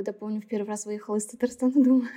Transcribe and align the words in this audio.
когда, 0.00 0.14
помню, 0.14 0.40
в 0.40 0.46
первый 0.46 0.68
раз 0.68 0.86
выехала 0.86 1.16
из 1.16 1.26
Татарстана, 1.26 1.72
думаю, 1.74 2.08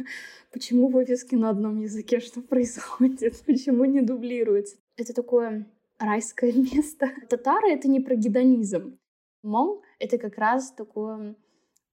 почему 0.53 0.87
вывески 0.87 1.35
на 1.35 1.49
одном 1.49 1.81
языке, 1.81 2.21
что 2.21 2.41
происходит, 2.41 3.41
почему 3.45 3.83
не 3.83 4.01
дублируется. 4.01 4.77
Это 4.95 5.13
такое 5.13 5.67
райское 5.99 6.53
место. 6.73 7.09
Татары— 7.29 7.71
это 7.73 7.89
не 7.89 7.99
про 7.99 8.15
гедонизм. 8.15 8.97
Мол, 9.41 9.83
это 9.99 10.17
как 10.17 10.37
раз 10.37 10.71
такое 10.71 11.35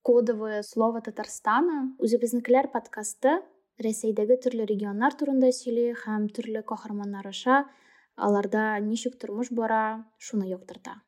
кодовое 0.02 0.62
слово 0.62 1.00
Татарстана. 1.00 1.96
Үзебезнекеләр 1.98 2.68
подкасты 2.68 3.40
Рәсәйдәге 3.80 4.36
төрле 4.44 4.66
регионнар 4.70 5.16
турында 5.18 5.50
сөйли 5.50 5.90
һәм 6.04 6.28
төрле 6.36 6.62
каһарманнар 6.62 7.26
аша 7.26 7.64
аларда 8.14 8.78
ничек 8.78 9.18
тормыш 9.18 9.50
бара, 9.50 10.06
шуны 10.18 10.46
яктырта. 10.46 11.00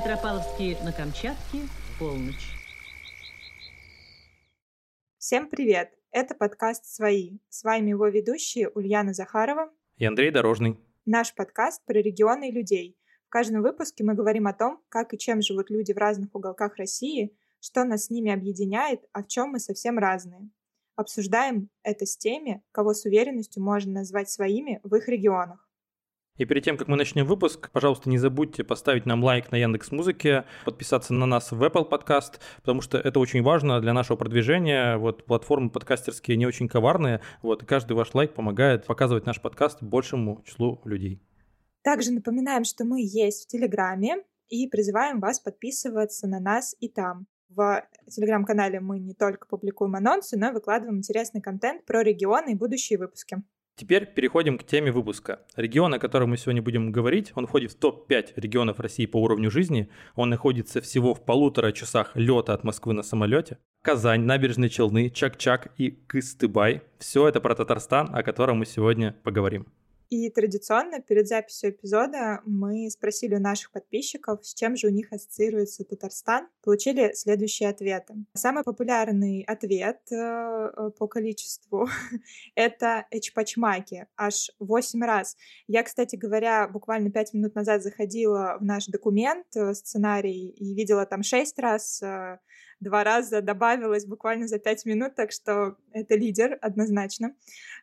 Петропавловске 0.00 0.78
на 0.82 0.92
Камчатке 0.92 1.58
полночь. 1.98 2.54
Всем 5.18 5.46
привет! 5.50 5.92
Это 6.10 6.34
подкаст 6.34 6.86
«Свои». 6.86 7.40
С 7.50 7.64
вами 7.64 7.90
его 7.90 8.08
ведущие 8.08 8.70
Ульяна 8.70 9.12
Захарова 9.12 9.70
и 9.98 10.06
Андрей 10.06 10.30
Дорожный. 10.30 10.78
Наш 11.04 11.34
подкаст 11.34 11.84
про 11.84 12.00
регионы 12.00 12.48
и 12.48 12.52
людей. 12.52 12.96
В 13.26 13.28
каждом 13.28 13.60
выпуске 13.60 14.02
мы 14.02 14.14
говорим 14.14 14.46
о 14.46 14.54
том, 14.54 14.82
как 14.88 15.12
и 15.12 15.18
чем 15.18 15.42
живут 15.42 15.68
люди 15.68 15.92
в 15.92 15.98
разных 15.98 16.34
уголках 16.34 16.76
России, 16.76 17.36
что 17.60 17.84
нас 17.84 18.06
с 18.06 18.10
ними 18.10 18.32
объединяет, 18.32 19.02
а 19.12 19.22
в 19.22 19.26
чем 19.26 19.50
мы 19.50 19.58
совсем 19.58 19.98
разные. 19.98 20.48
Обсуждаем 20.96 21.68
это 21.82 22.06
с 22.06 22.16
теми, 22.16 22.62
кого 22.72 22.94
с 22.94 23.04
уверенностью 23.04 23.62
можно 23.62 23.92
назвать 23.92 24.30
своими 24.30 24.80
в 24.82 24.94
их 24.94 25.08
регионах. 25.08 25.69
И 26.36 26.46
перед 26.46 26.64
тем, 26.64 26.76
как 26.76 26.88
мы 26.88 26.96
начнем 26.96 27.26
выпуск, 27.26 27.70
пожалуйста, 27.70 28.08
не 28.08 28.16
забудьте 28.16 28.64
поставить 28.64 29.04
нам 29.04 29.22
лайк 29.22 29.50
на 29.52 29.56
Яндекс 29.56 29.92
Музыке, 29.92 30.44
подписаться 30.64 31.12
на 31.12 31.26
нас 31.26 31.52
в 31.52 31.62
Apple 31.62 31.88
Podcast, 31.88 32.40
потому 32.56 32.80
что 32.80 32.96
это 32.96 33.20
очень 33.20 33.42
важно 33.42 33.80
для 33.80 33.92
нашего 33.92 34.16
продвижения. 34.16 34.96
Вот 34.96 35.26
платформы 35.26 35.68
подкастерские 35.68 36.38
не 36.38 36.46
очень 36.46 36.68
коварные, 36.68 37.20
вот 37.42 37.62
и 37.62 37.66
каждый 37.66 37.92
ваш 37.92 38.14
лайк 38.14 38.32
помогает 38.32 38.86
показывать 38.86 39.26
наш 39.26 39.40
подкаст 39.40 39.82
большему 39.82 40.42
числу 40.46 40.80
людей. 40.84 41.20
Также 41.82 42.12
напоминаем, 42.12 42.64
что 42.64 42.84
мы 42.84 43.00
есть 43.02 43.44
в 43.44 43.48
Телеграме 43.48 44.24
и 44.48 44.66
призываем 44.66 45.20
вас 45.20 45.40
подписываться 45.40 46.26
на 46.26 46.40
нас 46.40 46.74
и 46.80 46.88
там. 46.88 47.26
В 47.48 47.84
телеграм-канале 48.08 48.80
мы 48.80 49.00
не 49.00 49.12
только 49.12 49.46
публикуем 49.46 49.96
анонсы, 49.96 50.38
но 50.38 50.50
и 50.50 50.52
выкладываем 50.52 50.98
интересный 50.98 51.40
контент 51.40 51.84
про 51.84 52.02
регионы 52.02 52.52
и 52.52 52.54
будущие 52.54 52.98
выпуски. 52.98 53.42
Теперь 53.80 54.04
переходим 54.04 54.58
к 54.58 54.64
теме 54.64 54.92
выпуска. 54.92 55.38
Регион, 55.56 55.94
о 55.94 55.98
котором 55.98 56.28
мы 56.28 56.36
сегодня 56.36 56.60
будем 56.60 56.92
говорить, 56.92 57.32
он 57.34 57.46
входит 57.46 57.72
в 57.72 57.76
топ-5 57.76 58.32
регионов 58.36 58.78
России 58.78 59.06
по 59.06 59.16
уровню 59.16 59.50
жизни. 59.50 59.88
Он 60.16 60.28
находится 60.28 60.82
всего 60.82 61.14
в 61.14 61.24
полутора 61.24 61.72
часах 61.72 62.14
лета 62.14 62.52
от 62.52 62.62
Москвы 62.62 62.92
на 62.92 63.02
самолете. 63.02 63.56
Казань, 63.80 64.20
Набережные 64.24 64.68
Челны, 64.68 65.08
Чак-Чак 65.08 65.72
и 65.78 65.92
Кыстыбай. 65.92 66.82
Все 66.98 67.26
это 67.26 67.40
про 67.40 67.54
Татарстан, 67.54 68.14
о 68.14 68.22
котором 68.22 68.58
мы 68.58 68.66
сегодня 68.66 69.16
поговорим. 69.22 69.66
И 70.10 70.28
традиционно 70.28 71.00
перед 71.00 71.28
записью 71.28 71.70
эпизода 71.70 72.40
мы 72.44 72.90
спросили 72.90 73.36
у 73.36 73.38
наших 73.38 73.70
подписчиков, 73.70 74.44
с 74.44 74.54
чем 74.54 74.74
же 74.74 74.88
у 74.88 74.90
них 74.90 75.12
ассоциируется 75.12 75.84
Татарстан. 75.84 76.48
Получили 76.64 77.12
следующие 77.14 77.68
ответы. 77.68 78.14
Самый 78.34 78.64
популярный 78.64 79.44
ответ 79.46 80.00
э, 80.10 80.90
по 80.98 81.06
количеству— 81.06 81.88
это 82.56 83.06
эчпачмаки, 83.12 84.06
аж 84.16 84.50
8 84.58 85.00
раз. 85.04 85.36
Я, 85.68 85.84
кстати 85.84 86.16
говоря, 86.16 86.66
буквально 86.66 87.12
5 87.12 87.34
минут 87.34 87.54
назад 87.54 87.84
заходила 87.84 88.56
в 88.60 88.64
наш 88.64 88.86
документ, 88.86 89.46
э, 89.54 89.74
сценарий, 89.74 90.48
и 90.48 90.74
видела 90.74 91.06
там 91.06 91.22
6 91.22 91.56
раз 91.60 92.02
э, 92.02 92.40
два 92.80 93.04
раза 93.04 93.40
добавилось 93.42 94.06
буквально 94.06 94.48
за 94.48 94.58
пять 94.58 94.84
минут, 94.84 95.14
так 95.14 95.32
что 95.32 95.76
это 95.92 96.16
лидер 96.16 96.58
однозначно. 96.60 97.34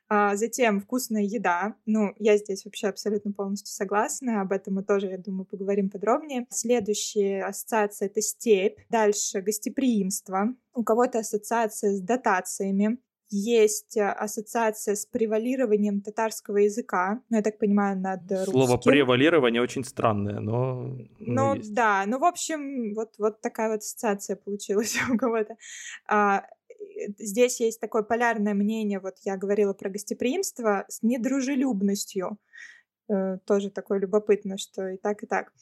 А, 0.09 0.35
затем 0.35 0.81
вкусная 0.81 1.23
еда. 1.23 1.75
Ну, 1.85 2.13
я 2.17 2.37
здесь 2.37 2.65
вообще 2.65 2.87
абсолютно 2.87 3.31
полностью 3.31 3.73
согласна. 3.73 4.41
Об 4.41 4.51
этом 4.51 4.75
мы 4.75 4.83
тоже, 4.83 5.07
я 5.07 5.17
думаю, 5.17 5.45
поговорим 5.45 5.89
подробнее. 5.89 6.47
Следующая 6.49 7.43
ассоциация— 7.43 8.07
это 8.07 8.21
степь. 8.21 8.79
Дальше 8.89 9.41
гостеприимство. 9.41 10.55
У 10.73 10.83
кого-то 10.83 11.19
ассоциация 11.19 11.91
с 11.91 12.01
дотациями 12.01 12.99
есть 13.29 13.97
э, 13.97 14.09
ассоциация 14.09 14.95
с 14.95 15.05
превалированием 15.05 16.01
татарского 16.01 16.57
языка, 16.57 17.21
ну, 17.29 17.37
я 17.37 17.43
так 17.43 17.57
понимаю, 17.57 17.99
над 17.99 18.29
русским. 18.31 18.51
Слово 18.51 18.77
превалирование 18.77 19.61
очень 19.61 19.83
странное, 19.83 20.39
но... 20.39 20.95
Ну, 21.19 21.55
есть. 21.55 21.73
да, 21.73 22.03
ну, 22.07 22.19
в 22.19 22.23
общем, 22.23 22.93
вот, 22.93 23.15
вот 23.17 23.41
такая 23.41 23.69
вот 23.69 23.79
ассоциация 23.79 24.35
получилась 24.35 24.97
у 25.13 25.17
кого-то. 25.17 25.55
А, 26.07 26.43
здесь 27.17 27.59
есть 27.59 27.79
такое 27.79 28.03
полярное 28.03 28.53
мнение, 28.53 28.99
вот 28.99 29.15
я 29.23 29.37
говорила 29.37 29.73
про 29.73 29.89
гостеприимство, 29.89 30.85
с 30.87 31.03
недружелюбностью. 31.03 32.37
Э, 33.09 33.37
тоже 33.45 33.69
такое 33.69 33.99
любопытно, 33.99 34.57
что 34.57 34.89
и 34.89 34.97
так, 34.97 35.23
и 35.23 35.27
так. 35.27 35.53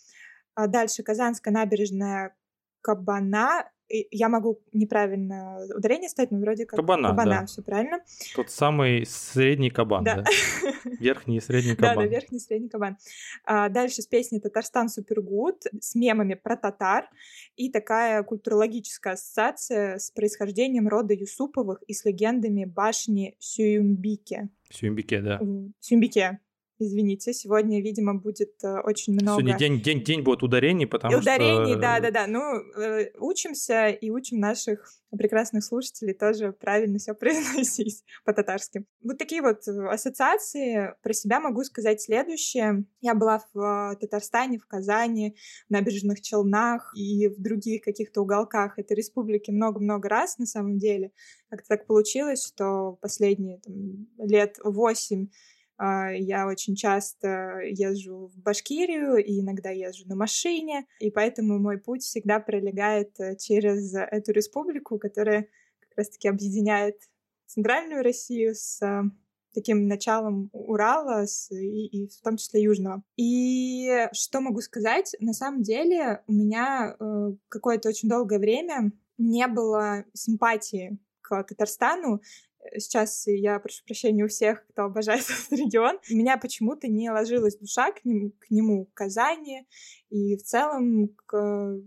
А 0.55 0.67
дальше 0.67 1.03
Казанская 1.03 1.53
набережная 1.53 2.35
Кабана 2.81 3.69
я 3.89 4.29
могу 4.29 4.61
неправильно 4.73 5.59
ударение 5.75 6.09
ставить, 6.09 6.31
но 6.31 6.39
вроде 6.39 6.65
как 6.65 6.77
кабана, 6.77 7.09
кабана 7.09 7.41
да. 7.41 7.45
все 7.45 7.61
правильно. 7.61 7.99
Тот 8.35 8.49
самый 8.49 9.05
средний 9.05 9.69
кабан, 9.69 10.03
да. 10.03 10.23
да? 10.23 10.23
Верхний 10.99 11.37
и 11.37 11.41
средний 11.41 11.75
кабан. 11.75 11.95
Да, 11.95 12.01
да, 12.01 12.07
верхний 12.07 12.37
и 12.37 12.41
средний 12.41 12.69
кабан. 12.69 12.97
А, 13.43 13.69
дальше 13.69 14.01
с 14.01 14.07
песней 14.07 14.39
«Татарстан 14.39 14.89
Супергуд» 14.89 15.63
с 15.79 15.95
мемами 15.95 16.33
про 16.33 16.57
татар 16.57 17.09
и 17.55 17.69
такая 17.69 18.23
культурологическая 18.23 19.13
ассоциация 19.13 19.99
с 19.99 20.11
происхождением 20.11 20.87
рода 20.87 21.13
Юсуповых 21.13 21.83
и 21.83 21.93
с 21.93 22.05
легендами 22.05 22.65
башни 22.65 23.35
Сююмбике. 23.39 24.49
Сююмбике, 24.69 25.21
да. 25.21 25.39
Сююмбике, 25.79 26.39
Извините, 26.77 27.31
сегодня, 27.31 27.81
видимо, 27.81 28.15
будет 28.15 28.61
э, 28.61 28.81
очень 28.81 29.13
много... 29.13 29.39
Сегодня 29.39 29.57
день, 29.57 29.81
день, 29.81 30.03
день 30.03 30.21
будет 30.23 30.43
ударений, 30.43 30.85
потому 30.85 31.17
ударений, 31.17 31.71
что... 31.71 31.79
да-да-да. 31.79 32.27
Ну, 32.27 32.41
э, 32.77 33.11
учимся 33.17 33.87
и 33.87 34.09
учим 34.09 34.39
наших 34.41 34.91
прекрасных 35.17 35.63
слушателей 35.63 36.13
тоже 36.13 36.51
правильно 36.51 36.97
все 36.97 37.13
произносить 37.15 38.03
по-татарски. 38.25 38.83
Вот 39.01 39.17
такие 39.17 39.41
вот 39.41 39.65
э, 39.69 39.87
ассоциации. 39.87 40.93
Про 41.01 41.13
себя 41.13 41.39
могу 41.39 41.63
сказать 41.63 42.01
следующее. 42.01 42.83
Я 42.99 43.15
была 43.15 43.41
в 43.53 43.95
Татарстане, 44.01 44.59
в 44.59 44.67
Казани, 44.67 45.37
в 45.69 45.71
Набережных 45.71 46.19
Челнах 46.19 46.93
и 46.97 47.29
в 47.29 47.41
других 47.41 47.83
каких-то 47.83 48.21
уголках 48.21 48.77
этой 48.77 48.97
республики 48.97 49.49
много-много 49.49 50.09
раз 50.09 50.37
на 50.39 50.45
самом 50.45 50.77
деле. 50.77 51.11
Как-то 51.49 51.69
так 51.69 51.87
получилось, 51.87 52.45
что 52.45 52.97
последние 53.01 53.59
там, 53.59 54.07
лет 54.17 54.57
восемь 54.61 55.27
я 55.79 56.47
очень 56.47 56.75
часто 56.75 57.59
езжу 57.63 58.27
в 58.27 58.37
Башкирию 58.37 59.17
и 59.17 59.41
иногда 59.41 59.69
езжу 59.69 60.07
на 60.07 60.15
машине, 60.15 60.85
и 60.99 61.11
поэтому 61.11 61.59
мой 61.59 61.77
путь 61.77 62.03
всегда 62.03 62.39
пролегает 62.39 63.19
э, 63.19 63.35
через 63.35 63.93
эту 63.93 64.31
республику, 64.31 64.97
которая 64.97 65.47
как 65.79 65.97
раз-таки 65.97 66.27
объединяет 66.27 66.97
центральную 67.45 68.03
Россию 68.03 68.55
с 68.55 68.81
э, 68.81 69.03
таким 69.53 69.87
началом 69.87 70.49
Урала 70.53 71.25
с, 71.25 71.51
и, 71.51 71.87
и 71.87 72.07
в 72.07 72.21
том 72.21 72.37
числе 72.37 72.61
Южного. 72.61 73.03
И 73.15 74.07
что 74.11 74.41
могу 74.41 74.61
сказать? 74.61 75.15
На 75.19 75.33
самом 75.33 75.63
деле 75.63 76.23
у 76.27 76.33
меня 76.33 76.95
э, 76.99 77.31
какое-то 77.49 77.89
очень 77.89 78.09
долгое 78.09 78.39
время 78.39 78.91
не 79.17 79.47
было 79.47 80.05
симпатии 80.13 80.99
к 81.21 81.43
Татарстану. 81.43 82.21
Сейчас 82.73 83.27
я 83.27 83.59
прошу 83.59 83.83
прощения 83.85 84.23
у 84.23 84.27
всех, 84.27 84.65
кто 84.67 84.83
обожает 84.83 85.23
этот 85.29 85.51
регион. 85.51 85.99
У 86.11 86.15
меня 86.15 86.37
почему-то 86.37 86.87
не 86.87 87.09
ложилась 87.09 87.57
душа 87.57 87.91
к 87.91 88.03
нему, 88.05 88.31
к 88.39 88.49
нему, 88.49 88.85
к 88.85 88.93
Казани 88.93 89.67
и 90.09 90.35
в 90.35 90.43
целом 90.43 91.09
к 91.25 91.81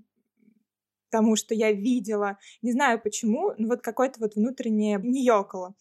тому, 1.10 1.36
что 1.36 1.54
я 1.54 1.72
видела. 1.72 2.38
Не 2.62 2.72
знаю 2.72 3.00
почему, 3.02 3.52
но 3.58 3.68
вот 3.68 3.80
какое-то 3.80 4.20
вот 4.20 4.36
внутреннее 4.36 5.00
не 5.02 5.24
ёкало. 5.24 5.74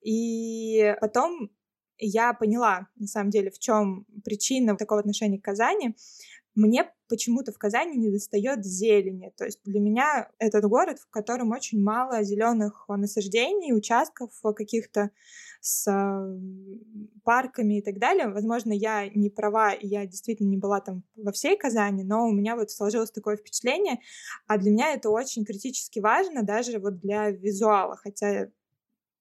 И 0.00 0.94
потом 1.00 1.50
я 1.98 2.32
поняла, 2.34 2.88
на 2.96 3.06
самом 3.06 3.30
деле, 3.30 3.50
в 3.50 3.58
чем 3.58 4.06
причина 4.24 4.76
такого 4.76 5.00
отношения 5.00 5.38
к 5.38 5.44
Казани. 5.44 5.94
Мне 6.54 6.90
почему-то 7.08 7.52
в 7.52 7.58
Казани 7.58 7.96
не 7.96 8.10
достает 8.10 8.64
зелени. 8.64 9.32
То 9.36 9.44
есть 9.46 9.60
для 9.64 9.80
меня 9.80 10.28
этот 10.38 10.64
город, 10.66 10.98
в 10.98 11.08
котором 11.08 11.50
очень 11.52 11.82
мало 11.82 12.22
зеленых 12.22 12.84
насаждений, 12.88 13.72
участков 13.72 14.30
каких-то 14.54 15.10
с 15.60 15.86
парками 17.24 17.78
и 17.78 17.82
так 17.82 17.98
далее. 17.98 18.28
Возможно, 18.28 18.72
я 18.72 19.08
не 19.08 19.30
права, 19.30 19.72
я 19.80 20.06
действительно 20.06 20.48
не 20.48 20.56
была 20.56 20.80
там 20.80 21.04
во 21.16 21.32
всей 21.32 21.56
Казани, 21.56 22.04
но 22.04 22.26
у 22.26 22.32
меня 22.32 22.56
вот 22.56 22.70
сложилось 22.70 23.10
такое 23.10 23.36
впечатление, 23.36 24.00
а 24.46 24.58
для 24.58 24.70
меня 24.70 24.92
это 24.92 25.10
очень 25.10 25.44
критически 25.44 26.00
важно 26.00 26.42
даже 26.42 26.78
вот 26.78 26.98
для 27.00 27.30
визуала, 27.30 27.96
хотя 27.96 28.48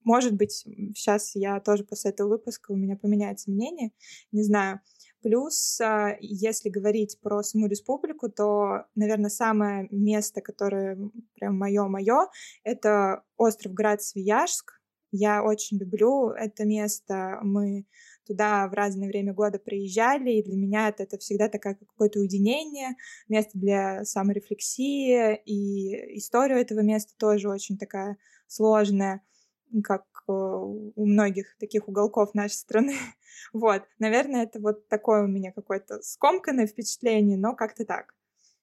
Может 0.04 0.34
быть, 0.36 0.66
сейчас 0.96 1.36
я 1.36 1.60
тоже 1.60 1.84
после 1.84 2.12
этого 2.12 2.30
выпуска 2.30 2.72
у 2.72 2.76
меня 2.76 2.96
поменяется 2.98 3.52
мнение, 3.52 3.92
не 4.32 4.44
знаю. 4.44 4.82
Плюс, 5.22 5.80
а, 5.82 6.16
если 6.20 6.70
говорить 6.70 7.20
про 7.22 7.44
саму 7.44 7.68
республику, 7.68 8.30
то, 8.30 8.86
наверное, 8.96 9.30
самое 9.30 9.88
место, 9.92 10.42
которое 10.42 10.98
прям 11.36 11.58
мое-мое, 11.58 12.28
это 12.64 13.24
остров 13.38 13.74
Град-Свияжск. 13.74 14.82
Я 15.12 15.44
очень 15.44 15.78
люблю 15.78 16.30
это 16.30 16.66
место. 16.66 17.40
Мы 17.44 17.86
туда 18.26 18.68
в 18.68 18.74
разное 18.74 19.08
время 19.10 19.34
года 19.34 19.60
приезжали, 19.60 20.32
и 20.32 20.44
для 20.44 20.56
меня 20.56 20.90
это, 20.90 21.04
это 21.04 21.18
всегда 21.18 21.50
такое 21.50 21.76
какое-то 21.76 22.20
уединение, 22.20 22.96
место 23.28 23.52
для 23.60 24.06
саморефлексии, 24.06 25.36
и 25.46 26.18
история 26.18 26.62
этого 26.62 26.80
места 26.80 27.14
тоже 27.18 27.50
очень 27.50 27.78
такая 27.78 28.18
сложная, 28.48 29.22
как 29.84 30.06
у 30.28 31.06
многих 31.06 31.58
таких 31.58 31.88
уголков 31.88 32.34
нашей 32.34 32.54
страны. 32.54 32.96
Вот, 33.54 33.84
наверное, 34.00 34.44
это 34.44 34.60
вот 34.60 34.88
такое 34.88 35.24
у 35.24 35.28
меня 35.28 35.52
какое-то 35.52 36.02
скомканное 36.04 36.68
впечатление, 36.68 37.38
но 37.38 37.56
как-то 37.56 37.86
так. 37.86 38.14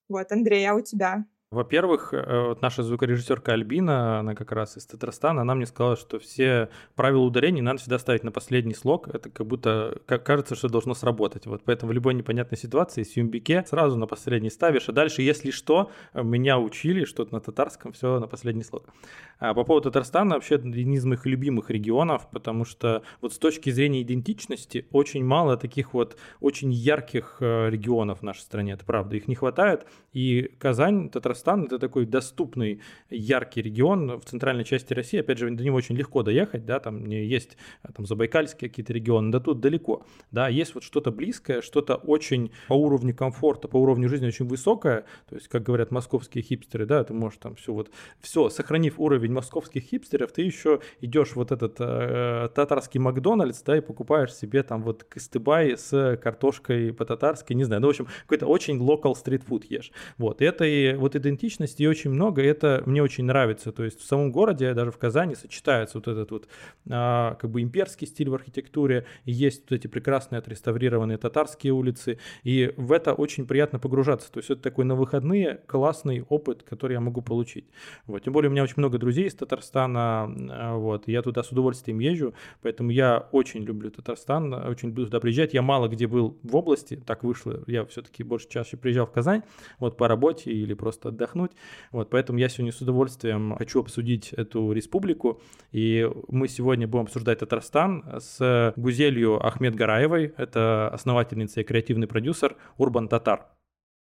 Вот, 0.07 0.31
Андрей, 0.31 0.65
а 0.65 0.73
у 0.73 0.81
тебя? 0.81 1.25
Во-первых, 1.51 2.13
э, 2.13 2.47
вот 2.49 2.61
наша 2.61 2.83
звукорежиссерка 2.83 3.53
Альбина, 3.53 4.19
она 4.19 4.35
как 4.35 4.51
раз 4.51 4.77
из 4.77 4.85
Татарстана, 4.85 5.41
она 5.41 5.55
мне 5.55 5.65
сказала, 5.65 5.97
что 5.97 6.19
все 6.19 6.69
правила 6.93 7.23
ударений 7.23 7.61
надо 7.61 7.79
всегда 7.79 7.97
ставить 7.97 8.23
на 8.23 8.31
последний 8.31 8.75
слог. 8.75 9.07
Это 9.07 9.31
как 9.31 9.47
будто 9.47 9.99
как 10.05 10.23
кажется, 10.23 10.53
что 10.53 10.69
должно 10.69 10.93
сработать. 10.93 11.47
Вот 11.47 11.63
поэтому 11.65 11.91
в 11.91 11.95
любой 11.95 12.13
непонятной 12.13 12.55
ситуации 12.55 13.01
с 13.01 13.17
юмбике 13.17 13.65
сразу 13.67 13.97
на 13.97 14.05
последний 14.05 14.51
ставишь, 14.51 14.89
а 14.89 14.91
дальше, 14.91 15.23
если 15.23 15.49
что, 15.49 15.89
меня 16.13 16.59
учили, 16.59 17.03
что 17.03 17.27
на 17.31 17.39
татарском 17.39 17.93
все 17.93 18.19
на 18.19 18.27
последний 18.27 18.63
слог. 18.63 18.85
А 19.39 19.55
по 19.55 19.63
поводу 19.63 19.89
Татарстана, 19.89 20.35
вообще 20.35 20.55
один 20.55 20.93
из 20.93 21.05
моих 21.05 21.25
любимых 21.25 21.71
регионов, 21.71 22.29
потому 22.29 22.63
что 22.63 23.01
вот 23.21 23.33
с 23.33 23.39
точки 23.39 23.71
зрения 23.71 24.03
идентичности 24.03 24.85
очень 24.91 25.25
мало 25.25 25.57
таких 25.57 25.95
вот 25.95 26.15
очень 26.41 26.71
ярких 26.71 27.37
э, 27.39 27.69
регионов 27.71 28.19
в 28.19 28.23
нашей 28.23 28.41
стране, 28.41 28.73
это 28.73 28.85
правда, 28.85 29.15
их 29.15 29.27
не 29.27 29.33
хватает. 29.33 29.87
И 30.13 30.51
Казань, 30.59 31.09
Татарстан 31.09 31.38
Татарстан 31.39 31.65
это 31.65 31.79
такой 31.79 32.05
доступный, 32.05 32.81
яркий 33.09 33.61
регион 33.61 34.19
в 34.19 34.25
центральной 34.25 34.63
части 34.63 34.93
России. 34.93 35.19
Опять 35.19 35.37
же, 35.37 35.49
до 35.49 35.63
него 35.63 35.77
очень 35.77 35.95
легко 35.95 36.23
доехать, 36.23 36.65
да, 36.65 36.79
там 36.79 37.05
есть 37.05 37.57
э, 37.83 37.89
там 37.95 38.05
забайкальские 38.05 38.69
какие-то 38.69 38.93
регионы, 38.93 39.31
да 39.31 39.39
тут 39.39 39.59
далеко. 39.59 40.05
Да, 40.31 40.47
есть 40.49 40.75
вот 40.75 40.83
что-то 40.83 41.11
близкое, 41.11 41.61
что-то 41.61 41.95
очень 41.95 42.51
по 42.67 42.73
уровню 42.73 43.15
комфорта, 43.15 43.67
по 43.67 43.77
уровню 43.77 44.09
жизни 44.09 44.27
очень 44.27 44.47
высокое. 44.47 45.05
То 45.29 45.35
есть, 45.35 45.47
как 45.47 45.63
говорят 45.63 45.91
московские 45.91 46.43
хипстеры, 46.43 46.85
да, 46.85 47.03
ты 47.03 47.13
можешь 47.13 47.39
там 47.39 47.55
все 47.55 47.73
вот, 47.73 47.91
все, 48.19 48.49
сохранив 48.49 48.99
уровень 48.99 49.31
московских 49.31 49.83
хипстеров, 49.83 50.31
ты 50.31 50.41
еще 50.41 50.81
идешь 51.01 51.35
вот 51.35 51.51
этот 51.51 51.75
э, 51.79 52.49
татарский 52.53 52.99
Макдональдс, 52.99 53.61
да, 53.63 53.77
и 53.77 53.81
покупаешь 53.81 54.33
себе 54.33 54.63
там 54.63 54.83
вот 54.83 55.03
кыстыбай 55.03 55.77
с 55.77 56.17
картошкой 56.21 56.93
по-татарски, 56.93 57.53
не 57.53 57.63
знаю, 57.63 57.81
ну, 57.81 57.87
в 57.87 57.91
общем, 57.91 58.07
какой-то 58.23 58.45
очень 58.47 58.77
local 58.79 59.15
стритфуд 59.15 59.65
ешь. 59.65 59.91
Вот, 60.17 60.41
это 60.41 60.65
и 60.65 60.93
вот 60.95 61.15
это 61.15 61.28
идентичности 61.29 61.85
очень 61.85 62.11
много, 62.11 62.41
и 62.41 62.45
это 62.45 62.83
мне 62.85 63.01
очень 63.01 63.25
нравится. 63.25 63.71
То 63.71 63.83
есть 63.83 63.99
в 63.99 64.05
самом 64.05 64.31
городе, 64.31 64.73
даже 64.73 64.91
в 64.91 64.97
Казани, 64.97 65.35
сочетается 65.35 65.97
вот 65.97 66.07
этот 66.07 66.31
вот 66.31 66.47
а, 66.89 67.35
как 67.35 67.49
бы 67.49 67.61
имперский 67.61 68.07
стиль 68.07 68.29
в 68.29 68.33
архитектуре, 68.33 69.05
и 69.25 69.31
есть 69.31 69.63
вот 69.69 69.71
эти 69.73 69.87
прекрасные 69.87 70.39
отреставрированные 70.39 71.17
татарские 71.17 71.73
улицы, 71.73 72.19
и 72.43 72.73
в 72.77 72.91
это 72.91 73.13
очень 73.13 73.45
приятно 73.45 73.79
погружаться. 73.79 74.31
То 74.31 74.39
есть 74.39 74.49
это 74.49 74.61
такой 74.61 74.85
на 74.85 74.95
выходные 74.95 75.61
классный 75.67 76.25
опыт, 76.29 76.63
который 76.63 76.93
я 76.93 76.99
могу 76.99 77.21
получить. 77.21 77.65
Вот. 78.07 78.23
Тем 78.23 78.33
более 78.33 78.49
у 78.49 78.51
меня 78.51 78.63
очень 78.63 78.75
много 78.77 78.97
друзей 78.97 79.27
из 79.27 79.35
Татарстана, 79.35 80.35
а, 80.49 80.75
вот, 80.75 81.07
я 81.07 81.21
туда 81.21 81.43
с 81.43 81.51
удовольствием 81.51 81.99
езжу, 81.99 82.33
поэтому 82.61 82.91
я 82.91 83.27
очень 83.31 83.63
люблю 83.63 83.91
Татарстан, 83.91 84.53
очень 84.53 84.89
люблю 84.89 85.05
туда 85.05 85.19
приезжать. 85.19 85.53
Я 85.53 85.61
мало 85.61 85.87
где 85.87 86.07
был 86.07 86.37
в 86.43 86.55
области, 86.55 87.01
так 87.05 87.23
вышло, 87.23 87.63
я 87.67 87.85
все-таки 87.85 88.23
больше 88.23 88.47
чаще 88.49 88.77
приезжал 88.77 89.05
в 89.05 89.11
Казань, 89.11 89.43
вот 89.79 89.97
по 89.97 90.07
работе 90.07 90.51
или 90.51 90.73
просто 90.73 91.11
отдохнуть. 91.19 91.51
Вот, 91.91 92.09
поэтому 92.09 92.39
я 92.39 92.49
сегодня 92.49 92.71
с 92.71 92.81
удовольствием 92.81 93.55
хочу 93.57 93.81
обсудить 93.81 94.33
эту 94.33 94.71
республику. 94.71 95.41
И 95.71 96.09
мы 96.27 96.47
сегодня 96.47 96.87
будем 96.87 97.03
обсуждать 97.03 97.39
Татарстан 97.39 98.19
с 98.19 98.73
Гузелью 98.77 99.45
Ахмед 99.45 99.75
Гараевой. 99.75 100.33
Это 100.37 100.89
основательница 100.89 101.61
и 101.61 101.63
креативный 101.63 102.07
продюсер 102.07 102.55
Урбан 102.77 103.07
Татар. 103.07 103.47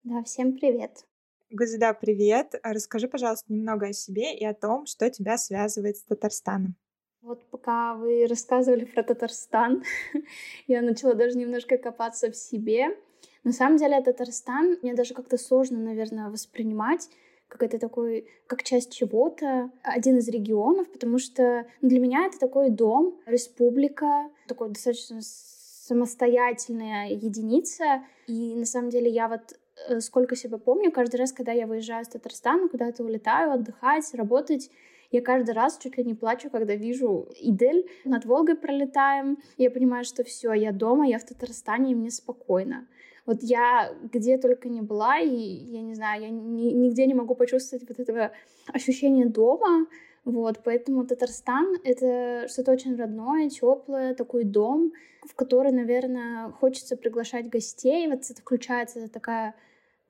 Да, 0.05 0.23
всем 0.23 0.57
привет. 0.57 1.05
Гузеда, 1.51 1.95
привет. 1.95 2.55
Расскажи, 2.63 3.09
пожалуйста, 3.09 3.53
немного 3.53 3.89
о 3.89 3.93
себе 3.93 4.37
и 4.37 4.45
о 4.45 4.55
том, 4.55 4.87
что 4.87 5.11
тебя 5.11 5.37
связывает 5.37 5.97
с 5.97 6.05
Татарстаном. 6.05 6.77
Вот 7.23 7.45
пока 7.51 7.95
вы 7.95 8.27
рассказывали 8.27 8.85
про 8.85 9.03
Татарстан, 9.03 9.83
я 10.69 10.81
начала 10.81 11.15
даже 11.15 11.37
немножко 11.37 11.77
копаться 11.77 12.31
в 12.31 12.37
себе. 12.37 12.97
На 13.45 13.53
самом 13.53 13.77
деле 13.77 14.01
Татарстан 14.01 14.79
мне 14.83 14.95
даже 14.95 15.15
как-то 15.15 15.39
сложно, 15.39 15.79
наверное, 15.79 16.31
воспринимать 16.31 17.09
как 17.51 17.65
это 17.65 17.79
такой, 17.81 18.29
как 18.47 18.63
часть 18.63 18.93
чего-то, 18.93 19.71
один 19.83 20.19
из 20.19 20.29
регионов, 20.29 20.91
потому 20.93 21.19
что 21.19 21.67
ну, 21.83 21.89
для 21.89 21.99
меня 21.99 22.27
это 22.27 22.39
такой 22.39 22.71
дом, 22.71 23.19
республика, 23.27 24.31
такой 24.47 24.69
достаточно 24.69 25.21
самостоятельная 25.21 27.09
единица. 27.09 28.05
И 28.29 28.55
на 28.55 28.65
самом 28.65 28.91
деле 28.91 29.11
я 29.11 29.27
вот 29.27 29.59
э, 29.89 29.99
сколько 30.01 30.37
себя 30.37 30.59
помню, 30.59 30.93
каждый 30.93 31.17
раз, 31.17 31.33
когда 31.33 31.51
я 31.51 31.67
выезжаю 31.67 32.05
из 32.05 32.09
Татарстана, 32.09 32.69
куда-то 32.69 33.03
улетаю 33.03 33.51
отдыхать, 33.51 34.15
работать, 34.15 34.71
я 35.11 35.21
каждый 35.21 35.55
раз 35.55 35.77
чуть 35.83 35.99
ли 35.99 36.05
не 36.05 36.15
плачу, 36.15 36.51
когда 36.51 36.77
вижу 36.77 37.29
Идель, 37.41 37.91
над 38.05 38.25
Волгой 38.27 38.55
пролетаем. 38.55 39.39
Я 39.57 39.73
понимаю, 39.73 40.05
что 40.05 40.23
все, 40.23 40.53
я 40.53 40.71
дома, 40.71 41.09
я 41.09 41.19
в 41.19 41.25
Татарстане, 41.25 41.93
и 41.93 41.95
мне 41.97 42.13
спокойно. 42.13 42.87
Вот 43.31 43.45
я 43.45 43.95
где 44.13 44.39
только 44.39 44.69
не 44.69 44.81
была, 44.81 45.21
и 45.21 45.29
я 45.29 45.83
не 45.83 45.95
знаю, 45.95 46.21
я 46.21 46.31
ни, 46.31 46.73
нигде 46.73 47.07
не 47.07 47.15
могу 47.15 47.37
почувствовать 47.37 47.89
вот 47.89 48.01
этого 48.01 48.33
ощущения 48.67 49.25
дома. 49.25 49.87
Вот, 50.25 50.59
поэтому 50.65 51.07
Татарстан— 51.07 51.77
это 51.85 52.49
что-то 52.49 52.73
очень 52.73 52.97
родное, 52.97 53.49
теплое, 53.49 54.17
такой 54.17 54.43
дом, 54.43 54.91
в 55.23 55.37
который, 55.37 55.71
наверное, 55.71 56.51
хочется 56.51 56.97
приглашать 56.97 57.49
гостей. 57.49 58.09
Вот 58.09 58.29
это 58.29 58.41
включается 58.41 59.09
такая 59.09 59.55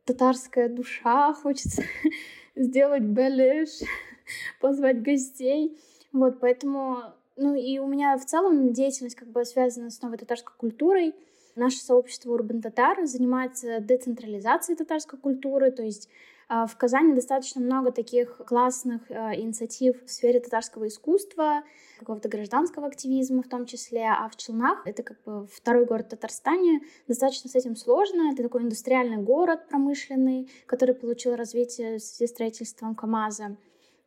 татарская 0.06 0.70
душа, 0.70 1.34
хочется 1.34 1.82
сделать 2.56 3.02
белиш, 3.02 3.87
позвать 4.62 5.02
гостей. 5.02 5.78
Вот, 6.14 6.40
поэтому, 6.40 7.02
ну 7.37 7.55
и 7.55 7.78
у 7.81 7.87
меня 7.87 8.16
в 8.16 8.25
целом 8.25 8.73
деятельность 8.73 9.16
как 9.16 9.28
бы 9.28 9.44
связана 9.44 9.90
с 9.90 10.00
новой 10.00 10.16
татарской 10.16 10.55
культурой. 10.56 11.14
Наше 11.57 11.78
сообщество 11.78 12.33
Урбан 12.33 12.62
Татар 12.62 13.04
занимается 13.07 13.80
децентрализацией 13.80 14.76
татарской 14.76 15.19
культуры, 15.19 15.71
то 15.71 15.83
есть 15.83 16.09
а, 16.52 16.66
в 16.66 16.76
Казани 16.76 17.14
достаточно 17.14 17.61
много 17.61 17.92
таких 17.92 18.38
классных 18.38 19.02
а, 19.09 19.37
инициатив 19.37 20.04
в 20.04 20.11
сфере 20.11 20.40
татарского 20.40 20.88
искусства, 20.88 21.62
какого-то 22.00 22.28
гражданского 22.28 22.88
активизма 22.88 23.42
в 23.45 23.49
том 23.49 23.66
числе, 23.66 24.07
а 24.09 24.28
в 24.28 24.37
Челнах, 24.37 24.85
это 24.85 25.04
как 25.04 25.23
бы 25.23 25.47
второй 25.47 25.87
город 25.87 26.07
в 26.07 26.11
Татарстане, 26.11 26.80
достаточно 27.07 27.49
с 27.49 27.54
этим 27.54 27.76
сложно. 27.76 28.33
Это 28.33 28.42
такой 28.42 28.62
индустриальный 28.62 29.19
город 29.19 29.69
промышленный, 29.69 30.50
который 30.66 30.97
получил 30.97 31.37
развитие 31.37 32.00
с 32.00 32.26
строительством 32.26 32.97
КАМАЗа. 32.97 33.57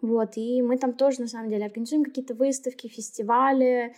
Вот, 0.01 0.35
и 0.35 0.61
мы 0.61 0.77
там 0.77 0.91
тоже, 0.91 1.21
на 1.21 1.27
самом 1.27 1.49
деле, 1.49 1.65
организуем 1.65 2.03
какие-то 2.03 2.33
выставки, 2.33 2.87
фестивали, 2.87 3.95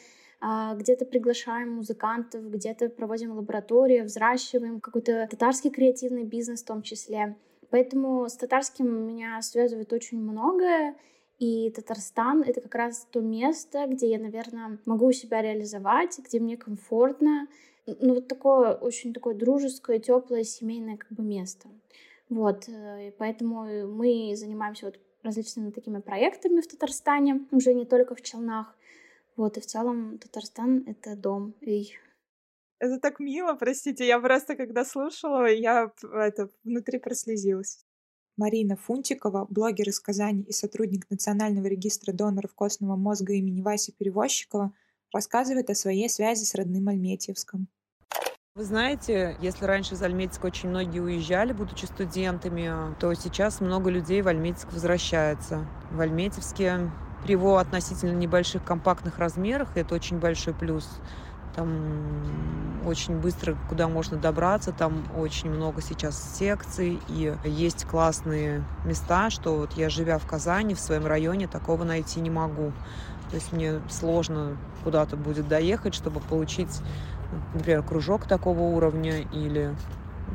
где-то 0.75 1.05
приглашаем 1.05 1.75
музыкантов, 1.75 2.49
где-то 2.49 2.89
проводим 2.89 3.35
лаборатории, 3.35 4.01
взращиваем 4.01 4.79
какой-то 4.79 5.27
татарский 5.29 5.71
креативный 5.71 6.23
бизнес 6.23 6.61
в 6.61 6.67
том 6.67 6.81
числе. 6.81 7.35
Поэтому 7.69 8.29
с 8.29 8.35
татарским 8.35 9.07
меня 9.07 9.41
связывает 9.41 9.91
очень 9.91 10.19
многое, 10.19 10.95
и 11.39 11.69
Татарстан— 11.71 12.41
это 12.47 12.61
как 12.61 12.75
раз 12.75 13.07
то 13.11 13.19
место, 13.19 13.85
где 13.87 14.09
я, 14.09 14.19
наверное, 14.19 14.79
могу 14.85 15.11
себя 15.11 15.41
реализовать, 15.41 16.17
где 16.19 16.39
мне 16.39 16.55
комфортно. 16.55 17.47
Ну, 17.85 18.15
вот 18.15 18.27
такое 18.27 18.73
очень 18.73 19.13
такое 19.13 19.35
дружеское, 19.35 19.99
теплое, 19.99 20.43
семейное 20.43 20.97
как 20.97 21.11
бы 21.11 21.23
место. 21.23 21.67
Вот, 22.29 22.69
э, 22.69 23.09
и 23.09 23.11
поэтому 23.11 23.65
мы 23.87 24.33
занимаемся 24.35 24.85
вот 24.85 24.99
различными 25.23 25.71
такими 25.71 25.99
проектами 25.99 26.61
в 26.61 26.67
Татарстане, 26.67 27.45
уже 27.51 27.73
не 27.73 27.85
только 27.85 28.15
в 28.15 28.21
Челнах. 28.21 28.75
Вот, 29.35 29.57
и 29.57 29.61
в 29.61 29.65
целом 29.65 30.17
Татарстан— 30.17 30.83
это 30.87 31.15
дом. 31.15 31.55
И 31.61 31.93
это 32.79 32.99
так 32.99 33.19
мило, 33.19 33.53
простите, 33.53 34.05
я 34.05 34.19
просто 34.19 34.55
когда 34.55 34.85
слушала, 34.85 35.45
я 35.45 35.91
это, 36.13 36.49
внутри 36.63 36.99
прослезилась. 36.99 37.85
Марина 38.37 38.75
Фунтикова, 38.75 39.47
блогер 39.49 39.87
из 39.87 39.99
Казани 39.99 40.43
и 40.43 40.51
сотрудник 40.51 41.09
Национального 41.09 41.67
регистра 41.67 42.11
доноров 42.11 42.53
костного 42.53 42.97
мозга 42.97 43.33
имени 43.33 43.61
Васи 43.61 43.93
Перевозчикова, 43.93 44.73
рассказывает 45.13 45.69
о 45.69 45.75
своей 45.75 46.09
связи 46.09 46.43
с 46.43 46.53
родным 46.53 46.89
Альметьевском. 46.89 47.69
Вы 48.55 48.63
знаете, 48.63 49.37
если 49.41 49.65
раньше 49.65 49.95
из 49.95 50.01
Альметьевска 50.01 50.45
очень 50.45 50.69
многие 50.69 50.99
уезжали, 50.99 51.53
будучи 51.53 51.85
студентами, 51.85 52.95
то 52.99 53.13
сейчас 53.13 53.61
много 53.61 53.89
людей 53.89 54.21
в 54.21 54.27
Альметьевск 54.27 54.71
возвращается. 54.71 55.67
В 55.91 55.99
Альметьевске 55.99 56.91
при 57.25 57.31
его 57.31 57.57
относительно 57.57 58.13
небольших 58.13 58.63
компактных 58.63 59.17
размерах, 59.17 59.69
это 59.75 59.95
очень 59.95 60.19
большой 60.19 60.53
плюс. 60.53 60.87
Там 61.55 62.83
очень 62.85 63.17
быстро 63.17 63.57
куда 63.67 63.87
можно 63.87 64.17
добраться, 64.17 64.71
там 64.71 65.03
очень 65.17 65.49
много 65.49 65.81
сейчас 65.81 66.37
секций, 66.37 66.99
и 67.07 67.33
есть 67.43 67.85
классные 67.85 68.63
места, 68.85 69.31
что 69.31 69.55
вот 69.55 69.73
я, 69.73 69.89
живя 69.89 70.19
в 70.19 70.27
Казани, 70.27 70.75
в 70.75 70.79
своем 70.79 71.07
районе, 71.07 71.47
такого 71.47 71.83
найти 71.83 72.19
не 72.19 72.29
могу. 72.29 72.73
То 73.31 73.37
есть 73.37 73.51
мне 73.51 73.81
сложно 73.89 74.55
куда-то 74.83 75.17
будет 75.17 75.47
доехать, 75.47 75.95
чтобы 75.95 76.19
получить, 76.19 76.81
например, 77.55 77.81
кружок 77.81 78.27
такого 78.27 78.59
уровня 78.59 79.21
или 79.33 79.73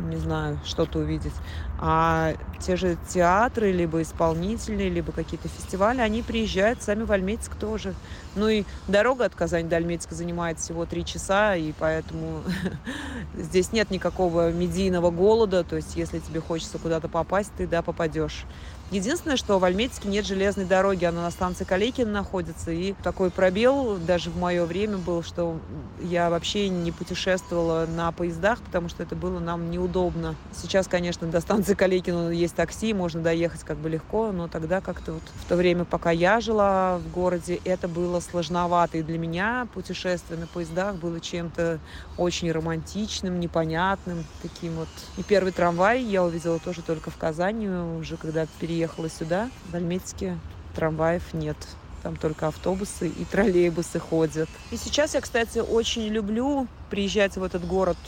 не 0.09 0.16
знаю, 0.16 0.59
что-то 0.64 1.00
увидеть. 1.00 1.33
А 1.78 2.35
те 2.61 2.76
же 2.76 2.97
театры, 3.09 3.73
либо 3.73 4.02
исполнители, 4.02 4.85
либо 4.88 5.12
какие-то 5.12 5.49
фестивали, 5.49 6.00
они 6.00 6.23
приезжают 6.23 6.83
сами 6.83 7.04
в 7.04 7.12
Альметьевск 7.12 7.54
тоже. 7.57 7.95
Ну 8.37 8.49
и 8.49 8.64
дорога 8.87 9.25
от 9.25 9.35
Казани 9.35 9.69
до 9.69 9.76
Альметьевска 9.76 10.14
занимает 10.14 10.59
всего 10.59 10.87
три 10.87 11.04
часа, 11.04 11.57
и 11.57 11.73
поэтому 11.73 12.42
здесь 13.35 13.73
нет 13.73 13.90
никакого 13.90 14.52
медийного 14.52 15.11
голода. 15.11 15.64
То 15.64 15.76
есть 15.76 15.97
если 15.97 16.19
тебе 16.19 16.40
хочется 16.40 16.78
куда-то 16.78 17.09
попасть, 17.09 17.52
ты 17.57 17.66
да, 17.66 17.83
попадешь. 17.83 18.45
Единственное, 18.90 19.37
что 19.37 19.61
в 19.61 19.64
Альметьевске 19.64 20.09
нет 20.09 20.26
железной 20.26 20.64
дороги, 20.64 21.04
она 21.04 21.23
на 21.23 21.30
станции 21.30 21.62
Калейкина 21.62 22.11
находится, 22.11 22.73
и 22.73 22.92
такой 23.04 23.30
пробел 23.30 23.97
даже 23.97 24.30
в 24.30 24.37
мое 24.37 24.64
время 24.64 24.99
был, 24.99 25.23
что 25.23 25.61
я 26.00 26.28
вообще 26.28 26.68
не 26.68 26.90
путешествовала 26.90 27.87
на 27.87 28.11
поездах, 28.11 28.61
потому 28.62 28.88
что 28.88 29.04
это 29.04 29.14
было 29.14 29.38
нам 29.38 29.70
неудобно. 29.70 30.35
Сейчас, 30.52 30.88
конечно, 30.88 31.28
до 31.28 31.40
станции 31.40 31.75
Калейкина 31.75 32.30
есть 32.30 32.56
такси, 32.56 32.92
можно 32.92 33.23
доехать 33.23 33.62
как 33.62 33.76
бы 33.76 33.88
легко, 33.88 34.32
но 34.32 34.49
тогда 34.49 34.80
как-то 34.80 35.12
вот 35.12 35.23
в 35.37 35.49
то 35.49 35.54
время, 35.54 35.85
пока 35.85 36.11
я 36.11 36.40
жила 36.40 36.99
в 36.99 37.12
городе, 37.12 37.61
это 37.64 37.87
было 37.87 38.18
сложновато, 38.18 38.99
и 38.99 39.02
для 39.02 39.18
меня 39.18 39.68
путешествие 39.73 40.37
на 40.40 40.49
поездах 40.49 40.97
было 40.97 41.20
чем-то 41.20 41.78
очень 42.18 42.50
романтичным, 42.50 43.38
непонятным, 43.38 44.25
таким 44.42 44.73
вот. 44.73 44.88
И 45.16 45.23
первый 45.23 45.52
трамвай 45.52 46.02
я 46.02 46.25
увидела 46.25 46.59
тоже 46.59 46.82
только 46.82 47.11
в 47.11 47.16
Казани, 47.16 47.68
уже 47.68 48.16
когда 48.16 48.47
переехала 48.59 48.79
приехала 48.80 49.10
сюда, 49.10 49.50
в 49.70 49.75
Альметьевске 49.75 50.38
трамваев 50.75 51.34
нет. 51.34 51.56
Там 52.02 52.16
только 52.16 52.49
автобусы 52.49 53.08
и 53.08 53.26
троллейбусы 53.26 53.99
ходят. 53.99 54.49
И 54.70 54.78
сейчас 54.78 55.12
я, 55.12 55.20
кстати, 55.20 55.58
очень 55.58 56.08
люблю 56.08 56.66
приезжать 56.88 57.37
в 57.37 57.42
этот 57.42 57.66
город 57.66 57.99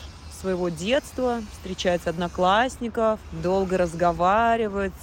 своего 0.40 0.70
детства, 0.70 1.42
встречать 1.52 2.06
одноклассников, 2.06 3.20
долго 3.32 3.76
разговаривать, 3.76 4.94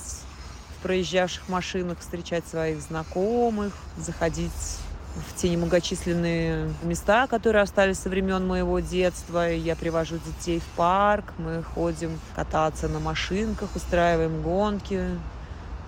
в 0.79 0.81
проезжавших 0.81 1.47
машинах 1.49 1.99
встречать 1.99 2.47
своих 2.47 2.81
знакомых, 2.81 3.71
заходить 3.95 4.79
в 5.15 5.39
те 5.39 5.49
немногочисленные 5.49 6.73
места, 6.81 7.27
которые 7.27 7.61
остались 7.61 7.99
со 7.99 8.09
времен 8.09 8.47
моего 8.47 8.79
детства. 8.79 9.51
Я 9.51 9.75
привожу 9.75 10.17
детей 10.17 10.61
в 10.61 10.77
парк, 10.77 11.25
мы 11.38 11.61
ходим 11.61 12.19
кататься 12.35 12.88
на 12.88 12.99
машинках, 12.99 13.69
устраиваем 13.75 14.41
гонки, 14.41 15.03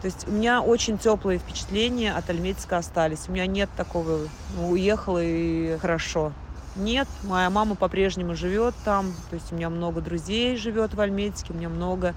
то 0.01 0.07
есть 0.07 0.27
у 0.27 0.31
меня 0.31 0.61
очень 0.61 0.97
теплые 0.97 1.37
впечатления 1.37 2.13
от 2.13 2.29
Альметьевска 2.29 2.77
остались. 2.77 3.29
У 3.29 3.31
меня 3.31 3.45
нет 3.45 3.69
такого, 3.77 4.27
ну, 4.55 4.69
уехала 4.71 5.21
и 5.21 5.77
хорошо. 5.77 6.33
Нет, 6.75 7.07
моя 7.23 7.49
мама 7.49 7.75
по-прежнему 7.75 8.33
живет 8.33 8.73
там, 8.83 9.13
то 9.29 9.35
есть 9.35 9.51
у 9.51 9.55
меня 9.55 9.69
много 9.69 10.01
друзей 10.01 10.57
живет 10.57 10.93
в 10.95 11.01
Альметьевске, 11.01 11.53
у 11.53 11.55
меня 11.57 11.69
много 11.69 12.15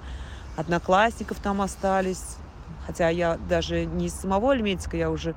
одноклассников 0.57 1.37
там 1.39 1.61
остались. 1.61 2.37
Хотя 2.87 3.09
я 3.09 3.37
даже 3.49 3.85
не 3.85 4.07
из 4.07 4.13
самого 4.13 4.53
Альметьевска, 4.53 4.97
я 4.97 5.11
уже 5.11 5.35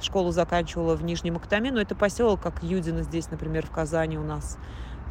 школу 0.00 0.32
заканчивала 0.32 0.96
в 0.96 1.04
Нижнем 1.04 1.36
Актаме, 1.36 1.70
но 1.70 1.80
это 1.80 1.94
поселок, 1.94 2.40
как 2.40 2.62
Юдино 2.62 3.02
здесь, 3.02 3.30
например, 3.30 3.66
в 3.66 3.70
Казани 3.70 4.18
у 4.18 4.24
нас. 4.24 4.58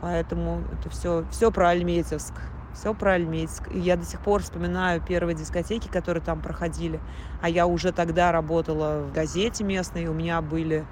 Поэтому 0.02 0.62
это 0.74 0.90
все, 0.90 1.26
все 1.32 1.50
про 1.52 1.70
Альметьевск 1.70 2.34
все 2.74 2.94
про 2.94 3.14
Альметьевск. 3.14 3.72
И 3.72 3.80
я 3.80 3.96
до 3.96 4.06
сих 4.06 4.20
пор 4.20 4.42
вспоминаю 4.42 5.02
первые 5.02 5.36
дискотеки, 5.36 5.88
которые 5.88 6.24
там 6.24 6.42
проходили. 6.42 7.00
А 7.42 7.50
я 7.50 7.68
уже 7.68 7.92
тогда 7.92 8.32
работала 8.32 9.04
в 9.04 9.14
газете 9.14 9.64
местной, 9.64 10.08
у 10.08 10.14
меня 10.14 10.42
были 10.42 10.86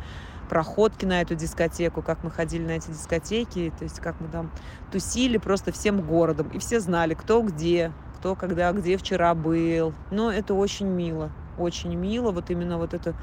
проходки 0.50 1.06
на 1.06 1.22
эту 1.22 1.34
дискотеку, 1.34 2.02
как 2.02 2.26
мы 2.26 2.30
ходили 2.30 2.66
на 2.66 2.72
эти 2.72 2.90
дискотеки, 2.90 3.72
то 3.78 3.86
есть 3.86 4.02
как 4.02 4.20
мы 4.20 4.28
там 4.28 4.52
тусили 4.92 5.38
просто 5.38 5.72
всем 5.72 6.02
городом. 6.02 6.50
И 6.50 6.60
все 6.60 6.82
знали, 6.82 7.14
кто 7.14 7.42
где, 7.42 7.94
кто 8.18 8.36
когда, 8.36 8.72
где 8.74 8.98
вчера 8.98 9.34
был. 9.34 9.94
Но 10.12 10.30
это 10.30 10.54
очень 10.54 10.88
мило, 10.88 11.32
очень 11.58 11.96
мило, 11.96 12.32
вот 12.32 12.50
именно 12.50 12.78
вот 12.78 12.94
это 12.94 13.16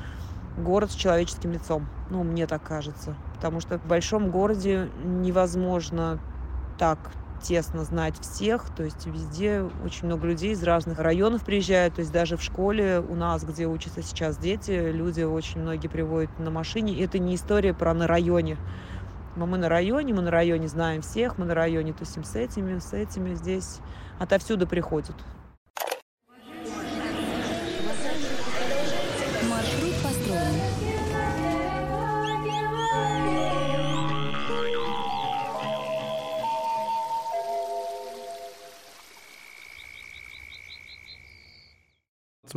город 0.56 0.90
с 0.90 0.94
человеческим 0.94 1.52
лицом. 1.52 1.86
Ну, 2.08 2.24
мне 2.24 2.46
так 2.46 2.62
кажется. 2.62 3.14
Потому 3.34 3.60
что 3.60 3.78
в 3.78 3.84
большом 3.84 4.30
городе 4.30 4.88
невозможно 5.04 6.18
так 6.78 6.98
тесно 7.42 7.84
знать 7.84 8.18
всех, 8.20 8.66
то 8.76 8.82
есть 8.82 9.06
везде 9.06 9.62
очень 9.84 10.06
много 10.06 10.26
людей 10.26 10.52
из 10.52 10.62
разных 10.62 10.98
районов 10.98 11.44
приезжают, 11.44 11.94
то 11.94 12.00
есть 12.00 12.12
даже 12.12 12.36
в 12.36 12.42
школе 12.42 13.00
у 13.00 13.14
нас, 13.14 13.44
где 13.44 13.66
учатся 13.66 14.02
сейчас 14.02 14.38
дети, 14.38 14.90
люди 14.92 15.22
очень 15.22 15.60
многие 15.60 15.88
приводят 15.88 16.30
на 16.38 16.50
машине. 16.50 16.94
И 16.94 17.02
это 17.02 17.18
не 17.18 17.34
история 17.34 17.74
про 17.74 17.94
на 17.94 18.06
районе. 18.06 18.56
Но 19.36 19.46
мы 19.46 19.58
на 19.58 19.68
районе, 19.68 20.12
мы 20.14 20.22
на 20.22 20.30
районе 20.30 20.68
знаем 20.68 21.02
всех, 21.02 21.38
мы 21.38 21.44
на 21.44 21.54
районе 21.54 21.92
тусим 21.92 22.24
с 22.24 22.34
этими, 22.34 22.78
с 22.78 22.92
этими 22.92 23.34
здесь. 23.34 23.78
Отовсюду 24.18 24.66
приходят. 24.66 25.14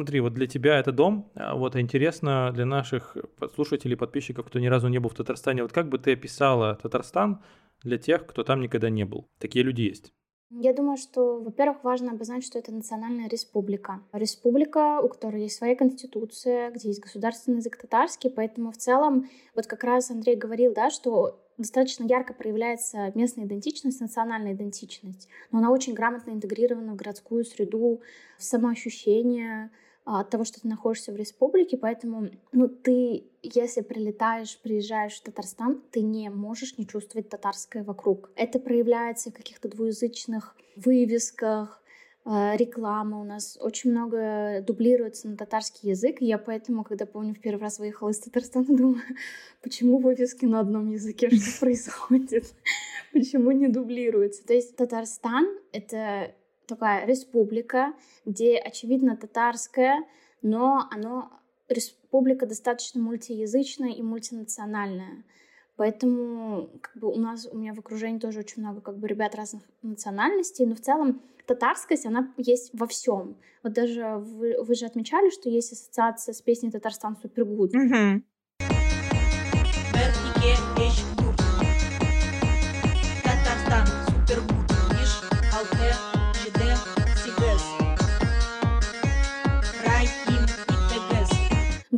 Смотри, 0.01 0.19
вот 0.19 0.33
для 0.33 0.47
тебя 0.47 0.79
это 0.79 0.91
дом, 0.91 1.31
а 1.35 1.55
вот 1.55 1.75
интересно 1.75 2.49
для 2.55 2.65
наших 2.65 3.15
слушателей, 3.53 3.95
подписчиков, 3.95 4.47
кто 4.47 4.57
ни 4.57 4.65
разу 4.65 4.87
не 4.87 4.97
был 4.97 5.11
в 5.11 5.13
Татарстане, 5.13 5.61
вот 5.61 5.73
как 5.73 5.89
бы 5.89 5.99
ты 5.99 6.13
описала 6.13 6.73
Татарстан 6.81 7.43
для 7.83 7.99
тех, 7.99 8.25
кто 8.25 8.43
там 8.43 8.61
никогда 8.61 8.89
не 8.89 9.05
был? 9.05 9.29
Такие 9.37 9.63
люди 9.63 9.81
есть. 9.81 10.11
Я 10.49 10.73
думаю, 10.73 10.97
что, 10.97 11.39
во-первых, 11.39 11.83
важно 11.83 12.13
обозначить, 12.13 12.47
что 12.47 12.57
это 12.57 12.73
национальная 12.73 13.29
республика. 13.29 14.01
Республика, 14.11 15.01
у 15.01 15.07
которой 15.07 15.43
есть 15.43 15.57
своя 15.57 15.75
конституция, 15.75 16.71
где 16.71 16.87
есть 16.87 16.99
государственный 16.99 17.57
язык 17.57 17.77
татарский, 17.77 18.31
поэтому 18.31 18.71
в 18.71 18.77
целом, 18.77 19.29
вот 19.53 19.67
как 19.67 19.83
раз 19.83 20.09
Андрей 20.09 20.35
говорил, 20.35 20.73
да, 20.73 20.89
что 20.89 21.39
достаточно 21.59 22.05
ярко 22.05 22.33
проявляется 22.33 23.11
местная 23.13 23.45
идентичность, 23.45 24.01
национальная 24.01 24.53
идентичность, 24.53 25.29
но 25.51 25.59
она 25.59 25.69
очень 25.69 25.93
грамотно 25.93 26.31
интегрирована 26.31 26.93
в 26.93 26.95
городскую 26.95 27.45
среду, 27.45 28.01
в 28.39 28.43
самоощущение 28.43 29.69
от 30.03 30.29
того, 30.29 30.43
что 30.43 30.59
ты 30.59 30.67
находишься 30.67 31.11
в 31.11 31.15
республике, 31.15 31.77
поэтому 31.77 32.29
ну, 32.51 32.67
ты, 32.67 33.25
если 33.43 33.81
прилетаешь, 33.81 34.59
приезжаешь 34.59 35.19
в 35.19 35.23
Татарстан, 35.23 35.81
ты 35.91 36.01
не 36.01 36.29
можешь 36.29 36.77
не 36.77 36.87
чувствовать 36.87 37.29
татарское 37.29 37.83
вокруг. 37.83 38.31
Это 38.35 38.59
проявляется 38.59 39.29
в 39.29 39.33
каких-то 39.33 39.69
двуязычных 39.69 40.55
вывесках, 40.75 41.81
а, 42.23 42.55
реклама 42.55 43.19
у 43.19 43.23
нас 43.23 43.57
очень 43.59 43.91
много 43.91 44.63
дублируется 44.65 45.27
на 45.27 45.35
татарский 45.35 45.89
язык. 45.89 46.21
И 46.21 46.25
я 46.25 46.37
поэтому, 46.37 46.83
когда 46.83 47.05
помню, 47.05 47.33
в 47.33 47.39
первый 47.39 47.61
раз 47.61 47.79
выехала 47.79 48.09
из 48.09 48.19
Татарстана, 48.19 48.65
думаю, 48.69 49.01
почему 49.63 49.97
вывески 49.97 50.45
на 50.45 50.59
одном 50.59 50.89
языке, 50.89 51.29
что 51.29 51.59
происходит? 51.59 52.45
Почему 53.11 53.51
не 53.51 53.67
дублируется? 53.67 54.45
То 54.45 54.53
есть 54.53 54.75
Татарстан— 54.75 55.47
это 55.71 56.35
такая 56.75 57.05
республика, 57.05 57.93
где, 58.25 58.57
очевидно, 58.57 59.17
татарская, 59.17 60.03
но 60.41 60.87
оно 60.91 61.29
республика 61.67 62.45
достаточно 62.45 63.01
мультиязычная 63.01 63.91
и 63.91 64.01
мультинациональная. 64.01 65.23
Поэтому 65.75 66.69
как 66.81 66.97
бы 66.97 67.09
у 67.09 67.15
нас, 67.15 67.45
у 67.51 67.57
меня 67.57 67.73
в 67.73 67.79
окружении 67.79 68.19
тоже 68.19 68.39
очень 68.39 68.61
много 68.61 68.81
как 68.81 68.97
бы 68.97 69.07
ребят 69.07 69.35
разных 69.35 69.63
национальностей, 69.81 70.65
но 70.65 70.75
в 70.75 70.81
целом 70.81 71.21
татарскость, 71.45 72.05
она 72.05 72.31
есть 72.37 72.69
во 72.73 72.87
всем. 72.87 73.35
Вот 73.63 73.73
даже 73.73 74.17
вы, 74.17 74.61
вы 74.63 74.75
же 74.75 74.85
отмечали, 74.85 75.29
что 75.29 75.49
есть 75.49 75.73
ассоциация 75.73 76.33
с 76.33 76.41
песней 76.41 76.71
«Татарстан 76.71 77.17
Супергуд». 77.21 77.73
Угу. 77.75 78.21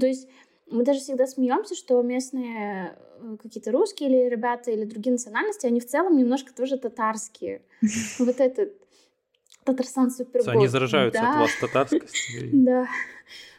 То 0.03 0.07
есть 0.07 0.27
мы 0.69 0.83
даже 0.83 0.99
всегда 0.99 1.25
смеемся, 1.25 1.75
что 1.75 2.01
местные 2.01 2.97
э, 3.21 3.37
какие-то 3.41 3.71
русские 3.71 4.09
или 4.09 4.29
ребята 4.29 4.69
или 4.69 4.83
другие 4.83 5.13
национальности, 5.13 5.65
они 5.65 5.79
в 5.79 5.85
целом 5.85 6.17
немножко 6.17 6.53
тоже 6.53 6.77
татарские. 6.77 7.61
Вот 8.19 8.41
этот 8.41 8.73
Татарстан 9.63 10.11
супергод. 10.11 10.49
Они 10.49 10.67
заражаются 10.67 11.21
от 11.21 11.35
вас 11.37 11.51
татарскости. 11.61 12.49
Да. 12.51 12.89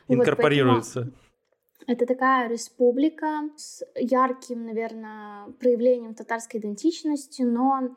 Инкорпорируются. 0.08 1.10
Это 1.86 2.04
такая 2.04 2.50
республика 2.50 3.48
с 3.56 3.82
ярким, 3.94 4.66
наверное, 4.66 5.46
проявлением 5.60 6.14
татарской 6.14 6.60
идентичности, 6.60 7.40
но 7.40 7.96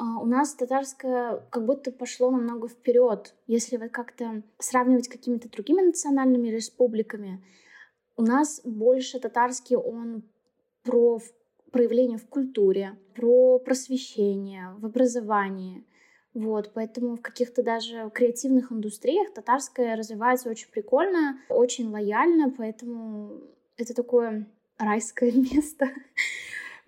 у 0.00 0.26
нас 0.26 0.54
татарское 0.54 1.42
как 1.50 1.64
будто 1.64 1.92
пошло 1.92 2.30
намного 2.30 2.68
вперед. 2.68 3.34
Если 3.46 3.76
вот 3.76 3.90
как-то 3.90 4.42
сравнивать 4.58 5.06
с 5.06 5.08
какими-то 5.08 5.50
другими 5.50 5.82
национальными 5.82 6.48
республиками, 6.48 7.44
у 8.16 8.22
нас 8.22 8.60
больше 8.64 9.18
татарский 9.18 9.76
он 9.76 10.22
про 10.82 11.20
проявление 11.70 12.18
в 12.18 12.26
культуре, 12.28 12.98
про 13.14 13.58
просвещение, 13.58 14.74
в 14.78 14.86
образовании. 14.86 15.84
Вот, 16.32 16.72
поэтому 16.74 17.16
в 17.16 17.22
каких-то 17.22 17.62
даже 17.62 18.10
креативных 18.14 18.70
индустриях 18.70 19.32
татарская 19.34 19.96
развивается 19.96 20.48
очень 20.48 20.70
прикольно, 20.70 21.40
очень 21.48 21.90
лояльно, 21.90 22.54
поэтому 22.56 23.40
это 23.76 23.94
такое 23.94 24.46
райское 24.78 25.32
место. 25.54 25.88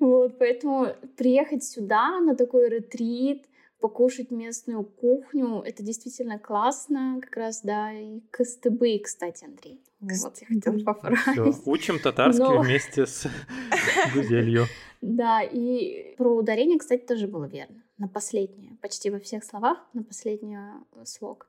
Вот, 0.02 0.36
поэтому 0.36 0.88
приехать 1.16 1.62
сюда 1.62 2.18
на 2.18 2.34
такой 2.34 2.68
ретрит, 2.68 3.44
покушать 3.78 4.32
местную 4.32 4.82
кухню, 4.82 5.62
это 5.64 5.84
действительно 5.84 6.40
классно, 6.40 7.20
как 7.22 7.36
раз, 7.36 7.62
да, 7.62 7.92
и 7.92 8.20
КСТБ, 8.32 8.82
кстати, 9.04 9.44
Андрей. 9.44 9.80
Вот, 10.00 10.38
я 10.40 10.46
хотела 10.48 10.78
поправить. 10.82 11.20
Все, 11.20 11.54
учим 11.66 12.00
татарский 12.00 12.42
Но... 12.42 12.62
вместе 12.62 13.06
с 13.06 13.28
Гузелью. 14.14 14.66
Да, 15.02 15.40
и 15.40 16.16
про 16.16 16.34
ударение, 16.34 16.80
кстати, 16.80 17.02
тоже 17.02 17.28
было 17.28 17.44
верно. 17.44 17.84
На 17.98 18.08
последнее. 18.08 18.76
Почти 18.80 19.08
во 19.08 19.20
всех 19.20 19.44
словах 19.44 19.78
на 19.92 20.02
последний 20.02 20.56
э, 20.56 21.04
слог. 21.04 21.46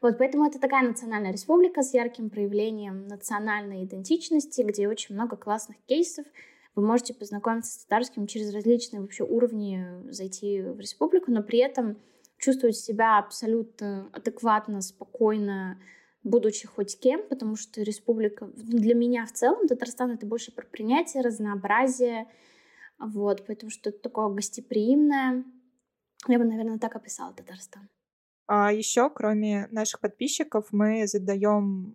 Вот, 0.00 0.16
поэтому 0.16 0.46
это 0.46 0.58
такая 0.58 0.88
национальная 0.88 1.32
республика 1.32 1.82
с 1.82 1.92
ярким 1.92 2.30
проявлением 2.30 3.06
национальной 3.08 3.84
идентичности, 3.84 4.62
где 4.62 4.88
очень 4.88 5.14
много 5.14 5.36
классных 5.36 5.76
кейсов. 5.86 6.24
Вы 6.74 6.86
можете 6.86 7.14
познакомиться 7.14 7.72
с 7.72 7.84
татарским 7.84 8.26
через 8.26 8.54
различные 8.54 9.00
вообще 9.00 9.24
уровни, 9.24 9.84
зайти 10.10 10.62
в 10.62 10.78
республику, 10.78 11.30
но 11.30 11.42
при 11.42 11.58
этом 11.58 11.98
чувствовать 12.38 12.76
себя 12.76 13.18
абсолютно 13.18 14.08
адекватно, 14.12 14.80
спокойно, 14.80 15.80
будучи 16.22 16.66
хоть 16.66 16.98
кем, 16.98 17.26
потому 17.28 17.56
что 17.56 17.82
республика 17.82 18.46
для 18.54 18.94
меня 18.94 19.26
в 19.26 19.32
целом 19.32 19.66
Татарстан 19.66 20.12
это 20.12 20.26
больше 20.26 20.52
про 20.52 20.64
принятие, 20.66 21.22
разнообразие, 21.22 22.28
вот, 22.98 23.44
поэтому 23.46 23.70
что 23.70 23.90
это 23.90 24.00
такое 24.00 24.28
гостеприимное. 24.28 25.44
Я 26.28 26.38
бы, 26.38 26.44
наверное, 26.44 26.78
так 26.78 26.96
описала 26.96 27.32
Татарстан. 27.32 27.88
А 28.46 28.72
еще, 28.72 29.08
кроме 29.10 29.68
наших 29.70 30.00
подписчиков, 30.00 30.66
мы 30.70 31.06
задаем 31.06 31.94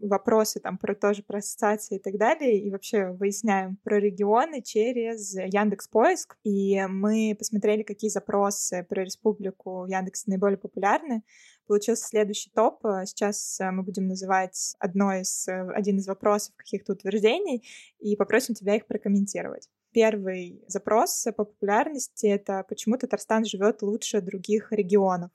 вопросы 0.00 0.60
там 0.60 0.78
про 0.78 0.94
тоже 0.94 1.22
про 1.22 1.38
ассоциации 1.38 1.96
и 1.96 1.98
так 1.98 2.16
далее, 2.16 2.58
и 2.58 2.70
вообще 2.70 3.10
выясняем 3.10 3.76
про 3.84 3.98
регионы 3.98 4.62
через 4.62 5.34
Яндекс 5.34 5.88
Поиск. 5.88 6.36
И 6.44 6.80
мы 6.88 7.34
посмотрели, 7.38 7.82
какие 7.82 8.10
запросы 8.10 8.86
про 8.88 9.04
республику 9.04 9.84
в 9.84 9.88
Яндексе 9.88 10.24
наиболее 10.30 10.58
популярны. 10.58 11.22
Получился 11.66 12.06
следующий 12.06 12.50
топ. 12.50 12.80
Сейчас 13.04 13.58
мы 13.60 13.82
будем 13.82 14.06
называть 14.06 14.76
одно 14.78 15.12
из, 15.14 15.48
один 15.48 15.98
из 15.98 16.06
вопросов 16.06 16.54
каких-то 16.56 16.92
утверждений 16.92 17.66
и 17.98 18.14
попросим 18.16 18.54
тебя 18.54 18.76
их 18.76 18.86
прокомментировать 18.86 19.68
первый 19.96 20.62
запрос 20.66 21.24
по 21.24 21.44
популярности— 21.44 22.26
это 22.28 22.66
почему 22.68 22.98
Татарстан 22.98 23.46
живет 23.46 23.80
лучше 23.80 24.20
других 24.20 24.70
регионов. 24.70 25.30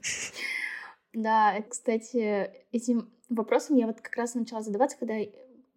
Да, 1.12 1.62
кстати, 1.68 2.50
этим 2.72 3.10
вопросом 3.28 3.76
я 3.76 3.86
вот 3.86 4.00
как 4.00 4.16
раз 4.16 4.34
начала 4.34 4.62
задаваться, 4.62 4.98
когда 4.98 5.16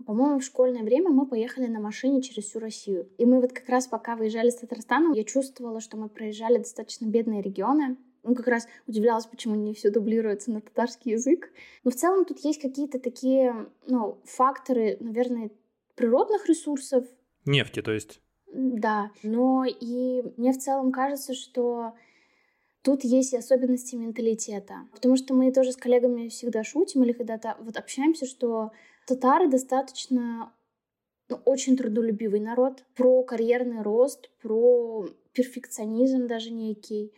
по-моему, 0.05 0.39
в 0.39 0.43
школьное 0.43 0.83
время 0.83 1.11
мы 1.11 1.25
поехали 1.25 1.67
на 1.67 1.79
машине 1.79 2.21
через 2.21 2.45
всю 2.45 2.59
Россию. 2.59 3.09
И 3.17 3.25
мы 3.25 3.39
вот 3.39 3.53
как 3.53 3.69
раз 3.69 3.87
пока 3.87 4.17
выезжали 4.17 4.49
с 4.49 4.55
Татарстана, 4.55 5.13
я 5.13 5.23
чувствовала, 5.23 5.79
что 5.79 5.95
мы 5.95 6.09
проезжали 6.09 6.57
достаточно 6.57 7.05
бедные 7.05 7.41
регионы. 7.41 7.95
Ну, 8.23 8.35
как 8.35 8.47
раз 8.47 8.67
удивлялась, 8.85 9.27
почему 9.27 9.55
не 9.55 9.73
все 9.73 9.91
дублируется 9.91 10.51
на 10.51 10.61
татарский 10.61 11.11
язык. 11.11 11.49
Но 11.83 11.91
в 11.91 11.95
целом 11.95 12.25
тут 12.25 12.39
есть 12.39 12.61
какие-то 12.61 12.99
такие, 12.99 13.67
ну, 13.87 14.17
факторы, 14.25 14.97
наверное, 14.99 15.51
природных 15.95 16.47
ресурсов, 16.47 17.05
Нефти, 17.45 17.81
то 17.81 17.91
есть. 17.91 18.21
Да, 18.53 19.11
но 19.23 19.65
и 19.65 20.23
мне 20.37 20.53
в 20.53 20.59
целом 20.59 20.91
кажется, 20.91 21.33
что 21.33 21.93
тут 22.83 23.03
есть 23.03 23.33
особенности 23.33 23.95
менталитета. 23.95 24.87
Потому 24.91 25.15
что 25.15 25.33
мы 25.33 25.51
тоже 25.51 25.71
с 25.71 25.77
коллегами 25.77 26.27
всегда 26.27 26.63
шутим 26.63 27.03
или 27.03 27.13
когда-то 27.13 27.57
вот 27.59 27.77
общаемся, 27.77 28.25
что 28.25 28.71
татары 29.07 29.49
достаточно 29.49 30.53
ну, 31.29 31.39
очень 31.45 31.77
трудолюбивый 31.77 32.41
народ, 32.41 32.83
про 32.95 33.23
карьерный 33.23 33.81
рост, 33.81 34.29
про 34.41 35.07
перфекционизм 35.31 36.27
даже 36.27 36.51
некий. 36.51 37.13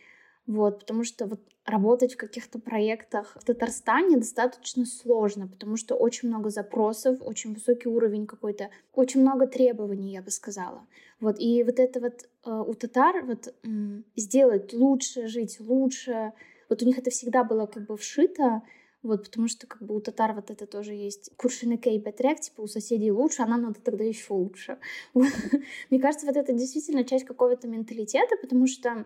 Вот, 0.46 0.80
потому 0.80 1.02
что 1.02 1.26
вот 1.26 1.40
работать 1.66 2.14
в 2.14 2.16
каких-то 2.16 2.58
проектах 2.58 3.36
в 3.40 3.44
Татарстане 3.44 4.16
достаточно 4.16 4.86
сложно, 4.86 5.48
потому 5.48 5.76
что 5.76 5.96
очень 5.96 6.28
много 6.28 6.48
запросов, 6.50 7.18
очень 7.20 7.54
высокий 7.54 7.88
уровень 7.88 8.26
какой-то, 8.26 8.70
очень 8.94 9.20
много 9.20 9.46
требований, 9.46 10.12
я 10.12 10.22
бы 10.22 10.30
сказала. 10.30 10.86
Вот, 11.20 11.36
и 11.40 11.64
вот 11.64 11.80
это 11.80 12.00
вот 12.00 12.22
э, 12.44 12.50
у 12.50 12.74
татар 12.74 13.24
вот 13.24 13.52
м, 13.64 14.04
сделать 14.14 14.72
лучше, 14.72 15.26
жить 15.26 15.58
лучше, 15.60 16.32
вот 16.68 16.82
у 16.82 16.86
них 16.86 16.98
это 16.98 17.10
всегда 17.10 17.42
было 17.42 17.66
как 17.66 17.86
бы 17.86 17.96
вшито, 17.96 18.62
вот, 19.02 19.24
потому 19.24 19.48
что 19.48 19.66
как 19.66 19.82
бы 19.82 19.96
у 19.96 20.00
татар 20.00 20.34
вот 20.34 20.50
это 20.50 20.66
тоже 20.66 20.92
есть 20.92 21.30
куршины 21.36 21.76
кейбетрек, 21.76 22.40
типа 22.40 22.62
у 22.62 22.66
соседей 22.66 23.10
лучше, 23.10 23.42
а 23.42 23.46
нам 23.46 23.62
надо 23.62 23.80
тогда 23.80 24.04
еще 24.04 24.34
лучше. 24.34 24.78
Мне 25.14 26.00
кажется, 26.00 26.26
вот 26.26 26.36
это 26.36 26.52
действительно 26.52 27.04
часть 27.04 27.24
какого-то 27.24 27.66
менталитета, 27.68 28.36
потому 28.40 28.66
что 28.66 29.04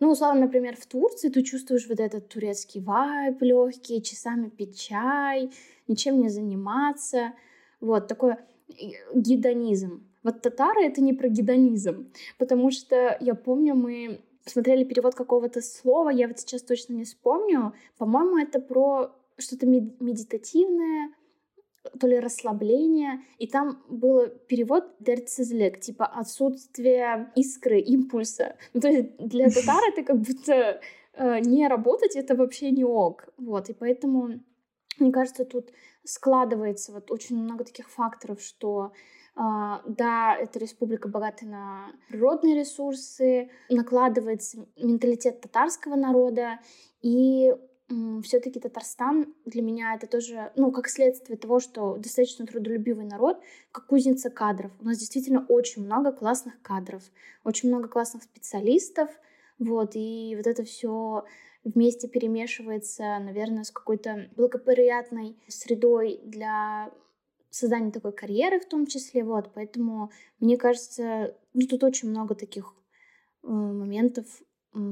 ну, 0.00 0.10
условно, 0.10 0.42
например, 0.42 0.76
в 0.76 0.86
Турции 0.86 1.28
ты 1.28 1.42
чувствуешь 1.42 1.86
вот 1.88 2.00
этот 2.00 2.28
турецкий 2.28 2.80
вайб 2.80 3.40
легкий, 3.42 4.02
часами 4.02 4.48
пить 4.48 4.80
чай, 4.80 5.50
ничем 5.86 6.20
не 6.20 6.30
заниматься. 6.30 7.34
Вот 7.80 8.08
такой 8.08 8.36
гедонизм. 9.14 10.06
Вот 10.22 10.42
татары— 10.42 10.84
это 10.86 11.02
не 11.02 11.12
про 11.12 11.28
гедонизм, 11.28 12.10
потому 12.38 12.70
что 12.70 13.16
я 13.20 13.34
помню, 13.34 13.74
мы 13.74 14.20
смотрели 14.44 14.84
перевод 14.84 15.14
какого-то 15.14 15.60
слова, 15.62 16.10
я 16.10 16.28
вот 16.28 16.38
сейчас 16.38 16.62
точно 16.62 16.94
не 16.94 17.04
вспомню. 17.04 17.72
По-моему, 17.98 18.38
это 18.38 18.60
про 18.60 19.12
что-то 19.38 19.66
медитативное, 19.66 21.10
то 21.98 22.06
ли 22.06 22.18
расслабление, 22.18 23.20
и 23.38 23.46
там 23.46 23.82
был 23.88 24.28
перевод 24.48 24.84
дерцизлек, 25.00 25.80
типа 25.80 26.04
отсутствие 26.06 27.32
искры, 27.36 27.80
импульса. 27.80 28.56
Ну, 28.74 28.80
то 28.80 28.88
есть 28.88 29.16
для 29.18 29.48
татар 29.50 29.82
это 29.92 30.02
как 30.02 30.20
будто 30.20 30.80
э, 31.14 31.40
не 31.40 31.68
работать, 31.68 32.16
это 32.16 32.34
вообще 32.34 32.70
не 32.70 32.84
ок. 32.84 33.28
Вот, 33.38 33.70
и 33.70 33.72
поэтому, 33.72 34.40
мне 34.98 35.12
кажется, 35.12 35.44
тут 35.44 35.70
складывается 36.04 36.92
вот 36.92 37.10
очень 37.10 37.36
много 37.36 37.64
таких 37.64 37.90
факторов, 37.90 38.40
что 38.40 38.92
Uh, 39.36 39.80
да, 39.86 40.36
эта 40.36 40.58
республика 40.58 41.08
богата 41.08 41.46
на 41.46 41.92
природные 42.08 42.58
ресурсы, 42.58 43.48
накладывается 43.70 44.66
менталитет 44.76 45.40
татарского 45.40 45.94
народа, 45.94 46.58
и 47.00 47.54
все-таки 48.22 48.60
Татарстан 48.60 49.34
для 49.44 49.62
меня 49.62 49.94
это 49.94 50.06
тоже, 50.06 50.52
ну, 50.56 50.70
как 50.70 50.88
следствие 50.88 51.36
того, 51.36 51.60
что 51.60 51.96
достаточно 51.96 52.46
трудолюбивый 52.46 53.04
народ, 53.04 53.42
как 53.72 53.86
кузница 53.86 54.30
кадров. 54.30 54.70
У 54.80 54.84
нас 54.84 54.98
действительно 54.98 55.44
очень 55.48 55.84
много 55.84 56.12
классных 56.12 56.60
кадров, 56.62 57.02
очень 57.44 57.68
много 57.68 57.88
классных 57.88 58.22
специалистов, 58.22 59.10
вот, 59.58 59.92
и 59.94 60.34
вот 60.36 60.46
это 60.46 60.64
все 60.64 61.24
вместе 61.64 62.08
перемешивается, 62.08 63.18
наверное, 63.18 63.64
с 63.64 63.70
какой-то 63.70 64.30
благоприятной 64.36 65.36
средой 65.48 66.20
для 66.24 66.90
создания 67.50 67.90
такой 67.90 68.12
карьеры 68.12 68.60
в 68.60 68.68
том 68.68 68.86
числе, 68.86 69.24
вот, 69.24 69.50
поэтому 69.52 70.10
мне 70.38 70.56
кажется, 70.56 71.36
ну, 71.52 71.66
тут 71.66 71.82
очень 71.82 72.08
много 72.08 72.34
таких 72.34 72.72
э, 73.42 73.48
моментов, 73.48 74.26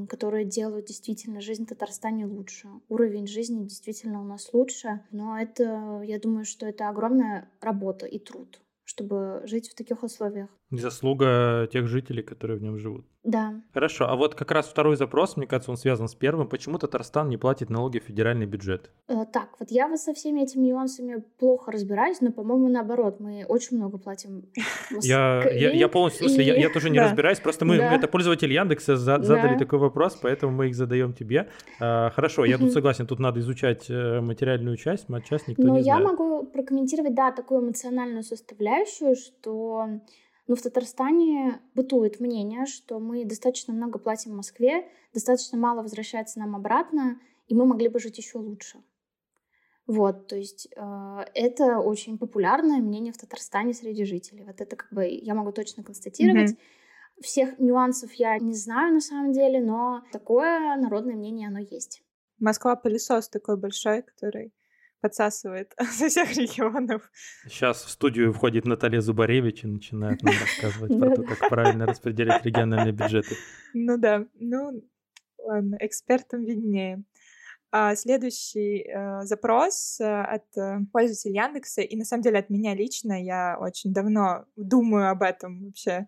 которые 0.08 0.44
делают 0.44 0.86
действительно 0.86 1.40
жизнь 1.40 1.64
в 1.64 1.68
Татарстане 1.68 2.26
лучше. 2.26 2.68
Уровень 2.88 3.26
жизни 3.26 3.64
действительно 3.64 4.20
у 4.20 4.24
нас 4.24 4.52
лучше, 4.52 5.04
но 5.10 5.38
это, 5.38 6.02
я 6.04 6.18
думаю, 6.18 6.44
что 6.44 6.66
это 6.66 6.88
огромная 6.88 7.50
работа 7.60 8.06
и 8.06 8.18
труд, 8.18 8.60
чтобы 8.84 9.42
жить 9.44 9.68
в 9.68 9.74
таких 9.74 10.02
условиях. 10.02 10.50
Заслуга 10.70 11.66
тех 11.72 11.86
жителей, 11.88 12.22
которые 12.22 12.58
в 12.58 12.62
нем 12.62 12.76
живут. 12.78 13.06
Да. 13.24 13.54
Хорошо, 13.72 14.06
а 14.08 14.16
вот 14.16 14.34
как 14.34 14.50
раз 14.50 14.66
второй 14.68 14.96
запрос, 14.96 15.36
мне 15.36 15.46
кажется, 15.46 15.70
он 15.70 15.76
связан 15.78 16.08
с 16.08 16.14
первым. 16.14 16.46
Почему 16.48 16.78
Татарстан 16.78 17.28
не 17.30 17.36
платит 17.38 17.70
налоги 17.70 17.98
в 17.98 18.04
федеральный 18.04 18.44
бюджет? 18.46 18.90
Э, 19.08 19.24
так, 19.32 19.48
вот 19.58 19.70
я 19.70 19.88
вот 19.88 19.98
со 19.98 20.12
всеми 20.12 20.42
этими 20.42 20.66
нюансами 20.66 21.22
плохо 21.38 21.72
разбираюсь, 21.72 22.20
но, 22.20 22.32
по-моему, 22.32 22.68
наоборот, 22.68 23.18
мы 23.18 23.44
очень 23.48 23.78
много 23.78 23.96
платим. 23.98 24.44
Я, 25.02 25.42
я, 25.50 25.70
я 25.72 25.88
полностью, 25.88 26.26
в 26.26 26.30
смысле, 26.30 26.46
я, 26.46 26.56
я 26.56 26.70
тоже 26.70 26.90
не 26.90 26.98
Да. 26.98 27.04
разбираюсь, 27.04 27.40
просто 27.40 27.64
мы, 27.64 27.76
Да. 27.78 27.94
это 27.94 28.06
пользователи 28.08 28.52
Яндекса 28.52 28.96
за- 28.96 29.22
задали 29.22 29.54
Да. 29.54 29.58
такой 29.60 29.78
вопрос, 29.78 30.16
поэтому 30.20 30.52
мы 30.52 30.68
их 30.68 30.74
задаем 30.74 31.12
тебе. 31.12 31.48
А, 31.80 32.10
хорошо, 32.10 32.44
я 32.44 32.58
тут 32.58 32.72
согласен, 32.72 33.06
тут 33.06 33.18
надо 33.18 33.40
изучать 33.40 33.86
э, 33.90 34.20
материальную 34.20 34.76
часть, 34.76 35.08
матчасть 35.08 35.48
никто 35.48 35.62
Но 35.62 35.74
не 35.74 35.78
я 35.82 35.96
знает. 35.96 36.04
могу 36.06 36.44
прокомментировать, 36.46 37.14
да, 37.14 37.32
такую 37.32 37.62
эмоциональную 37.62 38.22
составляющую, 38.22 39.14
что 39.16 39.88
ну, 40.48 40.56
в 40.56 40.62
Татарстане 40.62 41.60
бытует 41.74 42.20
мнение, 42.20 42.64
что 42.64 42.98
мы 42.98 43.24
достаточно 43.26 43.74
много 43.74 43.98
платим 43.98 44.32
в 44.32 44.36
Москве, 44.36 44.88
достаточно 45.12 45.58
мало 45.58 45.82
возвращается 45.82 46.40
нам 46.40 46.56
обратно, 46.56 47.20
и 47.48 47.54
мы 47.54 47.66
могли 47.66 47.88
бы 47.88 48.00
жить 48.00 48.16
еще 48.16 48.38
лучше. 48.38 48.82
Вот, 49.86 50.26
то 50.26 50.36
есть 50.36 50.68
э, 50.74 51.24
это 51.34 51.78
очень 51.78 52.18
популярное 52.18 52.78
мнение 52.78 53.12
в 53.12 53.18
Татарстане 53.18 53.74
среди 53.74 54.04
жителей. 54.04 54.44
Вот 54.44 54.60
это 54.60 54.74
как 54.74 54.92
бы 54.92 55.06
я 55.06 55.34
могу 55.34 55.52
точно 55.52 55.82
констатировать. 55.82 56.56
Всех 57.20 57.58
нюансов 57.58 58.12
я 58.14 58.38
не 58.38 58.54
знаю 58.54 58.94
на 58.94 59.00
самом 59.00 59.32
деле, 59.32 59.60
но 59.60 60.02
такое 60.12 60.76
народное 60.76 61.16
мнение 61.16 61.48
оно 61.48 61.58
есть. 61.58 62.02
Москва 62.38 62.76
пылесос 62.76 63.28
такой 63.28 63.56
большой, 63.56 64.02
который 64.02 64.52
подсасывает 65.00 65.74
со 65.90 66.08
всех 66.08 66.36
регионов. 66.36 67.10
Сейчас 67.44 67.84
в 67.84 67.90
студию 67.90 68.32
входит 68.32 68.64
Наталья 68.64 69.00
Зубаревич 69.00 69.64
и 69.64 69.66
начинает 69.66 70.22
нам 70.22 70.34
рассказывать 70.40 70.98
про 70.98 71.14
то, 71.14 71.22
как 71.22 71.48
правильно 71.48 71.86
распределять 71.86 72.44
региональные 72.44 72.92
бюджеты. 72.92 73.36
Ну 73.74 73.98
да, 73.98 74.26
ну 74.34 74.82
ладно, 75.38 75.76
экспертам 75.80 76.44
виднее. 76.44 77.04
А, 77.70 77.94
следующий 77.96 78.88
э, 78.88 79.24
запрос 79.24 80.00
э, 80.00 80.04
от 80.06 80.56
э, 80.56 80.78
пользователя 80.90 81.44
Яндекса, 81.44 81.82
и 81.82 81.96
на 81.96 82.06
самом 82.06 82.22
деле 82.22 82.38
от 82.38 82.48
меня 82.48 82.74
лично, 82.74 83.22
я 83.22 83.58
очень 83.60 83.92
давно 83.92 84.46
думаю 84.56 85.10
об 85.10 85.22
этом 85.22 85.66
вообще, 85.66 86.06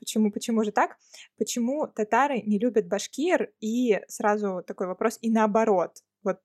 почему, 0.00 0.32
почему 0.32 0.64
же 0.64 0.72
так, 0.72 0.96
почему 1.36 1.86
татары 1.86 2.40
не 2.40 2.58
любят 2.58 2.88
башкир, 2.88 3.52
и 3.60 4.00
сразу 4.08 4.62
такой 4.66 4.86
вопрос, 4.86 5.18
и 5.20 5.30
наоборот, 5.30 5.98
вот 6.22 6.40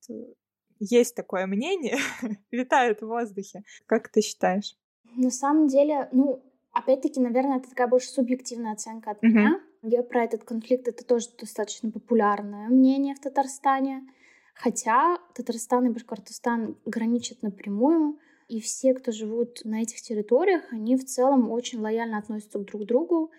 есть 0.80 1.16
такое 1.16 1.46
мнение, 1.48 1.98
витает 2.52 3.02
в 3.02 3.08
воздухе. 3.08 3.64
Как 3.86 4.10
ты 4.10 4.22
считаешь? 4.22 4.76
На 5.16 5.32
самом 5.32 5.68
деле, 5.68 6.10
ну, 6.12 6.44
опять-таки, 6.72 7.20
наверное, 7.20 7.58
это 7.58 7.70
такая 7.70 7.88
больше 7.88 8.10
субъективная 8.10 8.74
оценка 8.74 9.12
от 9.12 9.24
меня. 9.24 9.62
Я 9.84 10.04
про 10.04 10.24
этот 10.24 10.44
конфликт, 10.44 10.88
это 10.88 11.06
тоже 11.06 11.28
достаточно 11.40 11.92
популярное 11.92 12.68
мнение 12.68 13.16
в 13.16 13.20
Татарстане. 13.20 14.08
Хотя 14.54 15.20
Татарстан 15.36 15.86
и 15.86 15.90
Башкортостан 15.90 16.78
граничат 16.86 17.44
напрямую, 17.44 18.18
и 18.48 18.60
все, 18.60 18.94
кто 18.94 19.12
живут 19.12 19.62
на 19.66 19.82
этих 19.82 20.02
территориях, 20.02 20.64
они 20.72 20.96
в 20.96 21.06
целом 21.06 21.52
очень 21.52 21.80
лояльно 21.80 22.18
относятся 22.18 22.60
друг 22.60 22.84
к 22.84 22.86
другу. 22.86 23.32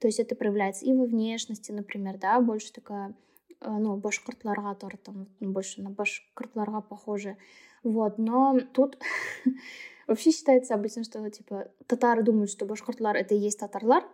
То 0.00 0.08
есть 0.08 0.18
это 0.18 0.34
проявляется 0.34 0.84
и 0.84 0.92
во 0.92 1.04
внешности, 1.04 1.70
например, 1.70 2.18
да, 2.18 2.40
больше 2.40 2.72
такая, 2.72 3.14
ну, 3.66 3.96
башкортларға 3.96 4.74
тар, 4.74 4.96
там, 4.96 5.26
больше 5.40 5.82
на 5.82 5.90
башкортларға 5.90 6.80
похоже. 6.88 7.36
Вот, 7.82 8.18
но 8.18 8.60
тут 8.72 8.98
вообще 10.06 10.30
считается 10.30 10.74
обычно, 10.74 11.04
что, 11.04 11.28
типа, 11.30 11.68
татары 11.86 12.22
думают, 12.22 12.50
что 12.50 12.66
башкортлар— 12.66 13.16
это 13.18 13.34
и 13.34 13.38
есть 13.38 13.60
татарлар, 13.60 14.04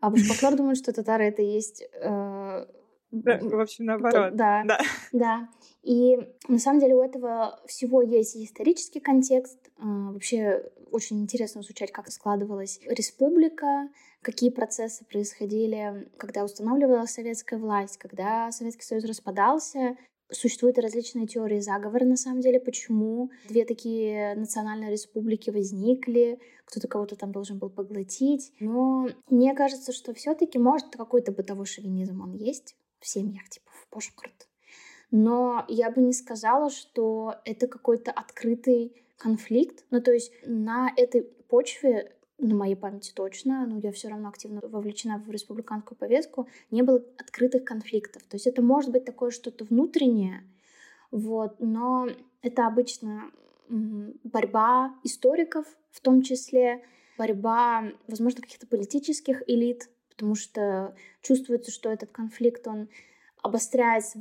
а 0.00 0.10
башкортлар 0.10 0.56
думают, 0.56 0.78
что 0.78 0.92
татары— 0.92 1.24
это 1.26 1.42
и 1.42 1.46
есть... 1.46 1.82
э, 1.82 2.66
Да, 3.10 3.38
в 3.40 3.60
общем, 3.60 3.84
наоборот. 3.84 4.34
Да, 4.34 4.64
Да. 4.64 4.78
да. 5.12 5.48
И 5.84 6.18
на 6.48 6.58
самом 6.58 6.80
деле 6.80 6.94
у 6.94 7.02
этого 7.02 7.60
всего 7.66 8.00
есть 8.00 8.36
исторический 8.36 9.00
контекст. 9.00 9.58
А, 9.78 10.12
Вообще 10.12 10.62
очень 10.90 11.20
интересно 11.20 11.60
изучать, 11.60 11.92
как 11.92 12.10
складывалась 12.10 12.80
республика, 12.86 13.88
какие 14.22 14.50
процессы 14.50 15.04
происходили, 15.04 16.08
когда 16.16 16.44
устанавливалась 16.44 17.10
советская 17.10 17.58
власть, 17.58 17.98
когда 17.98 18.50
Советский 18.50 18.84
Союз 18.84 19.04
распадался. 19.04 19.96
Существуют 20.32 20.78
различные 20.78 21.26
теории 21.26 21.60
заговора, 21.60 22.06
на 22.06 22.16
самом 22.16 22.40
деле, 22.40 22.58
почему 22.58 23.30
две 23.48 23.66
такие 23.66 24.34
национальные 24.36 24.90
республики 24.90 25.50
возникли, 25.50 26.40
кто-то 26.64 26.88
кого-то 26.88 27.14
там 27.14 27.30
должен 27.30 27.58
был 27.58 27.68
поглотить. 27.68 28.52
Но 28.58 29.08
мне 29.28 29.54
кажется, 29.54 29.92
что 29.92 30.14
все-таки, 30.14 30.58
может, 30.58 30.96
какой-то 30.96 31.30
бытовой 31.30 31.66
шовинизм 31.66 32.22
он 32.22 32.32
есть 32.32 32.74
в 33.00 33.06
семьях, 33.06 33.48
типа 33.50 33.70
в 33.70 33.94
Бошкорт. 33.94 34.48
Но 35.16 35.64
я 35.68 35.92
бы 35.92 36.00
не 36.00 36.12
сказала, 36.12 36.70
что 36.70 37.36
это 37.44 37.68
какой-то 37.68 38.10
открытый 38.10 39.00
конфликт. 39.16 39.84
Ну, 39.92 40.02
то 40.02 40.12
есть 40.12 40.32
на 40.44 40.92
этой 40.96 41.22
почве, 41.22 42.12
на 42.38 42.56
моей 42.56 42.74
памяти 42.74 43.12
точно, 43.14 43.64
но 43.64 43.78
я 43.78 43.92
все 43.92 44.08
равно 44.08 44.28
активно 44.28 44.60
вовлечена 44.60 45.18
в 45.18 45.30
республиканскую 45.30 45.96
повестку, 45.96 46.48
не 46.72 46.82
было 46.82 47.00
открытых 47.16 47.62
конфликтов. 47.62 48.24
То 48.24 48.34
есть 48.34 48.48
это 48.48 48.60
может 48.60 48.90
быть 48.90 49.04
такое 49.04 49.30
что-то 49.30 49.64
внутреннее, 49.64 50.42
вот, 51.12 51.60
но 51.60 52.08
это 52.42 52.66
обычно 52.66 53.30
борьба 53.68 54.96
историков, 55.04 55.64
в 55.92 56.00
том 56.00 56.22
числе 56.22 56.84
борьба, 57.16 57.84
возможно, 58.08 58.42
каких-то 58.42 58.66
политических 58.66 59.48
элит, 59.48 59.88
потому 60.10 60.34
что 60.34 60.96
чувствуется, 61.22 61.70
что 61.70 61.88
этот 61.88 62.10
конфликт, 62.10 62.66
он 62.66 62.88
обостряется 63.42 64.18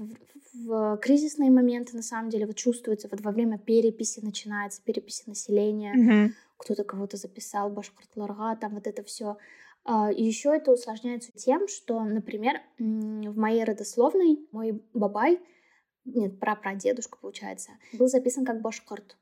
в, 0.53 0.97
кризисные 0.97 1.51
моменты, 1.51 1.95
на 1.95 2.03
самом 2.03 2.29
деле, 2.29 2.45
вот 2.45 2.55
чувствуется, 2.55 3.07
вот 3.11 3.21
во 3.21 3.31
время 3.31 3.57
переписи 3.57 4.19
начинается, 4.21 4.81
переписи 4.83 5.23
населения, 5.27 5.93
Мгм. 5.93 6.33
кто-то 6.57 6.83
кого-то 6.83 7.17
записал, 7.17 7.69
башкортларга, 7.69 8.55
там 8.55 8.75
вот 8.75 8.87
это 8.87 9.03
все. 9.03 9.37
И 10.15 10.23
еще 10.23 10.55
это 10.55 10.71
усложняется 10.71 11.31
тем, 11.33 11.67
что, 11.67 12.01
например, 12.03 12.61
в 12.79 13.37
моей 13.37 13.63
родословной 13.65 14.47
мой 14.51 14.81
бабай, 14.93 15.41
нет, 16.05 16.39
прапрадедушка, 16.39 17.17
получается, 17.19 17.71
был 17.93 18.07
записан 18.07 18.45
как 18.45 18.61
башкорт. 18.61 19.17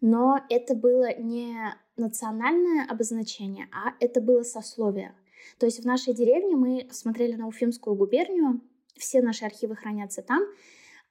Но 0.00 0.40
это 0.50 0.74
было 0.74 1.16
не 1.16 1.56
национальное 1.96 2.86
обозначение, 2.88 3.68
а 3.72 3.94
это 4.00 4.20
было 4.20 4.42
сословие. 4.42 5.14
То 5.58 5.66
есть 5.66 5.80
в 5.80 5.86
нашей 5.86 6.14
деревне 6.14 6.56
мы 6.56 6.88
смотрели 6.90 7.34
на 7.34 7.46
Уфимскую 7.46 7.94
губернию, 7.96 8.60
все 8.96 9.22
наши 9.22 9.44
архивы 9.44 9.76
хранятся 9.76 10.22
там, 10.22 10.42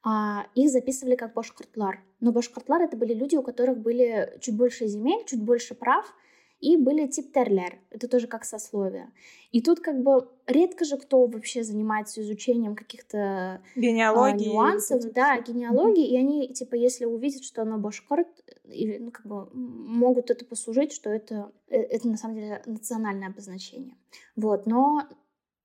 а 0.03 0.47
их 0.55 0.69
записывали 0.71 1.15
как 1.15 1.33
башкортлар. 1.33 1.99
Но 2.19 2.31
башкортлар 2.31 2.83
это 2.83 2.97
были 2.97 3.13
люди, 3.13 3.35
у 3.35 3.43
которых 3.43 3.77
были 3.77 4.37
чуть 4.41 4.57
больше 4.57 4.87
земель, 4.87 5.23
чуть 5.25 5.43
больше 5.43 5.75
прав, 5.75 6.11
и 6.61 6.77
были 6.77 7.07
типтерлер, 7.07 7.79
это 7.89 8.07
тоже 8.07 8.27
как 8.27 8.45
сословие. 8.45 9.11
И 9.51 9.61
тут 9.61 9.79
как 9.79 10.01
бы 10.01 10.29
редко 10.45 10.85
же 10.85 10.97
кто 10.97 11.25
вообще 11.25 11.63
занимается 11.63 12.21
изучением 12.21 12.75
каких-то 12.75 13.17
а, 13.17 13.61
Генеалогии. 13.75 14.47
нюансов, 14.47 15.11
да, 15.11 15.41
генеалогии, 15.41 16.07
и 16.07 16.17
они, 16.17 16.53
типа, 16.53 16.75
если 16.75 17.05
увидят, 17.05 17.43
что 17.43 17.63
оно 17.63 17.79
башкорт, 17.79 18.27
и, 18.65 18.99
ну, 18.99 19.11
как 19.11 19.25
бы, 19.25 19.49
могут 19.53 20.29
это 20.29 20.45
послужить, 20.45 20.93
что 20.93 21.09
это, 21.09 21.51
э, 21.67 21.77
это 21.81 22.07
на 22.07 22.17
самом 22.17 22.35
деле 22.35 22.61
национальное 22.67 23.29
обозначение. 23.29 23.95
Вот, 24.35 24.67
но 24.67 25.01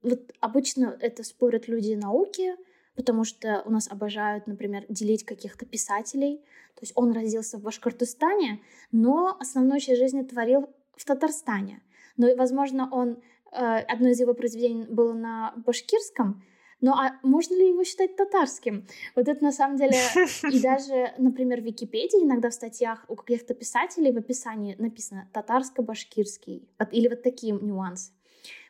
вот 0.01 0.31
обычно 0.39 0.97
это 0.99 1.23
спорят 1.23 1.67
люди 1.67 1.93
науки, 1.93 2.55
потому 2.95 3.23
что 3.23 3.61
у 3.65 3.71
нас 3.71 3.89
обожают, 3.89 4.47
например, 4.47 4.85
делить 4.89 5.23
каких-то 5.23 5.65
писателей. 5.65 6.37
То 6.75 6.81
есть 6.81 6.93
он 6.95 7.11
родился 7.11 7.57
в 7.57 7.61
Башкортостане, 7.61 8.61
но 8.91 9.37
основную 9.39 9.79
часть 9.79 9.99
жизни 9.99 10.23
творил 10.23 10.69
в 10.95 11.05
Татарстане. 11.05 11.81
Но, 12.17 12.35
возможно, 12.35 12.89
он 12.91 13.21
э, 13.51 13.57
одно 13.57 14.09
из 14.09 14.19
его 14.19 14.33
произведений 14.33 14.85
было 14.85 15.13
на 15.13 15.53
башкирском, 15.57 16.43
но 16.79 16.93
а 16.93 17.19
можно 17.23 17.55
ли 17.55 17.69
его 17.69 17.83
считать 17.83 18.15
татарским? 18.15 18.87
Вот 19.15 19.27
это 19.27 19.43
на 19.43 19.51
самом 19.51 19.77
деле... 19.77 19.95
И 20.51 20.61
даже, 20.61 21.13
например, 21.17 21.61
в 21.61 21.65
Википедии 21.65 22.23
иногда 22.23 22.49
в 22.49 22.53
статьях 22.53 23.03
у 23.07 23.15
каких-то 23.15 23.53
писателей 23.55 24.11
в 24.11 24.17
описании 24.17 24.75
написано 24.77 25.27
татарско-башкирский. 25.33 26.67
Или 26.91 27.07
вот 27.07 27.23
такие 27.23 27.53
нюансы. 27.53 28.11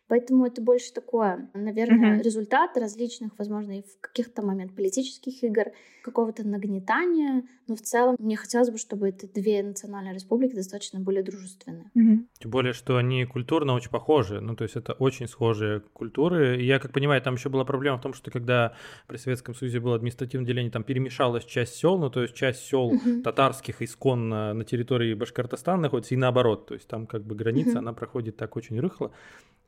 Поэтому 0.07 0.45
это 0.45 0.61
больше 0.61 0.93
такое, 0.93 1.49
наверное, 1.53 2.13
Мгм. 2.13 2.21
результат 2.21 2.77
различных, 2.77 3.31
возможно, 3.37 3.79
и 3.79 3.81
в 3.81 3.99
каких-то 3.99 4.41
момент 4.41 4.73
политических 4.75 5.43
игр, 5.43 5.65
какого-то 6.01 6.47
нагнетания. 6.47 7.43
Но 7.67 7.75
в 7.75 7.81
целом 7.81 8.15
мне 8.19 8.37
хотелось 8.37 8.69
бы, 8.69 8.77
чтобы 8.77 9.09
эти 9.09 9.25
две 9.25 9.61
национальные 9.63 10.13
республики 10.13 10.55
достаточно 10.55 11.01
были 11.01 11.21
дружественны. 11.21 11.91
Мгм. 11.93 12.27
Тем 12.39 12.51
более, 12.51 12.71
что 12.71 12.95
они 12.95 13.25
культурно 13.25 13.73
очень 13.73 13.89
похожи. 13.89 14.39
Ну, 14.39 14.55
то 14.55 14.63
есть 14.63 14.77
это 14.77 14.93
очень 14.93 15.27
схожие 15.27 15.81
культуры. 15.81 16.61
И 16.61 16.65
я 16.65 16.79
как 16.79 16.93
понимаю, 16.93 17.21
там 17.21 17.35
еще 17.35 17.49
была 17.49 17.65
проблема 17.65 17.97
в 17.97 18.01
том, 18.01 18.13
что 18.13 18.31
когда 18.31 18.73
при 19.07 19.17
Советском 19.17 19.55
Союзе 19.55 19.79
было 19.81 19.95
административное 19.95 20.47
деление, 20.47 20.71
там 20.71 20.83
перемешалась 20.83 21.43
часть 21.43 21.75
сел, 21.75 21.97
ну, 21.97 22.09
то 22.09 22.21
есть 22.21 22.33
часть 22.35 22.61
сел 22.61 22.91
Мгм. 22.93 23.23
татарских 23.23 23.81
исконно 23.81 24.53
на 24.53 24.63
территории 24.63 25.13
Башкортостана 25.15 25.81
находится, 25.81 26.13
и 26.13 26.17
наоборот. 26.17 26.67
То 26.67 26.75
есть 26.75 26.87
там 26.87 27.07
как 27.07 27.23
бы 27.23 27.35
граница, 27.35 27.71
Мгм. 27.71 27.79
она 27.79 27.93
проходит 27.93 28.37
так 28.37 28.55
очень 28.55 28.79
рыхло. 28.79 29.11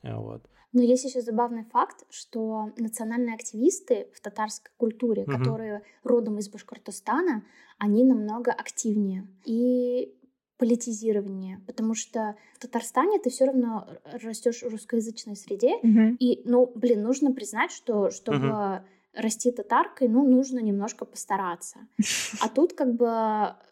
А, 0.03 0.19
Вот. 0.19 0.41
Но 0.71 0.83
есть 0.83 1.03
еще 1.03 1.21
забавный 1.21 1.63
факт, 1.63 2.05
что 2.11 2.71
национальные 2.77 3.33
активисты 3.33 4.07
в 4.13 4.21
татарской 4.21 4.71
культуре, 4.77 5.23
Мгм. 5.25 5.37
которые 5.37 5.81
родом 6.03 6.37
из 6.37 6.47
Башкортостана, 6.49 7.43
они 7.79 8.03
намного 8.03 8.51
активнее 8.51 9.27
и 9.45 10.13
политизированнее, 10.57 11.61
потому 11.65 11.95
что 11.95 12.35
в 12.55 12.59
Татарстане 12.59 13.17
ты 13.19 13.29
все 13.29 13.45
равно 13.45 13.87
растешь 14.21 14.61
в 14.61 14.67
русскоязычной 14.67 15.35
среде, 15.37 15.77
Мгм. 15.81 16.17
и, 16.19 16.41
ну, 16.45 16.71
блин, 16.75 17.01
нужно 17.01 17.31
признать, 17.31 17.71
что 17.71 18.11
чтобы 18.11 18.83
расти 19.13 19.51
татаркой, 19.51 20.07
ну, 20.09 20.27
нужно 20.27 20.59
немножко 20.59 21.05
постараться. 21.05 21.79
А 22.43 22.49
тут 22.49 22.73
как 22.73 22.93
бы 22.93 23.07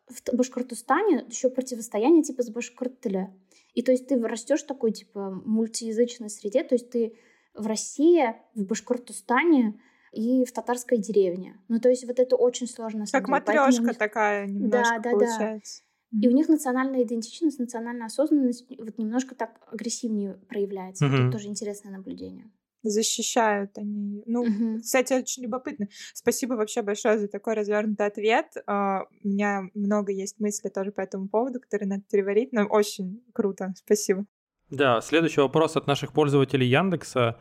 в 0.08 0.34
Башкортостане 0.34 1.26
еще 1.28 1.50
противостояние 1.50 2.24
типа 2.24 2.42
с 2.42 2.50
Башкортыле. 2.50 3.34
И 3.78 3.84
то 3.84 3.92
есть 3.92 4.08
ты 4.08 4.20
растешь 4.20 4.64
в 4.64 4.66
такой 4.66 4.92
типа 4.92 5.30
мультиязычной 5.46 6.32
среде, 6.32 6.64
то 6.64 6.74
есть 6.74 6.90
ты 6.90 7.16
в 7.54 7.68
России, 7.68 8.36
в 8.56 8.66
Башкортостане 8.66 9.80
и 10.12 10.46
в 10.46 10.52
татарской 10.52 10.98
деревне. 10.98 11.62
Ну, 11.68 11.80
то 11.80 11.88
есть 11.88 12.04
вот 12.08 12.18
это 12.18 12.36
очень 12.38 12.66
сложно. 12.66 13.06
Как 13.12 13.28
матрешка 13.28 13.84
них- 13.84 13.98
такая 14.00 14.48
немножко 14.48 14.96
да, 14.96 15.00
да. 15.00 15.12
получается. 15.12 15.84
И 16.12 16.28
у 16.28 16.32
них 16.32 16.50
национальная 16.50 17.04
идентичность, 17.04 17.60
национальная 17.60 18.08
осознанность 18.08 18.66
вот 18.68 18.98
немножко 18.98 19.36
так 19.36 19.60
агрессивнее 19.72 20.40
проявляется. 20.50 21.06
Мгм. 21.06 21.28
Это 21.28 21.38
тоже 21.38 21.50
интересное 21.50 21.92
наблюдение. 21.92 22.50
Защищают 22.84 23.78
они. 23.78 24.24
Ну, 24.26 24.46
Мгм. 24.46 24.82
Кстати, 24.82 25.14
очень 25.14 25.44
любопытно. 25.44 25.88
Спасибо 26.14 26.54
вообще 26.54 26.82
большое 26.82 27.18
за 27.20 27.28
такой 27.28 27.54
развернутый 27.56 28.06
ответ. 28.06 28.48
А, 28.66 29.04
У 29.24 29.28
меня 29.28 29.64
много 29.74 30.12
есть 30.12 30.40
мыслей 30.40 30.70
тоже 30.70 30.92
по 30.92 31.02
этому 31.02 31.28
поводу, 31.28 31.60
которые 31.60 31.90
надо 31.90 32.04
переварить, 32.10 32.54
но 32.54 32.66
очень 32.66 33.24
круто. 33.34 33.74
Спасибо. 33.76 34.26
Да, 34.70 35.02
следующий 35.02 35.42
вопрос 35.42 35.76
от 35.76 35.88
наших 35.88 36.14
пользователей 36.14 36.68
Яндекса. 36.68 37.40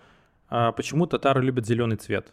А 0.48 0.72
Почему 0.72 1.06
татары 1.06 1.42
любят 1.42 1.66
зеленый 1.66 1.96
цвет? 1.96 2.32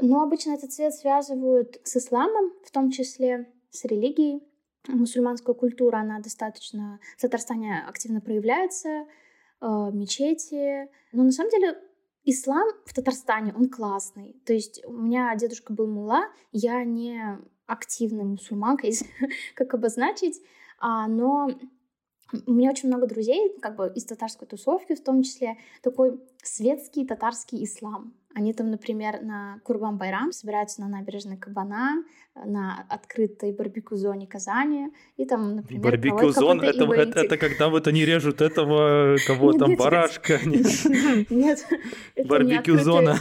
Но 0.00 0.22
обычно 0.22 0.52
этот 0.52 0.72
цвет 0.72 0.94
связывают 0.94 1.78
с 1.84 1.96
исламом, 1.96 2.52
в 2.64 2.70
том 2.70 2.90
числе 2.90 3.52
с 3.70 3.84
религией. 3.84 4.42
Мусульманская 4.88 5.54
культура, 5.54 5.98
она 5.98 6.20
достаточно 6.20 7.00
в 7.18 7.20
Татарстане 7.20 7.84
активно 7.86 8.22
проявляется, 8.22 8.88
э, 8.88 9.66
мечети. 9.92 10.88
Но 11.12 11.24
на 11.24 11.32
самом 11.32 11.50
деле 11.50 11.76
ислам 12.24 12.68
в 12.84 12.94
Татарстане, 12.94 13.54
он 13.54 13.68
классный. 13.68 14.40
То 14.44 14.52
есть 14.52 14.84
у 14.84 14.92
меня 14.92 15.34
дедушка 15.36 15.72
был 15.72 15.86
мула, 15.86 16.24
я 16.52 16.84
не 16.84 17.38
активная 17.66 18.24
мусульманка, 18.24 18.88
как 19.54 19.74
обозначить, 19.74 20.40
а, 20.78 21.06
но 21.08 21.50
у 22.46 22.52
меня 22.52 22.70
очень 22.70 22.88
много 22.88 23.06
друзей, 23.06 23.56
как 23.60 23.76
бы 23.76 23.92
из 23.94 24.04
татарской 24.04 24.46
тусовки 24.46 24.94
в 24.94 25.02
том 25.02 25.22
числе, 25.22 25.56
такой 25.82 26.20
светский 26.42 27.06
татарский 27.06 27.64
ислам. 27.64 28.14
Они 28.32 28.52
там, 28.52 28.70
например, 28.70 29.22
на 29.22 29.60
Курбан-Байрам 29.64 30.30
собираются 30.32 30.80
на 30.80 30.88
набережной 30.88 31.36
Кабана, 31.36 32.04
на 32.36 32.86
открытой 32.88 33.52
барбекю-зоне 33.52 34.26
Казани, 34.28 34.92
и 35.16 35.24
там, 35.26 35.56
например, 35.56 35.82
Барбекю-зон 35.82 36.60
это, 36.60 36.84
это, 36.84 37.20
это 37.20 37.36
когда 37.36 37.68
вот 37.68 37.88
они 37.88 38.04
режут 38.04 38.40
этого, 38.40 39.16
кого 39.26 39.52
там, 39.52 39.74
барашка. 39.74 40.38
нет. 40.46 41.66
Барбекю-зона. 42.16 43.16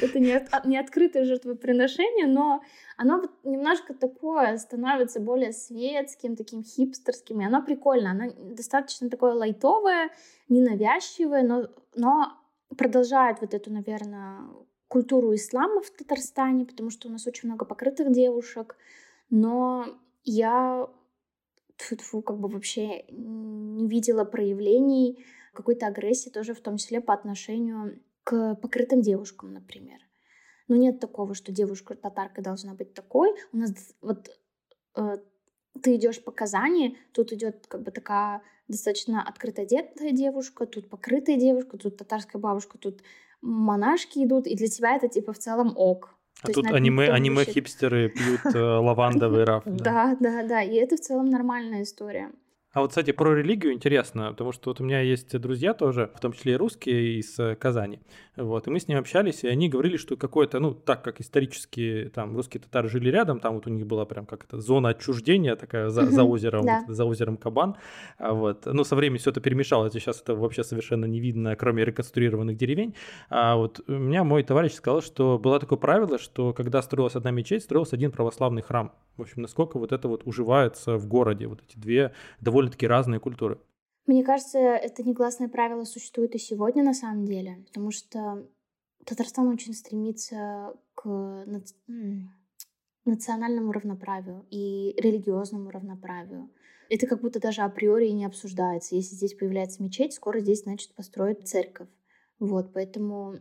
Это 0.00 0.18
от- 0.52 0.64
не 0.66 0.78
открытое 0.78 1.24
жертвоприношение, 1.24 2.26
но 2.26 2.62
оно 2.96 3.20
вот 3.20 3.30
немножко 3.42 3.92
такое 3.92 4.56
становится 4.58 5.18
более 5.18 5.52
светским, 5.52 6.36
таким 6.36 6.62
хипстерским, 6.62 7.40
и 7.40 7.44
оно 7.44 7.60
прикольно, 7.60 8.12
оно 8.12 8.32
достаточно 8.54 9.10
такое 9.10 9.34
лайтовое, 9.34 10.10
ненавязчивое, 10.48 11.42
но, 11.42 11.66
но 11.96 12.38
продолжает 12.76 13.40
вот 13.40 13.54
эту, 13.54 13.72
наверное, 13.72 14.48
культуру 14.88 15.34
ислама 15.34 15.80
в 15.80 15.90
Татарстане, 15.90 16.66
потому 16.66 16.90
что 16.90 17.08
у 17.08 17.10
нас 17.10 17.26
очень 17.26 17.48
много 17.48 17.64
покрытых 17.64 18.12
девушек, 18.12 18.76
но 19.30 19.86
я 20.24 20.88
тьфу 21.76 22.22
как 22.22 22.38
бы 22.38 22.48
вообще 22.48 23.04
не 23.08 23.88
видела 23.88 24.24
проявлений 24.24 25.24
какой-то 25.52 25.86
агрессии 25.86 26.30
тоже 26.30 26.54
в 26.54 26.60
том 26.60 26.76
числе 26.76 27.00
по 27.00 27.14
отношению 27.14 28.00
к 28.24 28.54
покрытым 28.56 29.00
девушкам, 29.02 29.52
например. 29.52 29.98
Ну, 30.68 30.76
нет 30.76 31.00
такого, 31.00 31.34
что 31.34 31.52
девушка 31.52 31.94
татарка 31.94 32.40
должна 32.40 32.74
быть 32.74 32.94
такой. 32.94 33.34
У 33.52 33.56
нас 33.56 33.74
вот 34.00 34.30
э, 34.96 35.18
ты 35.82 35.96
идешь 35.96 36.22
по 36.22 36.30
Казани, 36.30 36.98
тут 37.12 37.32
идет 37.32 37.66
как 37.66 37.82
бы 37.82 37.90
такая 37.90 38.42
достаточно 38.72 39.22
открыто 39.22 39.62
одетая 39.62 40.10
девушка, 40.10 40.66
тут 40.66 40.88
покрытая 40.90 41.36
девушка, 41.36 41.76
тут 41.78 41.96
татарская 41.96 42.40
бабушка, 42.40 42.78
тут 42.78 43.02
монашки 43.40 44.24
идут, 44.24 44.46
и 44.46 44.56
для 44.56 44.68
тебя 44.68 44.96
это 44.96 45.08
типа 45.08 45.32
в 45.32 45.38
целом 45.38 45.72
ок. 45.76 46.14
А 46.42 46.46
То 46.46 46.50
есть 46.50 46.54
тут 46.54 46.64
на- 46.70 46.76
аниме, 46.76 47.02
никто 47.04 47.12
не 47.12 47.16
аниме 47.16 47.42
ищет. 47.42 47.54
хипстеры 47.54 48.08
пьют 48.08 48.40
э, 48.54 48.58
лавандовый 48.58 49.44
раф. 49.44 49.62
да. 49.66 49.84
Да, 49.84 50.16
да, 50.18 50.42
да, 50.42 50.62
и 50.62 50.74
это 50.74 50.96
в 50.96 51.00
целом 51.00 51.26
нормальная 51.30 51.82
история. 51.82 52.32
А 52.72 52.80
вот, 52.80 52.88
кстати, 52.88 53.12
про 53.12 53.34
религию 53.34 53.74
интересно, 53.74 54.30
потому 54.30 54.52
что 54.52 54.70
вот 54.70 54.80
у 54.80 54.84
меня 54.84 55.00
есть 55.00 55.38
друзья 55.38 55.74
тоже, 55.74 56.10
в 56.14 56.20
том 56.20 56.32
числе 56.32 56.54
и 56.54 56.56
русские 56.56 57.18
из 57.20 57.38
э, 57.38 57.54
Казани. 57.54 58.00
Вот, 58.34 58.66
и 58.66 58.70
мы 58.70 58.80
с 58.80 58.88
ними 58.88 58.98
общались, 58.98 59.44
и 59.44 59.48
они 59.48 59.68
говорили, 59.68 59.98
что 59.98 60.16
какое-то, 60.16 60.58
ну, 60.58 60.72
так 60.72 61.04
как 61.04 61.20
исторически 61.20 62.10
там 62.14 62.34
русские 62.34 62.62
татары 62.62 62.88
жили 62.88 63.10
рядом, 63.10 63.40
там 63.40 63.56
вот 63.56 63.66
у 63.66 63.70
них 63.70 63.86
была 63.86 64.06
прям 64.06 64.24
как 64.24 64.44
это 64.44 64.58
зона 64.58 64.88
отчуждения 64.90 65.54
такая 65.54 65.90
за, 65.90 66.06
за 66.06 66.24
озером, 66.24 66.64
да. 66.64 66.84
вот, 66.86 66.96
за 66.96 67.04
озером 67.04 67.36
Кабан. 67.36 67.76
А 68.16 68.32
вот, 68.32 68.64
ну, 68.64 68.84
со 68.84 68.96
временем 68.96 69.18
все 69.18 69.30
это 69.32 69.42
перемешалось, 69.42 69.94
и 69.94 70.00
сейчас 70.00 70.22
это 70.22 70.34
вообще 70.34 70.64
совершенно 70.64 71.04
не 71.04 71.20
видно, 71.20 71.54
кроме 71.56 71.84
реконструированных 71.84 72.56
деревень. 72.56 72.94
А 73.28 73.56
вот 73.56 73.82
у 73.86 73.92
меня 73.92 74.24
мой 74.24 74.44
товарищ 74.44 74.72
сказал, 74.72 75.02
что 75.02 75.38
было 75.38 75.60
такое 75.60 75.78
правило, 75.78 76.18
что 76.18 76.54
когда 76.54 76.80
строилась 76.80 77.16
одна 77.16 77.32
мечеть, 77.32 77.64
строился 77.64 77.96
один 77.96 78.12
православный 78.12 78.62
храм. 78.62 78.92
В 79.16 79.22
общем, 79.22 79.42
насколько 79.42 79.78
вот 79.78 79.92
это 79.92 80.08
вот 80.08 80.26
уживается 80.26 80.96
в 80.96 81.06
городе, 81.06 81.46
вот 81.46 81.62
эти 81.62 81.78
две 81.78 82.14
довольно-таки 82.40 82.86
разные 82.86 83.20
культуры. 83.20 83.60
Мне 84.06 84.24
кажется, 84.24 84.58
это 84.58 85.02
негласное 85.02 85.48
правило 85.48 85.84
существует 85.84 86.34
и 86.34 86.38
сегодня 86.38 86.82
на 86.82 86.94
самом 86.94 87.24
деле, 87.24 87.64
потому 87.66 87.90
что 87.90 88.46
Татарстан 89.04 89.48
очень 89.48 89.74
стремится 89.74 90.74
к 90.94 91.44
национальному 93.04 93.72
равноправию 93.72 94.46
и 94.50 94.94
религиозному 94.98 95.70
равноправию. 95.70 96.50
Это 96.88 97.06
как 97.06 97.20
будто 97.20 97.40
даже 97.40 97.62
априори 97.62 98.08
не 98.08 98.24
обсуждается. 98.24 98.96
Если 98.96 99.14
здесь 99.14 99.34
появляется 99.34 99.82
мечеть, 99.82 100.14
скоро 100.14 100.40
здесь, 100.40 100.62
значит, 100.62 100.94
построят 100.94 101.48
церковь. 101.48 101.88
Вот, 102.38 102.72
поэтому 102.72 103.36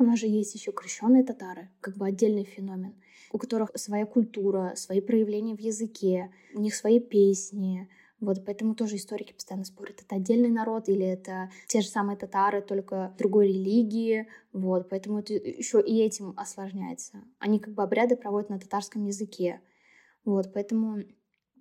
у 0.00 0.04
нас 0.04 0.18
же 0.18 0.26
есть 0.26 0.54
еще 0.54 0.72
крещенные 0.72 1.24
татары, 1.24 1.70
как 1.80 1.96
бы 1.96 2.06
отдельный 2.06 2.44
феномен, 2.44 2.94
у 3.32 3.38
которых 3.38 3.70
своя 3.74 4.06
культура, 4.06 4.72
свои 4.76 5.00
проявления 5.00 5.56
в 5.56 5.60
языке, 5.60 6.30
у 6.54 6.60
них 6.60 6.74
свои 6.74 7.00
песни, 7.00 7.88
вот, 8.22 8.44
поэтому 8.46 8.76
тоже 8.76 8.96
историки 8.96 9.32
постоянно 9.32 9.64
спорят, 9.64 10.00
это 10.00 10.14
отдельный 10.14 10.48
народ 10.48 10.88
или 10.88 11.04
это 11.04 11.50
те 11.66 11.80
же 11.80 11.88
самые 11.88 12.16
татары, 12.16 12.62
только 12.62 13.12
другой 13.18 13.48
религии. 13.48 14.28
Вот, 14.52 14.88
поэтому 14.88 15.18
это 15.18 15.34
еще 15.34 15.82
и 15.82 16.00
этим 16.00 16.32
осложняется. 16.36 17.24
Они 17.40 17.58
как 17.58 17.74
бы 17.74 17.82
обряды 17.82 18.14
проводят 18.14 18.48
на 18.48 18.60
татарском 18.60 19.04
языке. 19.06 19.60
Вот, 20.24 20.52
поэтому 20.54 21.02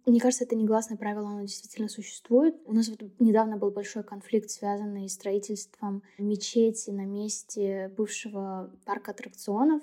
мне 0.05 0.19
кажется, 0.19 0.45
это 0.45 0.55
негласное 0.55 0.97
правило, 0.97 1.29
оно 1.29 1.41
действительно 1.41 1.87
существует. 1.87 2.55
У 2.65 2.73
нас 2.73 2.89
вот 2.89 3.01
недавно 3.19 3.57
был 3.57 3.71
большой 3.71 4.03
конфликт, 4.03 4.49
связанный 4.49 5.07
с 5.07 5.13
строительством 5.13 6.01
мечети 6.17 6.89
на 6.89 7.05
месте 7.05 7.91
бывшего 7.95 8.71
парка 8.85 9.11
аттракционов. 9.11 9.81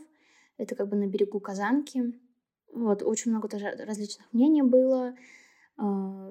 Это 0.57 0.75
как 0.75 0.89
бы 0.89 0.97
на 0.97 1.07
берегу 1.07 1.39
Казанки. 1.39 2.13
Вот, 2.73 3.03
очень 3.03 3.31
много 3.31 3.49
тоже 3.49 3.71
различных 3.71 4.33
мнений 4.33 4.63
было. 4.63 5.15
А, 5.77 6.31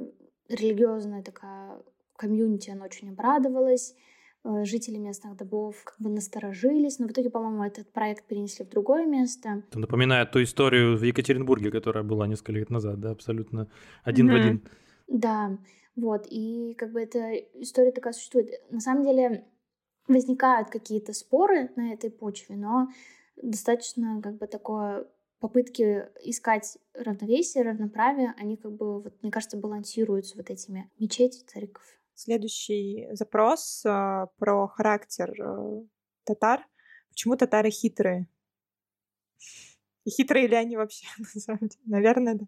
Религиозная 0.49 1.23
такая 1.23 1.81
комьюнити, 2.15 2.69
она 2.69 2.85
очень 2.85 3.09
обрадовалась. 3.09 3.95
А, 4.43 4.65
Жители 4.65 4.97
местных 4.97 5.35
добов 5.35 5.83
как 5.83 5.99
бы 5.99 6.09
насторожились. 6.09 6.99
Но 6.99 7.07
в 7.07 7.11
итоге, 7.11 7.29
по-моему, 7.29 7.63
этот 7.63 7.91
проект 7.91 8.25
перенесли 8.27 8.65
в 8.65 8.69
другое 8.69 9.05
место. 9.05 9.63
Это 9.69 9.79
напоминает 9.79 10.31
ту 10.31 10.41
историю 10.41 10.97
в 10.97 11.03
Екатеринбурге, 11.03 11.71
которая 11.71 12.03
была 12.03 12.27
несколько 12.27 12.51
лет 12.51 12.69
назад, 12.69 12.99
да, 12.99 13.11
абсолютно 13.11 13.67
один 14.03 14.27
в 14.27 14.31
Мгм. 14.31 14.41
один. 14.41 14.61
Да, 15.07 15.57
вот, 15.95 16.27
и 16.29 16.75
как 16.77 16.91
бы 16.91 17.01
эта 17.01 17.33
история 17.61 17.91
такая 17.91 18.13
существует. 18.13 18.49
На 18.69 18.79
самом 18.79 19.03
деле, 19.03 19.45
возникают 20.07 20.69
какие-то 20.69 21.13
споры 21.13 21.69
на 21.75 21.93
этой 21.93 22.09
почве, 22.09 22.55
но 22.55 22.89
достаточно 23.41 24.21
как 24.21 24.37
бы 24.37 24.47
такое 24.47 25.07
попытки 25.39 26.07
искать 26.23 26.77
равновесие, 26.93 27.63
равноправие, 27.63 28.33
они 28.37 28.57
как 28.57 28.71
бы, 28.73 29.01
вот, 29.01 29.13
мне 29.21 29.31
кажется, 29.31 29.57
балансируются 29.57 30.35
вот 30.37 30.49
этими 30.49 30.89
мечети, 30.99 31.43
церковь. 31.45 31.99
Следующий 32.19 33.07
запрос 33.11 33.85
э, 33.85 34.25
про 34.39 34.67
характер 34.69 35.39
э, 35.39 35.83
татар. 36.23 36.65
Почему 37.11 37.37
татары 37.37 37.69
хитрые? 37.69 38.27
И 40.03 40.09
хитрые 40.09 40.47
ли 40.47 40.55
они 40.55 40.77
вообще? 40.77 41.05
Наверное, 41.85 42.33
да. 42.33 42.45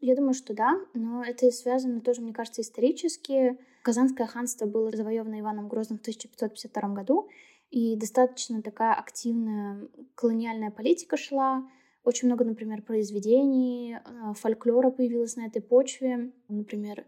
Я 0.00 0.16
думаю, 0.16 0.34
что 0.34 0.54
да, 0.54 0.72
но 0.92 1.22
это 1.22 1.52
связано 1.52 2.00
тоже, 2.00 2.20
мне 2.20 2.32
кажется, 2.32 2.62
исторически. 2.62 3.56
Казанское 3.84 4.26
ханство 4.26 4.66
было 4.66 4.90
завоевано 4.90 5.38
Иваном 5.38 5.68
Грозным 5.68 5.98
в 5.98 6.02
1552 6.02 6.88
году, 6.94 7.28
и 7.70 7.94
достаточно 7.94 8.60
такая 8.60 8.94
активная 8.94 9.86
колониальная 10.16 10.72
политика 10.72 11.16
шла. 11.16 11.62
Очень 12.02 12.26
много, 12.26 12.44
например, 12.44 12.82
произведений, 12.82 13.98
а, 14.04 14.34
фольклора 14.34 14.90
появилось 14.90 15.36
на 15.36 15.46
этой 15.46 15.62
почве. 15.62 16.32
Например, 16.48 17.06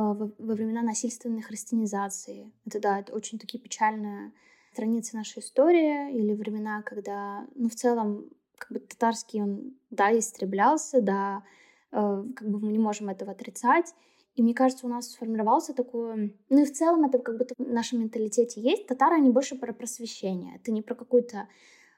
во, 0.00 0.54
времена 0.54 0.82
насильственной 0.82 1.42
христианизации. 1.42 2.52
Это, 2.66 2.80
да, 2.80 3.00
это 3.00 3.12
очень 3.12 3.38
такие 3.38 3.62
печальные 3.62 4.32
страницы 4.72 5.16
нашей 5.16 5.40
истории 5.40 6.14
или 6.14 6.34
времена, 6.34 6.82
когда, 6.82 7.46
ну, 7.54 7.68
в 7.68 7.74
целом, 7.74 8.30
как 8.56 8.72
бы 8.72 8.78
татарский 8.80 9.42
он, 9.42 9.74
да, 9.90 10.16
истреблялся, 10.16 11.00
да, 11.00 11.42
э, 11.92 12.24
как 12.36 12.48
бы 12.48 12.60
мы 12.60 12.72
не 12.72 12.78
можем 12.78 13.08
этого 13.08 13.32
отрицать. 13.32 13.94
И 14.34 14.42
мне 14.42 14.54
кажется, 14.54 14.86
у 14.86 14.88
нас 14.88 15.10
сформировался 15.10 15.74
такой... 15.74 16.38
Ну 16.48 16.62
и 16.62 16.64
в 16.64 16.72
целом 16.72 17.04
это 17.04 17.18
как 17.18 17.36
будто 17.36 17.54
в 17.58 17.72
нашем 17.72 18.00
менталитете 18.00 18.60
есть. 18.60 18.86
Татары, 18.86 19.16
они 19.16 19.30
больше 19.30 19.56
про 19.56 19.72
просвещение. 19.72 20.56
Это 20.56 20.70
не 20.70 20.80
про 20.80 20.94
какую-то 20.94 21.48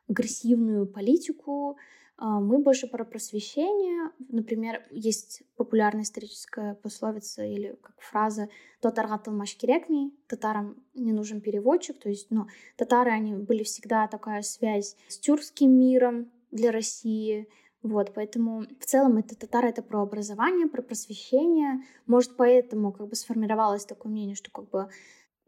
агрессивную 0.09 0.87
политику, 0.87 1.73
а, 1.73 1.75
мы 2.21 2.59
больше 2.59 2.87
про 2.87 3.05
просвещение. 3.05 4.11
Например, 4.29 4.87
есть 4.91 5.43
популярная 5.57 6.03
историческая 6.03 6.75
пословица 6.75 7.45
или 7.45 7.79
как 7.83 7.99
фраза 7.99 8.49
«Татаргатал 8.81 9.35
машкирекми»— 9.35 10.11
татарам 10.29 10.77
не 10.95 11.13
нужен 11.13 11.41
переводчик. 11.41 11.99
То 11.99 12.11
есть, 12.11 12.27
ну, 12.31 12.47
татары, 12.77 13.11
они 13.11 13.35
были 13.35 13.63
всегда 13.63 14.07
такая 14.07 14.43
связь 14.43 14.97
с 15.09 15.19
тюркским 15.19 15.71
миром 15.71 16.31
для 16.51 16.73
России, 16.73 17.49
вот, 17.83 18.13
поэтому 18.15 18.67
в 18.79 18.85
целом 18.85 19.17
это 19.17 19.35
татары 19.35 19.69
это 19.69 19.83
про 19.83 20.03
образование, 20.03 20.67
про 20.67 20.83
просвещение. 20.83 21.83
Может, 22.07 22.37
поэтому 22.37 22.93
как 22.93 23.09
бы 23.09 23.17
сформировалось 23.17 23.87
такое 23.87 24.13
мнение, 24.13 24.37
что 24.37 24.51
как 24.51 24.69
бы 24.69 24.89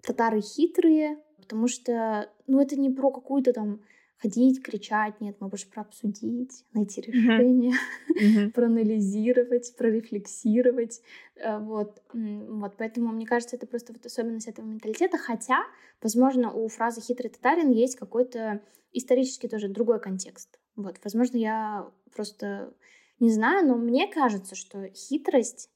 татары 0.02 0.40
хитрые, 0.40 1.18
потому 1.36 1.68
что, 1.68 2.30
ну, 2.46 2.60
это 2.60 2.76
не 2.76 2.88
про 2.88 3.10
какую-то 3.10 3.52
там 3.52 3.82
ходить, 4.22 4.62
кричать, 4.62 5.20
нет, 5.20 5.36
мы 5.40 5.48
больше 5.48 5.68
про 5.68 5.82
обсудить, 5.82 6.64
найти 6.72 7.00
решение, 7.00 7.74
mm-hmm. 8.08 8.50
проанализировать, 8.54 9.74
прорефлексировать, 9.76 11.02
э, 11.36 11.58
вот, 11.58 12.02
вот, 12.12 12.74
поэтому 12.78 13.12
мне 13.12 13.26
кажется, 13.26 13.56
это 13.56 13.66
просто 13.66 13.92
вот 13.92 14.06
особенность 14.06 14.46
этого 14.46 14.64
менталитета, 14.64 15.18
хотя, 15.18 15.64
возможно, 16.00 16.52
у 16.52 16.68
фразы 16.68 17.00
«хитрый 17.00 17.30
татарин» 17.30 17.70
есть 17.70 17.96
какой-то 17.96 18.60
исторический 18.92 19.48
тоже 19.48 19.68
другой 19.68 20.00
контекст, 20.00 20.60
вот, 20.76 20.98
возможно, 21.02 21.36
я 21.36 21.90
просто 22.14 22.72
не 23.18 23.30
знаю, 23.30 23.66
но 23.66 23.76
мне 23.76 24.06
кажется, 24.06 24.54
что 24.54 24.88
хитрость 24.94 25.68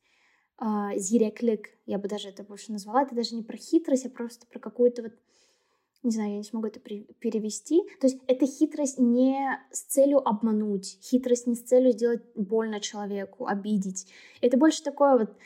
э, 0.61 0.65
зиреклик, 0.97 1.71
я 1.85 1.99
бы 1.99 2.09
даже 2.09 2.29
это 2.29 2.45
больше 2.45 2.71
назвала, 2.71 3.03
это 3.03 3.15
даже 3.15 3.35
не 3.35 3.43
про 3.43 3.57
хитрость, 3.57 4.07
а 4.07 4.11
просто 4.11 4.47
про 4.47 4.61
какую-то 4.61 5.03
вот 5.03 5.13
не 6.07 6.13
знаю, 6.13 6.31
я 6.31 6.37
не 6.39 6.45
смогу 6.45 6.69
это 6.69 6.81
перевести. 6.81 7.83
То 8.01 8.07
есть 8.07 8.19
это 8.27 8.47
хитрость 8.47 8.99
не 8.99 9.59
с 9.73 9.83
целью 9.83 10.27
обмануть, 10.27 10.99
хитрость 11.03 11.47
не 11.47 11.57
с 11.57 11.63
целью 11.63 11.93
сделать 11.93 12.23
больно 12.35 12.81
человеку, 12.81 13.47
обидеть. 13.47 14.07
Это 14.41 14.57
больше 14.57 14.83
такое 14.83 15.19
вот 15.19 15.37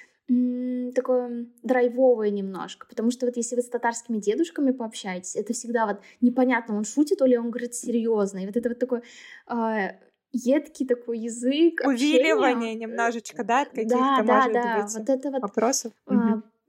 такое 0.94 1.48
драйвовое 1.64 2.30
немножко, 2.30 2.86
потому 2.86 3.10
что 3.10 3.26
вот 3.26 3.36
если 3.36 3.56
вы 3.56 3.62
с 3.62 3.68
татарскими 3.68 4.18
дедушками 4.18 4.70
пообщаетесь, 4.70 5.34
это 5.34 5.52
всегда 5.52 5.86
вот 5.86 6.00
непонятно, 6.20 6.76
он 6.76 6.84
шутит 6.84 7.20
или 7.20 7.34
он 7.34 7.50
говорит 7.50 7.74
серьезно, 7.74 8.38
и 8.38 8.46
вот 8.46 8.56
это 8.56 8.68
вот 8.68 8.78
такой 8.78 9.00
э, 9.48 9.96
едкий 10.32 10.86
такой 10.86 11.18
язык, 11.18 11.80
увиливание 11.84 12.52
общения. 12.52 12.74
немножечко, 12.74 13.44
да, 13.44 13.62
от 13.62 13.70
каких-то 13.70 13.96
да, 13.96 14.22
да, 14.22 14.34
может 14.34 14.52
да, 14.52 14.82
быть 14.82 14.94
вот 14.94 15.08
это 15.08 15.30
вот, 15.30 15.42
вопросов. 15.42 15.92
Э. 16.06 16.14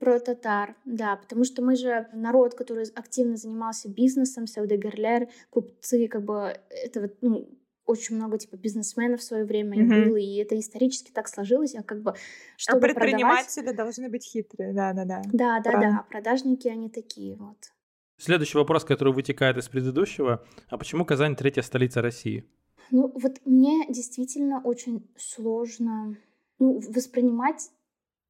Про 0.02 0.18
татар, 0.18 0.74
да, 0.84 1.14
потому 1.14 1.44
что 1.44 1.62
мы 1.62 1.76
же 1.76 2.08
народ, 2.12 2.54
который 2.54 2.86
активно 2.94 3.36
занимался 3.36 3.88
бизнесом, 3.88 4.48
сәүдәгәрләр, 4.48 5.28
купцы, 5.50 6.08
как 6.08 6.24
бы 6.24 6.58
это 6.70 7.02
вот, 7.02 7.12
ну, 7.20 7.48
очень 7.86 8.16
много 8.16 8.36
типа 8.36 8.56
бизнесменов 8.56 9.20
в 9.20 9.22
свое 9.22 9.44
время 9.44 9.78
mm-hmm. 9.78 10.04
было, 10.06 10.16
и 10.16 10.38
это 10.38 10.58
исторически 10.58 11.12
так 11.12 11.28
сложилось, 11.28 11.76
а 11.76 11.84
как 11.84 12.02
бы 12.02 12.14
чтобы 12.56 12.78
а 12.78 12.80
предприниматели 12.80 13.62
продавать... 13.62 13.76
должны 13.76 14.08
быть 14.08 14.24
хитрые, 14.24 14.72
да, 14.72 14.92
да, 14.92 15.04
да. 15.04 15.22
Да, 15.32 15.60
да, 15.60 15.72
да, 15.80 16.06
продажники 16.10 16.66
они 16.66 16.90
такие 16.90 17.36
вот. 17.36 17.58
Следующий 18.18 18.58
вопрос, 18.58 18.84
который 18.84 19.12
вытекает 19.12 19.56
из 19.56 19.68
предыдущего, 19.68 20.44
а 20.68 20.78
почему 20.78 21.04
Казань 21.04 21.36
третья 21.36 21.62
столица 21.62 22.02
России? 22.02 22.44
Ну 22.90 23.12
вот 23.14 23.40
мне 23.44 23.86
действительно 23.88 24.60
очень 24.64 25.08
сложно 25.16 26.16
ну, 26.58 26.80
воспринимать 26.88 27.70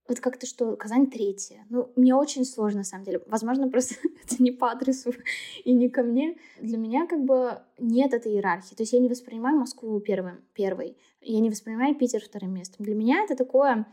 вот 0.08 0.20
как-то 0.20 0.46
что 0.46 0.76
Казань 0.76 1.06
третья. 1.08 1.64
Ну, 1.70 1.92
мне 1.96 2.14
очень 2.14 2.44
сложно, 2.44 2.78
на 2.78 2.84
самом 2.84 3.04
деле. 3.04 3.22
Возможно, 3.26 3.68
просто 3.68 3.94
это 4.24 4.42
не 4.42 4.50
по 4.50 4.70
адресу 4.70 5.12
и 5.64 5.72
не 5.72 5.88
ко 5.88 6.02
мне. 6.02 6.36
Для 6.60 6.78
меня 6.78 7.06
как 7.06 7.24
бы 7.24 7.60
нет 7.78 8.12
этой 8.12 8.32
иерархии. 8.32 8.74
То 8.74 8.82
есть 8.82 8.92
я 8.92 9.00
не 9.00 9.08
воспринимаю 9.08 9.58
Москву 9.58 9.98
первым, 10.00 10.44
первой. 10.54 10.96
Я 11.20 11.40
не 11.40 11.50
воспринимаю 11.50 11.94
Питер 11.94 12.22
вторым 12.22 12.54
местом. 12.54 12.84
Для 12.84 12.94
меня 12.94 13.22
это 13.24 13.36
такое... 13.36 13.86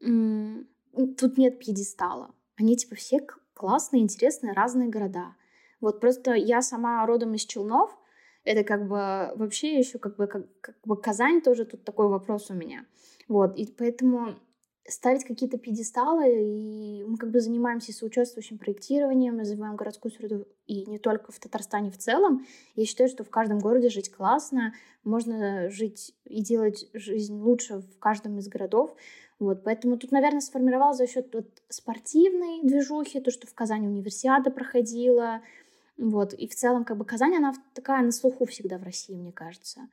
Тут 0.00 1.38
нет 1.38 1.58
пьедестала. 1.58 2.32
Они 2.56 2.76
типа 2.76 2.94
все 2.94 3.20
классные, 3.54 4.02
интересные, 4.02 4.52
разные 4.52 4.88
города. 4.88 5.34
Вот 5.80 6.00
просто 6.00 6.34
я 6.34 6.62
сама 6.62 7.04
родом 7.06 7.34
из 7.34 7.44
Челнов, 7.44 7.96
это 8.44 8.62
как 8.62 8.86
бы 8.86 9.32
вообще 9.36 9.78
еще 9.78 9.98
как 9.98 10.16
бы, 10.16 10.26
как, 10.26 10.46
как 10.60 10.76
бы 10.84 10.96
Казань 10.96 11.40
тоже 11.40 11.64
тут 11.64 11.84
такой 11.84 12.08
вопрос 12.08 12.50
у 12.50 12.54
меня. 12.54 12.86
Вот, 13.28 13.56
и 13.56 13.66
поэтому 13.66 14.36
ставить 14.86 15.24
какие-то 15.24 15.56
пьедесталы, 15.56 16.30
и 16.30 17.04
мы 17.04 17.16
как 17.16 17.30
бы 17.30 17.40
занимаемся 17.40 17.92
соучаствующим 17.92 18.58
проектированием, 18.58 19.38
развиваем 19.38 19.76
городскую 19.76 20.12
среду, 20.12 20.46
и 20.66 20.84
не 20.86 20.98
только 20.98 21.32
в 21.32 21.38
Татарстане 21.38 21.90
в 21.90 21.98
целом. 21.98 22.46
Я 22.76 22.84
считаю, 22.84 23.08
что 23.08 23.24
в 23.24 23.30
каждом 23.30 23.60
городе 23.60 23.88
жить 23.88 24.10
классно, 24.10 24.74
можно 25.02 25.70
жить 25.70 26.14
и 26.24 26.42
делать 26.42 26.88
жизнь 26.92 27.40
лучше 27.40 27.78
в 27.78 27.98
каждом 27.98 28.38
из 28.38 28.48
городов. 28.48 28.94
Вот, 29.38 29.64
поэтому 29.64 29.96
тут, 29.96 30.12
наверное, 30.12 30.40
сформировалось 30.40 30.98
за 30.98 31.06
счет 31.06 31.34
вот 31.34 31.46
спортивной 31.68 32.62
движухи, 32.62 33.20
то, 33.20 33.30
что 33.30 33.46
в 33.46 33.54
Казани 33.54 33.88
универсиада 33.88 34.50
проходила, 34.50 35.40
вот, 35.96 36.34
и 36.34 36.46
в 36.46 36.54
целом, 36.54 36.84
как 36.84 36.98
бы, 36.98 37.04
Казань, 37.04 37.36
она 37.36 37.54
такая 37.72 38.02
на 38.02 38.12
слуху 38.12 38.44
всегда 38.46 38.78
в 38.78 38.82
России, 38.82 39.14
мне 39.14 39.32
кажется. 39.32 39.88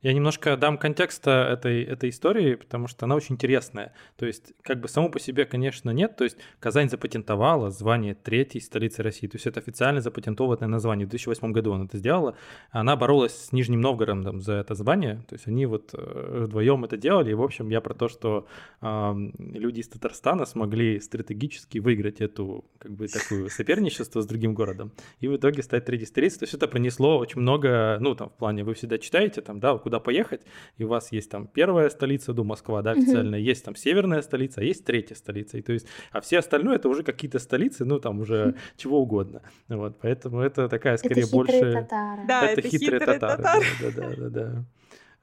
Я 0.00 0.12
немножко 0.12 0.56
дам 0.56 0.78
контекста 0.78 1.48
этой, 1.52 1.82
этой 1.82 2.10
истории, 2.10 2.54
потому 2.54 2.86
что 2.86 3.06
она 3.06 3.16
очень 3.16 3.34
интересная. 3.34 3.92
То 4.16 4.26
есть, 4.26 4.52
как 4.62 4.80
бы 4.80 4.88
само 4.88 5.08
по 5.08 5.18
себе, 5.18 5.44
конечно, 5.44 5.90
нет. 5.90 6.16
То 6.16 6.22
есть, 6.22 6.36
Казань 6.60 6.88
запатентовала 6.88 7.70
звание 7.70 8.14
третьей 8.14 8.60
столицы 8.60 9.02
России. 9.02 9.26
То 9.26 9.34
есть, 9.34 9.48
это 9.48 9.58
официально 9.58 10.00
запатентованное 10.00 10.68
название. 10.68 11.04
В 11.04 11.10
2008 11.10 11.50
году 11.50 11.72
она 11.72 11.86
это 11.86 11.98
сделала. 11.98 12.36
Она 12.70 12.94
боролась 12.94 13.34
с 13.34 13.52
Нижним 13.52 13.80
Новгородом 13.80 14.40
за 14.40 14.54
это 14.54 14.76
звание. 14.76 15.24
То 15.28 15.34
есть, 15.34 15.48
они 15.48 15.66
вот 15.66 15.90
э, 15.94 16.44
вдвоем 16.44 16.84
это 16.84 16.96
делали. 16.96 17.32
И, 17.32 17.34
в 17.34 17.42
общем, 17.42 17.68
я 17.68 17.80
про 17.80 17.94
то, 17.94 18.06
что 18.08 18.46
э, 18.80 19.14
люди 19.36 19.80
из 19.80 19.88
Татарстана 19.88 20.46
смогли 20.46 21.00
стратегически 21.00 21.78
выиграть 21.78 22.20
эту, 22.20 22.64
как 22.78 22.92
бы, 22.92 23.08
такую 23.08 23.50
соперничество 23.50 24.20
с 24.20 24.26
другим 24.26 24.54
городом. 24.54 24.92
И 25.18 25.26
в 25.26 25.34
итоге 25.34 25.64
стать 25.64 25.86
третьей 25.86 26.06
столицей. 26.06 26.38
То 26.38 26.44
есть, 26.44 26.54
это 26.54 26.68
принесло 26.68 27.18
очень 27.18 27.40
много, 27.40 27.98
ну, 28.00 28.14
там, 28.14 28.28
в 28.28 28.34
плане, 28.34 28.62
вы 28.62 28.74
всегда 28.74 28.98
читаете, 28.98 29.40
там, 29.40 29.58
да, 29.58 29.74
куда 29.88 30.00
поехать, 30.00 30.42
и 30.76 30.84
у 30.84 30.88
вас 30.88 31.12
есть 31.12 31.30
там 31.30 31.46
первая 31.46 31.88
столица, 31.88 32.34
до 32.34 32.44
Москва, 32.44 32.82
да, 32.82 32.90
официальная, 32.90 33.38
есть 33.38 33.64
там 33.64 33.74
северная 33.74 34.20
столица, 34.20 34.60
а 34.60 34.64
есть 34.64 34.84
третья 34.84 35.14
столица, 35.14 35.56
и 35.56 35.62
то 35.62 35.72
есть, 35.72 35.86
а 36.12 36.20
все 36.20 36.38
остальное 36.38 36.76
это 36.76 36.90
уже 36.90 37.02
какие-то 37.02 37.38
столицы, 37.38 37.86
ну 37.86 37.98
там 37.98 38.20
уже 38.20 38.54
чего 38.76 39.00
угодно, 39.00 39.40
вот, 39.68 39.98
поэтому 40.00 40.40
это 40.40 40.68
такая 40.68 40.98
скорее 40.98 41.22
это 41.22 41.32
больше... 41.32 41.72
Татары. 41.72 42.26
Да, 42.28 42.44
это, 42.44 42.60
это 42.60 42.68
хитрые, 42.68 43.00
хитрые 43.00 43.18
татары. 43.18 43.42
татары. 43.42 43.64
Да, 43.80 43.90
да, 43.90 44.16
да, 44.16 44.28
да. 44.28 44.64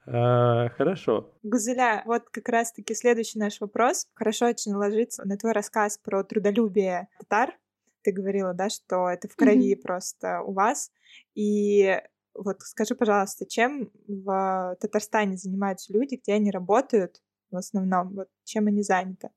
А, 0.08 0.68
хорошо. 0.70 1.32
Гузеля, 1.42 2.02
вот 2.06 2.28
как 2.30 2.48
раз-таки 2.48 2.94
следующий 2.94 3.38
наш 3.38 3.60
вопрос. 3.60 4.08
Хорошо 4.14 4.46
очень 4.46 4.72
ложится 4.72 5.26
на 5.26 5.36
твой 5.36 5.52
рассказ 5.52 5.98
про 5.98 6.22
трудолюбие 6.22 7.08
татар. 7.18 7.54
Ты 8.02 8.12
говорила, 8.12 8.54
да, 8.54 8.68
что 8.68 9.08
это 9.08 9.28
в 9.28 9.34
крови 9.34 9.74
mm-hmm. 9.74 9.82
просто 9.82 10.42
у 10.42 10.52
вас. 10.52 10.92
И 11.34 12.00
вот 12.38 12.60
скажи, 12.62 12.94
пожалуйста, 12.94 13.46
чем 13.46 13.90
в 14.06 14.76
Татарстане 14.80 15.36
занимаются 15.36 15.92
люди, 15.92 16.16
где 16.16 16.34
они 16.34 16.50
работают 16.50 17.22
в 17.50 17.56
основном? 17.56 18.14
Вот 18.14 18.28
чем 18.44 18.66
они 18.66 18.82
заняты? 18.82 19.30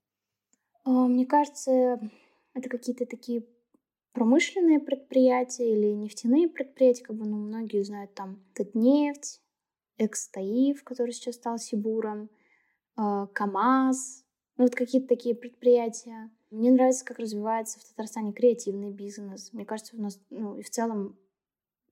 А, 0.84 1.06
мне 1.06 1.26
кажется, 1.26 2.00
это 2.54 2.68
какие-то 2.68 3.06
такие 3.06 3.44
промышленные 4.12 4.80
предприятия 4.80 5.72
или 5.72 5.92
нефтяные 5.92 6.48
предприятия, 6.48 7.04
как 7.04 7.16
бы, 7.16 7.26
ну, 7.26 7.36
многие 7.36 7.82
знают 7.82 8.14
там 8.14 8.42
Татнефть, 8.54 9.40
Экстаив, 9.98 10.82
который 10.82 11.12
сейчас 11.12 11.36
стал 11.36 11.58
Сибуром, 11.58 12.30
э, 12.96 13.26
КАМАЗ, 13.32 14.24
ну, 14.56 14.64
вот 14.64 14.74
какие-то 14.74 15.08
такие 15.08 15.34
предприятия. 15.34 16.30
Мне 16.50 16.70
нравится, 16.70 17.04
как 17.04 17.18
развивается 17.18 17.78
в 17.78 17.84
Татарстане 17.84 18.32
креативный 18.32 18.90
бизнес. 18.90 19.52
Мне 19.52 19.64
кажется, 19.64 19.96
у 19.96 20.00
нас, 20.00 20.20
ну, 20.30 20.56
и 20.56 20.62
в 20.62 20.70
целом 20.70 21.16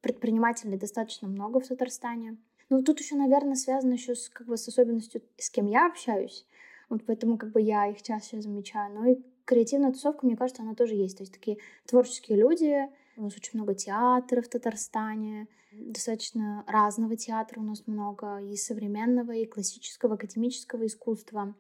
предпринимателей 0.01 0.77
достаточно 0.77 1.29
много 1.29 1.61
в 1.61 1.67
Татарстане. 1.67 2.39
Ну, 2.71 2.83
тут 2.83 3.01
еще, 3.01 3.17
наверное, 3.17 3.55
связано 3.55 3.95
еще 3.95 4.15
с, 4.15 4.29
как 4.29 4.47
бы, 4.47 4.57
с 4.57 4.69
особенностью, 4.69 5.23
с 5.39 5.51
кем 5.51 5.67
я 5.67 5.87
общаюсь. 5.87 6.47
Вот 6.89 7.05
поэтому 7.07 7.39
как 7.39 7.53
бы 7.53 7.61
я 7.61 7.87
их 7.87 8.03
чаще 8.03 8.41
замечаю. 8.41 8.95
Но 8.95 9.07
и 9.07 9.17
креативная 9.45 9.93
тусовка, 9.93 10.27
мне 10.27 10.37
кажется, 10.37 10.63
она 10.63 10.75
тоже 10.75 10.95
есть. 10.95 11.19
То 11.19 11.23
есть 11.23 11.33
такие 11.33 11.59
творческие 11.87 12.39
люди. 12.39 12.89
У 13.17 13.23
нас 13.23 13.35
очень 13.37 13.59
много 13.59 13.75
театров 13.75 14.47
в 14.47 14.49
Татарстане. 14.49 15.49
Достаточно 15.73 16.65
разного 16.67 17.17
театра 17.17 17.61
у 17.61 17.65
нас 17.65 17.87
много. 17.87 18.39
И 18.39 18.57
современного, 18.57 19.33
и 19.33 19.47
классического, 19.47 20.15
академического 20.15 20.87
искусства. 20.87 21.55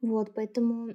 Вот, 0.00 0.34
поэтому, 0.34 0.86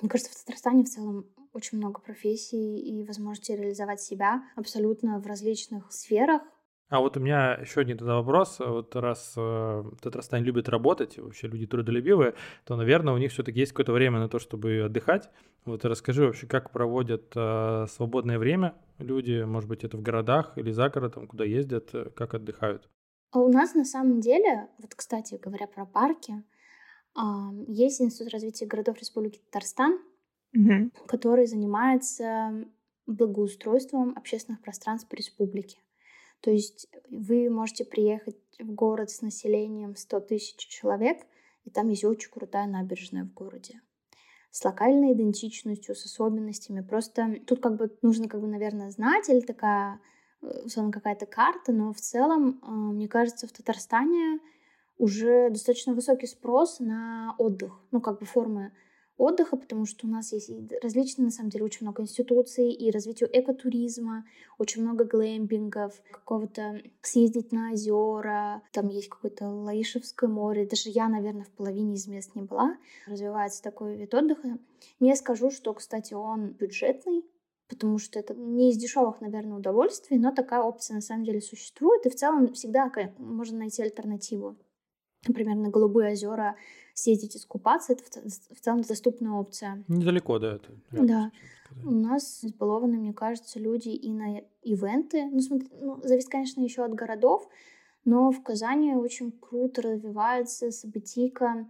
мне 0.00 0.08
кажется, 0.08 0.32
в 0.32 0.44
Татарстане 0.44 0.84
в 0.84 0.88
целом 0.88 1.26
очень 1.52 1.78
много 1.78 2.00
профессий 2.00 2.78
и 2.78 3.04
возможности 3.04 3.52
реализовать 3.52 4.00
себя 4.00 4.42
абсолютно 4.56 5.18
в 5.18 5.26
различных 5.26 5.92
сферах. 5.92 6.42
А 6.88 7.00
вот 7.00 7.16
у 7.16 7.20
меня 7.20 7.54
еще 7.54 7.80
один 7.80 7.96
тогда 7.96 8.16
вопрос. 8.16 8.58
Вот 8.58 8.94
раз 8.96 9.32
э, 9.34 9.84
Татарстан 10.02 10.42
любит 10.42 10.68
работать, 10.68 11.18
вообще 11.18 11.46
люди 11.46 11.66
трудолюбивые, 11.66 12.34
то, 12.66 12.76
наверное, 12.76 13.14
у 13.14 13.16
них 13.16 13.32
все-таки 13.32 13.60
есть 13.60 13.72
какое-то 13.72 13.92
время 13.92 14.18
на 14.18 14.28
то, 14.28 14.38
чтобы 14.38 14.82
отдыхать. 14.82 15.30
Вот 15.64 15.84
расскажи 15.86 16.26
вообще, 16.26 16.46
как 16.46 16.70
проводят 16.70 17.32
э, 17.34 17.86
свободное 17.88 18.38
время 18.38 18.74
люди, 18.98 19.42
может 19.42 19.70
быть, 19.70 19.84
это 19.84 19.96
в 19.96 20.02
городах 20.02 20.52
или 20.56 20.70
за 20.70 20.90
городом, 20.90 21.26
куда 21.26 21.44
ездят, 21.44 21.94
э, 21.94 22.10
как 22.10 22.34
отдыхают? 22.34 22.88
А 23.30 23.38
у 23.38 23.50
нас 23.50 23.74
на 23.74 23.86
самом 23.86 24.20
деле, 24.20 24.68
вот, 24.78 24.94
кстати, 24.94 25.40
говоря 25.42 25.66
про 25.66 25.86
парки, 25.86 26.44
э, 27.16 27.20
есть 27.68 28.02
Институт 28.02 28.34
развития 28.34 28.66
городов 28.66 28.98
Республики 28.98 29.40
Татарстан, 29.50 29.98
угу. 30.54 30.90
который 31.06 31.46
занимается 31.46 32.66
благоустройством 33.06 34.12
общественных 34.16 34.60
пространств 34.60 35.08
по 35.08 35.14
республике. 35.14 35.78
То 36.40 36.50
есть 36.50 36.88
вы 37.10 37.50
можете 37.50 37.84
приехать 37.84 38.36
в 38.58 38.72
город 38.72 39.10
с 39.10 39.22
населением 39.22 39.96
100 39.96 40.20
тысяч 40.20 40.56
человек, 40.56 41.18
и 41.64 41.70
там 41.70 41.88
есть 41.88 42.04
очень 42.04 42.30
крутая 42.30 42.66
набережная 42.66 43.24
в 43.24 43.32
городе 43.32 43.80
с 44.50 44.62
локальной 44.64 45.14
идентичностью, 45.14 45.94
с 45.94 46.04
особенностями. 46.04 46.82
Просто 46.82 47.40
тут 47.46 47.62
как 47.62 47.76
бы 47.76 47.90
нужно, 48.02 48.28
как 48.28 48.40
бы, 48.40 48.46
наверное, 48.46 48.90
знать 48.90 49.30
или 49.30 49.40
такая, 49.40 49.98
э, 50.42 50.62
условно, 50.66 50.92
какая-то 50.92 51.24
карта, 51.24 51.72
но 51.72 51.92
в 51.94 52.00
целом, 52.00 52.60
э, 52.62 52.70
мне 52.70 53.08
кажется, 53.08 53.46
в 53.46 53.52
Татарстане 53.52 54.40
уже 54.98 55.48
достаточно 55.48 55.94
высокий 55.94 56.26
спрос 56.26 56.80
на 56.80 57.34
отдых, 57.38 57.80
ну, 57.92 58.02
как 58.02 58.20
бы 58.20 58.26
формы 58.26 58.72
отдыха, 59.16 59.56
потому 59.56 59.86
что 59.86 60.06
у 60.06 60.10
нас 60.10 60.32
есть 60.32 60.50
различные, 60.82 61.26
на 61.26 61.30
самом 61.30 61.50
деле, 61.50 61.64
очень 61.64 61.86
много 61.86 62.02
институций 62.02 62.72
и 62.72 62.90
развитию 62.90 63.28
экотуризма, 63.32 64.24
очень 64.58 64.82
много 64.82 65.04
глэмпингов, 65.04 66.00
какого-то 66.10 66.82
съездить 67.02 67.52
на 67.52 67.72
озера, 67.72 68.62
там 68.72 68.88
есть 68.88 69.08
какое-то 69.08 69.48
Лаишевское 69.48 70.28
море, 70.28 70.66
даже 70.66 70.88
я, 70.88 71.08
наверное, 71.08 71.44
в 71.44 71.50
половине 71.50 71.94
из 71.94 72.06
мест 72.06 72.34
не 72.34 72.42
была. 72.42 72.76
Развивается 73.06 73.62
такой 73.62 73.96
вид 73.96 74.14
отдыха. 74.14 74.58
Не 75.00 75.14
скажу, 75.16 75.50
что, 75.50 75.74
кстати, 75.74 76.14
он 76.14 76.52
бюджетный, 76.52 77.24
потому 77.68 77.98
что 77.98 78.18
это 78.18 78.34
не 78.34 78.70
из 78.70 78.76
дешевых, 78.76 79.20
наверное, 79.20 79.58
удовольствий, 79.58 80.18
но 80.18 80.32
такая 80.32 80.60
опция 80.60 80.96
на 80.96 81.00
самом 81.00 81.24
деле 81.24 81.40
существует, 81.40 82.04
и 82.06 82.10
в 82.10 82.14
целом 82.14 82.52
всегда 82.52 82.90
можно 83.18 83.58
найти 83.58 83.82
альтернативу. 83.82 84.56
Например, 85.26 85.56
на 85.56 85.70
Голубые 85.70 86.12
озера 86.12 86.56
съездить 86.94 87.36
искупаться, 87.36 87.92
это 87.92 88.02
в, 88.04 88.60
целом 88.60 88.82
доступная 88.82 89.32
опция. 89.32 89.84
Недалеко, 89.88 90.38
да, 90.38 90.56
это. 90.56 90.70
Да. 90.90 91.30
У 91.84 91.90
нас 91.90 92.44
избалованы, 92.44 92.98
мне 92.98 93.12
кажется, 93.12 93.58
люди 93.58 93.88
и 93.88 94.12
на 94.12 94.40
ивенты. 94.62 95.26
Ну, 95.26 95.40
смотри, 95.40 95.68
ну, 95.80 96.00
зависит, 96.02 96.28
конечно, 96.28 96.60
еще 96.60 96.84
от 96.84 96.94
городов, 96.94 97.48
но 98.04 98.30
в 98.30 98.42
Казани 98.42 98.94
очень 98.94 99.32
круто 99.32 99.80
развивается 99.80 100.70
событийка 100.70 101.66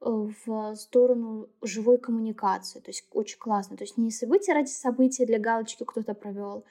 э, 0.00 0.28
в 0.46 0.74
сторону 0.76 1.48
живой 1.62 1.98
коммуникации. 1.98 2.80
То 2.80 2.90
есть 2.90 3.06
очень 3.12 3.38
классно. 3.38 3.76
То 3.76 3.84
есть 3.84 3.96
не 3.96 4.10
события 4.10 4.52
ради 4.52 4.68
события 4.68 5.26
для 5.26 5.38
галочки 5.38 5.84
кто-то 5.84 6.14
провел, 6.14 6.64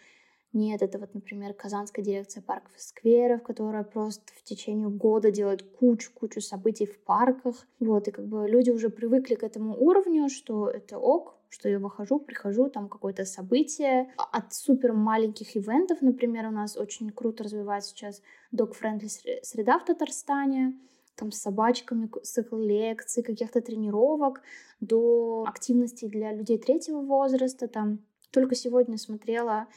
нет, 0.52 0.82
это 0.82 0.98
вот, 0.98 1.14
например, 1.14 1.54
Казанская 1.54 2.04
дирекция 2.04 2.42
парков 2.42 2.76
и 2.76 2.80
скверов, 2.80 3.44
которая 3.44 3.84
просто 3.84 4.24
в 4.36 4.44
течение 4.44 4.90
года 4.90 5.30
делает 5.30 5.62
кучу-кучу 5.62 6.42
событий 6.42 6.88
в 6.88 7.00
парках. 7.04 7.68
Вот, 7.80 8.08
и 8.08 8.12
как 8.12 8.28
бы 8.28 8.48
люди 8.48 8.72
уже 8.72 8.90
привыкли 8.90 9.36
к 9.36 9.44
этому 9.44 9.76
уровню, 9.80 10.28
что 10.28 10.68
это 10.68 10.98
ок, 10.98 11.38
что 11.50 11.70
я 11.70 11.78
выхожу, 11.78 12.20
прихожу, 12.20 12.70
там 12.70 12.90
какое-то 12.90 13.26
событие. 13.26 14.12
От 14.18 14.54
супер 14.54 14.94
маленьких 14.94 15.56
ивентов, 15.56 16.02
например, 16.02 16.48
у 16.48 16.52
нас 16.52 16.78
очень 16.78 17.12
круто 17.12 17.44
развивается 17.44 17.92
сейчас 17.92 18.22
dog-friendly 18.52 19.08
среда 19.44 19.78
в 19.78 19.86
Татарстане, 19.86 20.80
там 21.16 21.32
с 21.32 21.40
собачками, 21.40 22.10
цикл 22.24 22.58
лекций, 22.58 23.22
каких-то 23.22 23.62
тренировок, 23.62 24.42
до 24.80 25.44
активностей 25.48 26.08
для 26.08 26.34
людей 26.34 26.58
третьего 26.58 27.02
возраста. 27.02 27.68
Там 27.68 28.00
только 28.32 28.56
сегодня 28.56 28.98
смотрела 28.98 29.68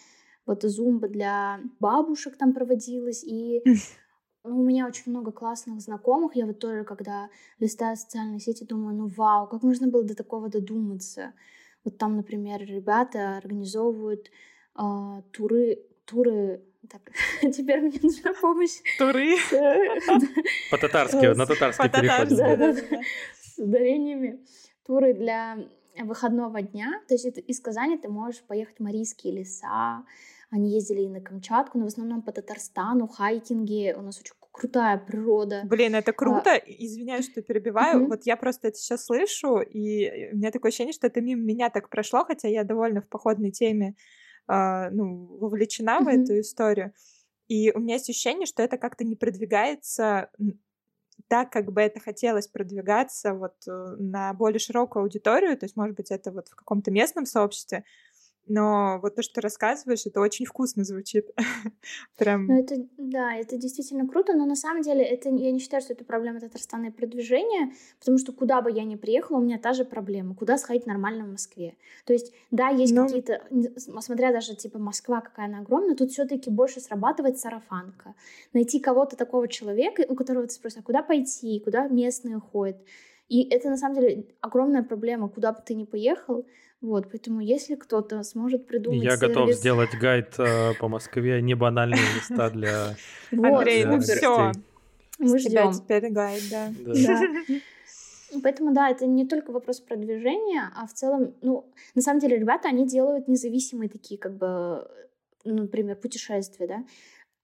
вот 0.46 0.62
зумба 0.62 1.08
для 1.08 1.60
бабушек 1.78 2.36
там 2.36 2.52
проводилась, 2.52 3.22
и 3.24 3.62
ну, 4.44 4.58
у 4.58 4.64
меня 4.64 4.86
очень 4.86 5.10
много 5.10 5.30
классных 5.30 5.80
знакомых. 5.80 6.34
Я 6.34 6.46
вот 6.46 6.58
тоже, 6.58 6.84
когда 6.84 7.28
листаю 7.58 7.96
социальные 7.96 8.40
сети, 8.40 8.64
думаю, 8.64 8.96
ну 8.96 9.06
вау, 9.06 9.46
как 9.46 9.62
можно 9.62 9.88
было 9.88 10.04
до 10.04 10.14
такого 10.14 10.48
додуматься? 10.48 11.32
Вот 11.84 11.98
там, 11.98 12.16
например, 12.16 12.60
ребята 12.60 13.36
организовывают 13.36 14.30
э, 14.78 15.22
туры, 15.32 15.78
туры 16.04 16.62
так, 16.88 17.02
теперь 17.52 17.80
мне 17.80 17.98
нужна 18.02 18.32
помощь. 18.40 18.80
Туры? 18.98 19.36
По-татарски, 20.70 21.34
на 21.34 21.46
татарский 21.46 21.88
переходим. 21.88 22.76
С 23.34 23.58
ударениями. 23.58 24.44
Туры 24.84 25.14
для 25.14 25.58
выходного 26.00 26.62
дня. 26.62 27.00
То 27.08 27.14
есть 27.14 27.26
из 27.26 27.60
Казани 27.60 27.98
ты 27.98 28.08
можешь 28.08 28.42
поехать 28.42 28.76
в 28.78 28.82
Марийские 28.82 29.34
леса. 29.34 30.04
Они 30.50 30.70
ездили 30.70 31.02
и 31.02 31.08
на 31.08 31.20
Камчатку, 31.20 31.78
но 31.78 31.84
в 31.84 31.88
основном 31.88 32.22
по 32.22 32.32
Татарстану, 32.32 33.08
хайкинги. 33.08 33.94
У 33.96 34.02
нас 34.02 34.20
очень 34.20 34.34
крутая 34.52 34.98
природа. 34.98 35.62
Блин, 35.64 35.94
это 35.94 36.10
а, 36.10 36.14
круто. 36.14 36.52
А... 36.52 36.58
Извиняюсь, 36.66 37.30
что 37.30 37.42
перебиваю. 37.42 38.02
Uh-huh. 38.02 38.08
Вот 38.08 38.26
я 38.26 38.36
просто 38.36 38.68
это 38.68 38.76
сейчас 38.76 39.06
слышу, 39.06 39.60
и 39.60 40.30
у 40.32 40.36
меня 40.36 40.50
такое 40.50 40.68
ощущение, 40.68 40.92
что 40.92 41.06
это 41.06 41.20
мимо 41.20 41.42
меня 41.42 41.70
так 41.70 41.88
прошло, 41.88 42.24
хотя 42.24 42.48
я 42.48 42.62
довольно 42.64 43.00
в 43.00 43.08
походной 43.08 43.50
теме 43.50 43.96
э, 44.48 44.90
ну, 44.90 45.38
вовлечена 45.38 46.00
uh-huh. 46.00 46.04
в 46.04 46.08
эту 46.08 46.40
историю. 46.40 46.92
И 47.48 47.72
у 47.72 47.80
меня 47.80 47.94
есть 47.94 48.08
ощущение, 48.08 48.46
что 48.46 48.62
это 48.62 48.76
как-то 48.76 49.04
не 49.04 49.16
продвигается 49.16 50.30
так, 51.32 51.50
как 51.50 51.72
бы 51.72 51.80
это 51.80 51.98
хотелось 51.98 52.46
продвигаться 52.46 53.32
вот 53.32 53.54
э, 53.66 53.96
на 53.98 54.34
более 54.34 54.58
широкую 54.58 55.04
аудиторию, 55.04 55.56
то 55.56 55.64
есть, 55.64 55.76
может 55.76 55.96
быть, 55.96 56.10
это 56.10 56.30
вот 56.30 56.48
в 56.48 56.54
каком-то 56.54 56.90
местном 56.90 57.24
сообществе, 57.24 57.84
но 58.46 58.98
вот 59.00 59.14
то, 59.14 59.22
что 59.22 59.34
ты 59.34 59.40
рассказываешь, 59.40 60.04
это 60.06 60.20
очень 60.20 60.46
вкусно 60.46 60.84
звучит. 60.84 61.30
Прям... 62.18 62.46
Ну, 62.46 62.60
это, 62.60 62.76
да, 62.98 63.34
это 63.34 63.56
действительно 63.56 64.08
круто, 64.08 64.34
но 64.34 64.46
на 64.46 64.56
самом 64.56 64.82
деле 64.82 65.02
это, 65.04 65.28
я 65.28 65.52
не 65.52 65.58
считаю, 65.58 65.82
что 65.82 65.92
это 65.92 66.04
проблема 66.04 66.40
Татарстана 66.40 66.86
и 66.86 66.90
продвижения, 66.90 67.72
потому 68.00 68.18
что 68.18 68.32
куда 68.32 68.60
бы 68.60 68.70
я 68.70 68.84
ни 68.84 68.96
приехала, 68.96 69.38
у 69.38 69.42
меня 69.42 69.58
та 69.58 69.72
же 69.72 69.84
проблема. 69.84 70.34
Куда 70.34 70.58
сходить 70.58 70.86
нормально 70.86 71.24
в 71.24 71.30
Москве? 71.30 71.76
То 72.04 72.12
есть, 72.12 72.32
да, 72.50 72.68
есть 72.68 72.92
ну... 72.92 73.06
какие-то, 73.06 73.42
смотря 74.00 74.32
даже, 74.32 74.56
типа, 74.56 74.78
Москва 74.78 75.20
какая 75.20 75.46
она 75.46 75.60
огромная, 75.60 75.94
тут 75.94 76.10
все 76.10 76.24
таки 76.24 76.50
больше 76.50 76.80
срабатывает 76.80 77.38
сарафанка. 77.38 78.14
Найти 78.52 78.80
кого-то 78.80 79.16
такого 79.16 79.46
человека, 79.46 80.04
у 80.08 80.14
которого 80.14 80.46
ты 80.46 80.54
спросишь, 80.54 80.80
а 80.80 80.82
куда 80.82 81.02
пойти, 81.02 81.60
куда 81.60 81.86
местные 81.88 82.40
ходят. 82.40 82.76
И 83.28 83.48
это, 83.48 83.70
на 83.70 83.76
самом 83.76 83.94
деле, 83.94 84.26
огромная 84.40 84.82
проблема, 84.82 85.28
куда 85.28 85.52
бы 85.52 85.60
ты 85.64 85.74
ни 85.74 85.84
поехал, 85.84 86.44
вот, 86.82 87.08
поэтому 87.10 87.40
если 87.40 87.76
кто-то 87.76 88.22
сможет 88.24 88.66
придумать 88.66 89.04
Я 89.04 89.16
сервис... 89.16 89.34
готов 89.36 89.52
сделать 89.52 89.90
гайд 89.94 90.34
э, 90.38 90.74
по 90.80 90.88
Москве, 90.88 91.40
не 91.40 91.54
банальные 91.54 92.00
места 92.16 92.50
для 92.50 92.96
Андрей, 93.30 93.84
ну 93.84 94.00
все. 94.00 94.50
Мы 95.18 95.38
ждем. 95.38 95.72
теперь 95.72 96.10
гайд, 96.10 96.42
да. 96.50 96.72
Поэтому, 98.42 98.72
да, 98.72 98.90
это 98.90 99.06
не 99.06 99.26
только 99.26 99.52
вопрос 99.52 99.80
продвижения, 99.80 100.70
а 100.74 100.86
в 100.86 100.92
целом, 100.92 101.34
ну, 101.42 101.66
на 101.94 102.02
самом 102.02 102.18
деле, 102.18 102.38
ребята, 102.38 102.68
они 102.68 102.86
делают 102.86 103.28
независимые 103.28 103.88
такие, 103.88 104.18
как 104.18 104.36
бы, 104.36 104.88
например, 105.44 105.96
путешествия, 105.96 106.66
да. 106.66 106.84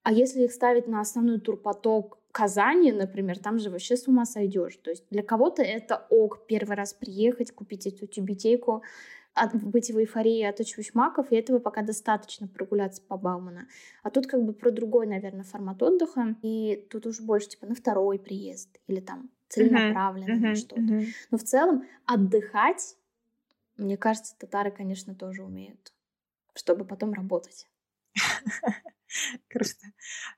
А 0.03 0.13
если 0.13 0.45
их 0.45 0.53
ставить 0.53 0.89
на 0.89 1.01
основной 1.01 1.39
турпоток 1.39 2.19
Казани, 2.33 2.93
например, 2.93 3.39
там 3.39 3.59
же 3.59 3.71
вообще 3.71 3.97
с 3.97 4.07
ума 4.09 4.25
сойдешь. 4.25 4.77
То 4.77 4.91
есть 4.91 5.05
для 5.11 5.23
кого-то 5.23 5.63
это 5.63 6.07
ок 6.11 6.47
первый 6.47 6.77
раз 6.77 6.93
приехать, 6.93 7.53
купить 7.53 7.87
эту 7.87 8.07
тюбетейку, 8.07 8.83
от, 9.39 9.55
быть 9.55 9.91
в 9.91 9.99
эйфории 9.99 10.43
от 10.43 10.61
маков, 10.95 11.31
и 11.31 11.37
этого 11.37 11.59
пока 11.59 11.83
достаточно 11.83 12.49
прогуляться 12.49 13.03
по 13.03 13.17
Баумана. 13.17 13.69
А 14.03 14.11
тут 14.11 14.27
как 14.27 14.45
бы 14.45 14.53
про 14.53 14.71
другой, 14.71 15.07
наверное, 15.07 15.45
формат 15.45 15.83
отдыха, 15.83 16.37
и 16.43 16.87
тут 16.91 17.07
уже 17.07 17.23
больше 17.23 17.49
типа 17.51 17.67
на 17.67 17.75
второй 17.75 18.19
приезд 18.19 18.79
или 18.87 19.01
там 19.01 19.31
целенаправленно 19.49 20.35
uh-huh, 20.35 20.49
на 20.51 20.55
что-то. 20.55 20.81
Uh-huh. 20.81 21.07
Но 21.31 21.39
в 21.39 21.43
целом 21.43 21.85
отдыхать, 22.07 22.97
мне 23.77 23.97
кажется, 23.97 24.37
татары, 24.39 24.71
конечно, 24.71 25.15
тоже 25.15 25.43
умеют, 25.43 25.93
чтобы 26.55 26.85
потом 26.85 27.13
работать. 27.13 27.67
Круто. 29.49 29.87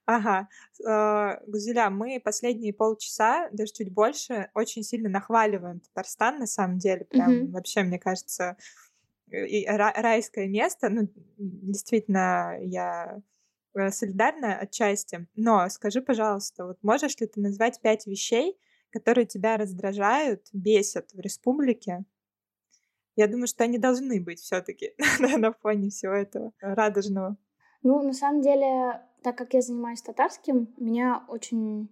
Ага. 0.06 0.48
А, 0.86 1.40
Гузеля, 1.46 1.90
мы 1.90 2.20
последние 2.22 2.72
полчаса, 2.72 3.48
даже 3.52 3.72
чуть 3.72 3.92
больше, 3.92 4.50
очень 4.54 4.82
сильно 4.82 5.08
нахваливаем 5.08 5.80
Татарстан, 5.80 6.38
на 6.38 6.46
самом 6.46 6.78
деле. 6.78 7.04
Прям 7.04 7.30
mm-hmm. 7.30 7.50
вообще, 7.50 7.82
мне 7.82 7.98
кажется, 7.98 8.56
райское 9.32 10.48
место. 10.48 10.88
Ну, 10.88 11.08
действительно, 11.38 12.56
я 12.60 13.22
э, 13.74 13.90
солидарна 13.90 14.58
отчасти. 14.58 15.26
Но 15.34 15.68
скажи, 15.68 16.00
пожалуйста, 16.02 16.66
вот 16.66 16.78
можешь 16.82 17.18
ли 17.20 17.26
ты 17.26 17.40
назвать 17.40 17.80
пять 17.80 18.06
вещей, 18.06 18.58
которые 18.90 19.26
тебя 19.26 19.56
раздражают, 19.56 20.46
бесят 20.52 21.12
в 21.12 21.20
республике? 21.20 22.04
Я 23.16 23.26
думаю, 23.26 23.46
что 23.46 23.64
они 23.64 23.78
должны 23.78 24.20
быть 24.20 24.40
все-таки 24.40 24.94
на 25.38 25.52
фоне 25.52 25.90
всего 25.90 26.12
этого 26.12 26.52
радужного. 26.60 27.36
Ну, 27.82 28.02
на 28.02 28.12
самом 28.12 28.42
деле, 28.42 29.02
так 29.22 29.36
как 29.36 29.54
я 29.54 29.62
занимаюсь 29.62 30.02
татарским, 30.02 30.74
меня 30.76 31.24
очень 31.28 31.88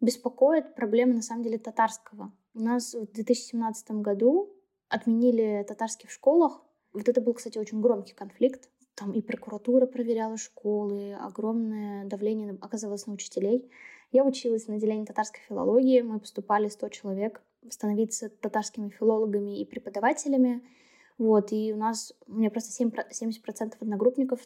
беспокоит 0.00 0.74
проблема, 0.74 1.14
на 1.14 1.22
самом 1.22 1.42
деле, 1.42 1.58
татарского. 1.58 2.32
У 2.54 2.60
нас 2.60 2.94
в 2.94 3.12
2017 3.12 3.90
году 4.02 4.52
отменили 4.92 5.64
татарский 5.66 6.08
в 6.08 6.12
школах. 6.12 6.62
Вот 6.92 7.08
это 7.08 7.20
был, 7.20 7.34
кстати, 7.34 7.58
очень 7.58 7.80
громкий 7.80 8.14
конфликт. 8.14 8.68
Там 8.94 9.12
и 9.12 9.22
прокуратура 9.22 9.86
проверяла 9.86 10.36
школы, 10.36 11.14
огромное 11.14 12.04
давление 12.04 12.58
оказывалось 12.60 13.06
на 13.06 13.14
учителей. 13.14 13.70
Я 14.10 14.24
училась 14.24 14.68
на 14.68 14.74
отделении 14.74 15.06
татарской 15.06 15.40
филологии, 15.48 16.02
мы 16.02 16.20
поступали 16.20 16.68
100 16.68 16.88
человек 16.90 17.42
становиться 17.70 18.28
татарскими 18.28 18.90
филологами 18.90 19.58
и 19.58 19.64
преподавателями. 19.64 20.62
Вот, 21.16 21.52
и 21.52 21.72
у 21.72 21.76
нас, 21.76 22.12
у 22.26 22.34
меня 22.34 22.50
просто 22.50 22.70
7, 22.72 22.90
70% 22.90 23.76
одногруппников 23.80 24.40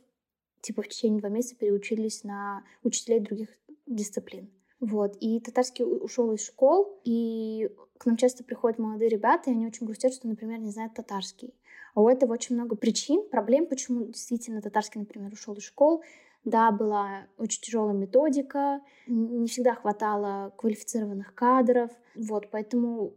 типа 0.61 0.83
в 0.83 0.89
течение 0.89 1.21
два 1.21 1.29
месяца 1.29 1.57
переучились 1.57 2.25
на 2.25 2.65
учителей 2.83 3.21
других 3.21 3.49
дисциплин. 3.87 4.51
Вот. 4.81 5.17
И 5.21 5.41
татарский 5.41 5.85
ушел 5.85 6.33
из 6.33 6.45
школ, 6.45 7.01
и 7.05 7.71
к 7.99 8.07
нам 8.07 8.17
часто 8.17 8.45
приходят 8.45 8.79
молодые 8.79 9.09
ребята, 9.09 9.51
и 9.51 9.53
они 9.53 9.67
очень 9.67 9.87
грустят, 9.87 10.13
что, 10.13 10.29
например, 10.29 10.59
не 10.59 10.71
знают 10.71 10.95
татарский. 10.95 11.55
А 11.95 12.03
у 12.03 12.09
этого 12.09 12.35
очень 12.35 12.55
много 12.55 12.77
причин, 12.77 13.27
проблем, 13.29 13.67
почему 13.67 14.05
действительно 14.05 14.61
татарский, 14.61 15.01
например, 15.01 15.33
ушел 15.33 15.55
из 15.55 15.63
школ. 15.63 16.03
Да, 16.45 16.71
была 16.71 17.27
очень 17.39 17.61
тяжелая 17.63 17.95
методика, 17.95 18.81
не 19.09 19.49
всегда 19.49 19.75
хватало 19.75 20.53
квалифицированных 20.57 21.35
кадров. 21.35 21.91
Вот, 22.15 22.51
поэтому 22.51 23.15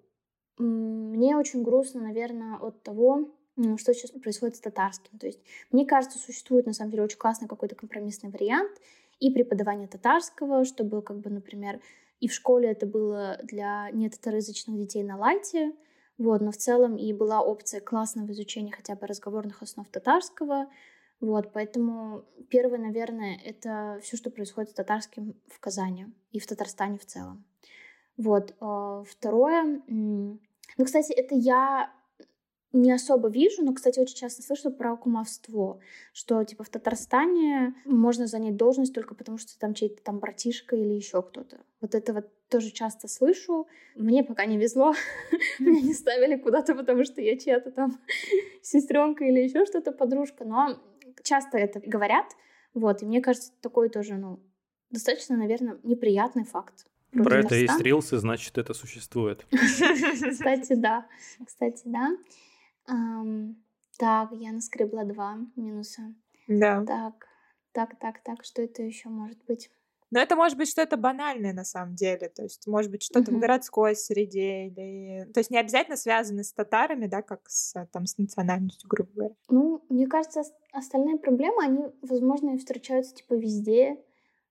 мне 0.57 1.37
очень 1.37 1.61
грустно, 1.61 2.01
наверное, 2.01 2.57
от 2.57 2.81
того, 2.81 3.29
что 3.77 3.93
сейчас 3.93 4.11
происходит 4.11 4.55
с 4.55 4.61
татарским. 4.61 5.19
То 5.19 5.27
есть, 5.27 5.39
мне 5.71 5.85
кажется, 5.85 6.17
существует 6.17 6.65
на 6.65 6.73
самом 6.73 6.91
деле 6.91 7.03
очень 7.03 7.17
классный 7.17 7.47
какой-то 7.47 7.75
компромиссный 7.75 8.29
вариант 8.29 8.71
и 9.19 9.31
преподавание 9.31 9.87
татарского, 9.87 10.65
чтобы, 10.65 11.01
как 11.01 11.19
бы, 11.19 11.29
например, 11.29 11.81
и 12.19 12.27
в 12.27 12.33
школе 12.33 12.69
это 12.69 12.85
было 12.85 13.39
для 13.43 13.89
нетатарызычных 13.91 14.77
детей 14.77 15.03
на 15.03 15.17
лайте, 15.17 15.73
вот, 16.17 16.41
но 16.41 16.51
в 16.51 16.57
целом 16.57 16.97
и 16.97 17.13
была 17.13 17.41
опция 17.41 17.79
классного 17.79 18.31
изучения 18.31 18.71
хотя 18.71 18.95
бы 18.95 19.07
разговорных 19.07 19.61
основ 19.61 19.87
татарского, 19.87 20.67
вот, 21.21 21.51
поэтому 21.53 22.25
первое, 22.49 22.79
наверное, 22.79 23.37
это 23.43 23.99
все, 24.01 24.17
что 24.17 24.29
происходит 24.29 24.71
с 24.71 24.73
татарским 24.73 25.35
в 25.47 25.59
Казани 25.59 26.07
и 26.31 26.39
в 26.39 26.47
Татарстане 26.47 26.97
в 26.97 27.05
целом. 27.05 27.45
Вот, 28.17 28.53
а, 28.59 29.03
второе, 29.03 29.81
ну, 29.87 30.39
кстати, 30.85 31.13
это 31.13 31.35
я 31.35 31.91
не 32.71 32.91
особо 32.91 33.29
вижу, 33.29 33.63
но, 33.63 33.73
кстати, 33.73 33.99
очень 33.99 34.15
часто 34.15 34.43
слышу 34.43 34.71
про 34.71 34.95
кумовство, 34.95 35.79
что, 36.13 36.43
типа, 36.43 36.63
в 36.63 36.69
Татарстане 36.69 37.73
можно 37.85 38.27
занять 38.27 38.57
должность 38.57 38.93
только 38.93 39.15
потому, 39.15 39.37
что 39.37 39.57
там 39.57 39.73
чей-то 39.73 40.03
там 40.03 40.19
братишка 40.19 40.75
или 40.75 40.93
еще 40.93 41.21
кто-то. 41.21 41.61
Вот 41.81 41.95
это 41.95 42.13
вот 42.13 42.27
тоже 42.49 42.71
часто 42.71 43.07
слышу. 43.07 43.67
Мне 43.95 44.23
пока 44.23 44.45
не 44.45 44.57
везло. 44.57 44.93
Меня 45.59 45.81
не 45.81 45.93
ставили 45.93 46.35
куда-то, 46.35 46.75
потому 46.75 47.05
что 47.05 47.21
я 47.21 47.37
чья-то 47.37 47.71
там 47.71 47.99
сестренка 48.61 49.25
или 49.25 49.39
еще 49.39 49.65
что-то, 49.65 49.91
подружка. 49.91 50.45
Но 50.45 50.79
часто 51.23 51.57
это 51.57 51.79
говорят. 51.79 52.25
Вот, 52.73 53.01
и 53.01 53.05
мне 53.05 53.21
кажется, 53.21 53.51
такой 53.61 53.89
тоже, 53.89 54.15
ну, 54.15 54.39
достаточно, 54.91 55.37
наверное, 55.37 55.79
неприятный 55.83 56.43
факт. 56.43 56.85
Про 57.11 57.39
это 57.39 57.55
есть 57.55 57.79
рилсы, 57.81 58.17
значит, 58.17 58.57
это 58.59 58.73
существует. 58.75 59.45
Кстати, 59.51 60.75
да. 60.75 61.07
Кстати, 61.43 61.81
да. 61.85 62.15
Ам, 62.89 63.55
так, 63.97 64.31
я 64.31 64.51
наскребла 64.51 65.03
два 65.03 65.37
минуса. 65.55 66.13
Да. 66.47 66.83
Так, 66.85 67.27
так, 67.71 67.99
так, 67.99 68.23
так, 68.23 68.43
что 68.43 68.61
это 68.61 68.81
еще 68.81 69.09
может 69.09 69.37
быть? 69.45 69.69
Но 70.11 70.19
это 70.19 70.35
может 70.35 70.57
быть 70.57 70.69
что-то 70.69 70.97
банальное 70.97 71.53
на 71.53 71.63
самом 71.63 71.93
деле, 71.93 72.29
то 72.29 72.41
есть 72.41 72.65
может 72.65 72.89
быть 72.89 73.03
что-то 73.03 73.31
в 73.31 73.39
городской 73.39 73.95
среде 73.95 74.65
или, 74.65 75.31
то 75.31 75.39
есть 75.39 75.51
не 75.51 75.59
обязательно 75.59 75.97
связано 75.97 76.43
с 76.43 76.51
татарами, 76.51 77.05
да, 77.05 77.21
как 77.21 77.41
с 77.47 77.85
там 77.91 78.07
с 78.07 78.17
национальностью, 78.17 78.89
грубо 78.89 79.11
говоря. 79.13 79.35
Ну, 79.49 79.85
мне 79.89 80.07
кажется, 80.07 80.41
остальные 80.71 81.19
проблемы, 81.19 81.63
они, 81.63 81.83
возможно, 82.01 82.55
и 82.55 82.57
встречаются 82.57 83.13
типа 83.13 83.35
везде. 83.35 83.97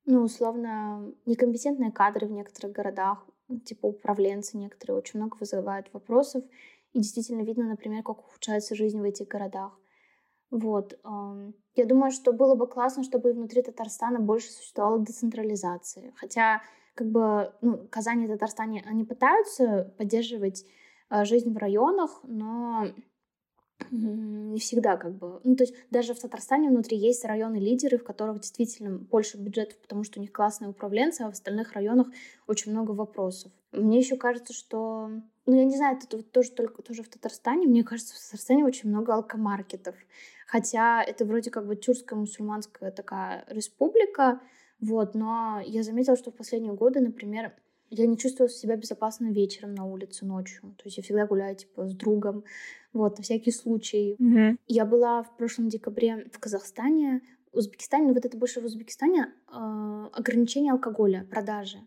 Ну, 0.07 0.23
условно, 0.23 1.13
некомпетентные 1.27 1.91
кадры 1.91 2.29
в 2.29 2.31
некоторых 2.31 2.73
городах, 2.73 3.27
типа 3.65 3.87
управленцы 3.87 4.57
некоторые 4.57 4.97
очень 4.97 5.19
много 5.19 5.37
вызывают 5.41 5.93
вопросов. 5.93 6.45
И 6.93 7.01
действительно 7.01 7.43
видно, 7.43 7.65
например, 7.65 8.03
как 8.03 8.21
ухудшается 8.21 8.75
жизнь 8.75 9.01
в 9.01 9.05
этих 9.05 9.29
городах. 9.29 9.79
Вот. 10.51 10.99
Я 11.75 11.85
думаю, 11.85 12.11
что 12.11 12.33
было 12.33 12.55
бы 12.55 12.67
классно, 12.67 13.05
чтобы 13.05 13.33
внутри 13.33 13.63
Татарстана 13.63 14.19
больше 14.19 14.51
существовала 14.51 14.99
децентрализация. 14.99 16.13
Хотя, 16.17 16.63
как 16.95 17.11
бы, 17.11 17.53
ну, 17.61 17.87
Казани 17.91 18.25
и 18.25 18.29
Татарстане, 18.29 18.83
они 18.87 19.05
пытаются 19.05 19.95
поддерживать 19.99 20.65
а, 21.11 21.25
жизнь 21.25 21.53
в 21.53 21.57
районах, 21.59 22.21
но 22.23 22.87
не 23.91 24.59
всегда 24.59 24.97
как 24.97 25.17
бы. 25.17 25.41
Ну, 25.45 25.55
то 25.57 25.65
есть 25.65 25.75
даже 25.91 26.15
в 26.15 26.19
Татарстане 26.19 26.69
внутри 26.69 26.97
есть 26.97 27.25
районы-лидеры, 27.25 27.99
в 27.99 28.05
которых 28.05 28.41
действительно 28.41 28.99
больше 28.99 29.39
бюджетов, 29.39 29.79
потому 29.79 30.05
что 30.05 30.19
у 30.19 30.23
них 30.23 30.33
классные 30.33 30.71
управленцы, 30.71 31.23
а 31.23 31.29
в 31.29 31.33
остальных 31.33 31.73
районах 31.73 32.09
очень 32.47 32.73
много 32.73 32.93
вопросов. 32.93 33.53
Мне 33.73 33.99
еще 33.99 34.17
кажется, 34.17 34.53
что... 34.53 35.11
Ну, 35.49 35.57
я 35.57 35.65
не 35.65 35.75
знаю, 35.79 35.97
это 35.97 36.23
тоже 36.23 36.51
только 36.51 36.83
тоже 36.83 37.03
в 37.03 37.09
Татарстане. 37.09 37.67
Мне 37.67 37.83
кажется, 37.83 38.15
в 38.15 38.23
Татарстане 38.23 38.67
очень 38.67 38.91
много 38.91 39.15
алкомаркетов. 39.15 39.95
Хотя 40.47 41.03
это 41.03 41.25
вроде 41.25 41.51
как 41.51 41.67
бы 41.67 41.75
тюркская 41.75 42.19
мусульманская 42.19 42.91
такая 42.91 43.47
республика, 43.49 44.43
вот, 44.79 45.15
но 45.15 45.63
я 45.65 45.83
заметила, 45.83 46.19
что 46.19 46.31
в 46.31 46.35
последние 46.35 46.75
годы, 46.75 47.01
например, 47.01 47.55
я 47.89 48.07
не 48.07 48.19
чувствую 48.19 48.51
себя 48.51 48.77
безопасно 48.77 49.33
вечером 49.33 49.75
на 49.75 49.87
улице 49.87 50.27
ночью. 50.27 50.75
То 50.77 50.83
есть 50.85 50.99
я 50.99 51.03
всегда 51.03 51.27
гуляю, 51.27 51.57
типа, 51.57 51.89
с 51.89 51.95
другом, 51.95 52.45
вот, 52.93 53.17
на 53.17 53.25
всякий 53.25 53.51
случай. 53.51 54.17
Mm-hmm. 54.21 54.59
Я 54.67 54.85
была 54.85 55.23
в 55.23 55.35
прошлом 55.39 55.71
декабре 55.71 56.29
в 56.31 56.39
Казахстане, 56.39 57.23
Узбекистане, 57.53 58.09
но 58.09 58.13
вот 58.13 58.27
это 58.27 58.37
больше 58.37 58.61
в 58.61 58.67
Узбекистане, 58.67 59.33
э, 59.51 60.09
ограничение 60.13 60.73
алкоголя, 60.73 61.27
продажи. 61.31 61.79